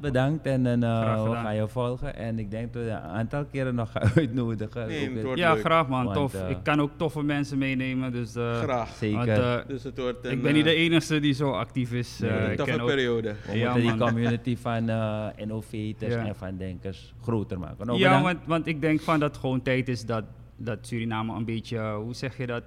Bedankt 0.00 0.46
en 0.46 0.62
dan, 0.62 0.82
eh, 0.82 1.22
we 1.24 1.30
gaan 1.34 1.54
je 1.54 1.68
volgen. 1.68 2.16
En 2.16 2.38
ik 2.38 2.50
denk 2.50 2.72
dat 2.72 2.82
je 2.82 2.88
een 2.90 2.96
aantal 2.98 3.44
keren 3.44 3.74
nog 3.74 3.92
gaan 3.92 4.10
uitnodigen. 4.16 4.86
Nee, 4.86 4.98
Ook 5.00 5.04
het 5.06 5.14
het- 5.14 5.24
wordt 5.24 5.38
Ja, 5.40 5.52
leuk. 5.52 5.60
graag 5.60 5.88
man, 5.88 6.04
Want, 6.04 6.16
tof. 6.16 6.34
eh, 6.34 6.50
ik 6.50 6.56
kan 6.62 6.80
ook 6.80 6.90
toffe 6.96 7.22
mensen 7.22 7.58
meenemen. 7.58 8.12
Dus, 8.12 8.34
eh, 8.34 8.58
Graag. 8.60 8.88
Zeker. 8.88 9.40
want, 9.56 9.68
Dus 9.68 9.82
het 9.82 9.98
wordt 9.98 10.24
een, 10.24 10.30
ik 10.32 10.42
ben 10.42 10.52
niet 10.54 10.64
de 10.64 10.74
enige 10.74 11.20
die 11.20 11.32
zo 11.34 11.50
actief 11.50 11.92
is. 11.92 12.18
Nee, 12.18 12.30
Eh, 12.30 12.44
een 12.44 12.50
ik 12.50 12.56
toffe 12.56 12.82
periode. 12.84 13.34
we 13.46 13.58
Ja, 13.58 13.72
moeten 13.72 13.90
die 13.96 14.06
community 14.06 14.56
van 14.66 14.88
eh, 14.88 15.26
innovators 15.36 16.14
Ja. 16.14 16.26
en 16.26 16.36
van 16.36 16.56
denkers 16.56 17.14
groter 17.22 17.58
maken. 17.58 17.86
Nou, 17.86 17.98
ja, 17.98 18.22
want, 18.22 18.38
want 18.46 18.66
ik 18.66 18.80
denk 18.80 19.00
van 19.00 19.20
dat 19.20 19.30
het 19.30 19.40
gewoon 19.40 19.62
tijd 19.62 19.88
is 19.88 20.04
dat, 20.06 20.24
dat 20.56 20.78
Suriname 20.86 21.34
een 21.36 21.44
beetje, 21.44 21.92
hoe 21.92 22.14
zeg 22.14 22.36
je 22.36 22.46
dat? 22.46 22.62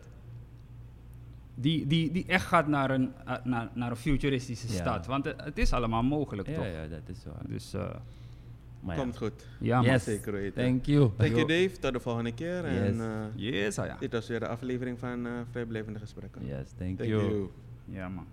Die, 1.56 1.88
die, 1.88 2.12
die 2.12 2.26
echt 2.28 2.46
gaat 2.46 2.68
naar 2.68 2.92
een, 2.92 3.12
eh, 3.26 3.36
naar, 3.44 3.70
naar 3.74 3.90
een 3.90 3.96
futuristische 3.96 4.68
Ja. 4.68 4.74
stad. 4.74 5.06
Want 5.06 5.26
het, 5.26 5.44
het 5.44 5.58
is 5.58 5.74
allemaal 5.74 6.04
mogelijk, 6.04 6.48
ja, 6.48 6.56
toch? 6.56 6.66
ja, 6.66 6.88
dat 6.88 7.02
is 7.16 7.26
waar. 7.26 7.42
Dus 7.48 7.74
uh, 7.74 7.90
Maar 8.80 8.96
ja. 8.96 9.02
Komt 9.02 9.18
goed. 9.18 9.46
ja. 9.60 9.82
Yes, 9.82 10.04
Zeker 10.04 10.32
weten. 10.32 10.64
thank 10.64 10.86
you. 10.86 11.12
Thank 11.18 11.30
you 11.36 11.40
Yo. 11.40 11.48
Dave, 11.48 11.80
tot 11.80 11.94
de 11.94 12.00
volgende 12.00 12.34
keer. 12.34 12.66
En 12.66 12.96
Yes. 12.96 13.00
eh, 13.00 13.26
Yes, 13.36 13.80
ah, 13.80 13.86
ja. 13.86 13.98
dit 14.00 14.12
was 14.12 14.28
weer 14.28 14.40
de 14.40 14.48
aflevering 14.48 15.00
van 15.00 15.26
eh 15.26 15.32
Vrijblijvende 15.52 16.00
Gesprekken. 16.00 16.46
Yes, 16.46 16.72
thank, 16.78 16.98
Thank 16.98 17.10
you. 17.10 17.24
you. 17.24 17.50
Ja, 17.86 18.10
man. 18.10 18.26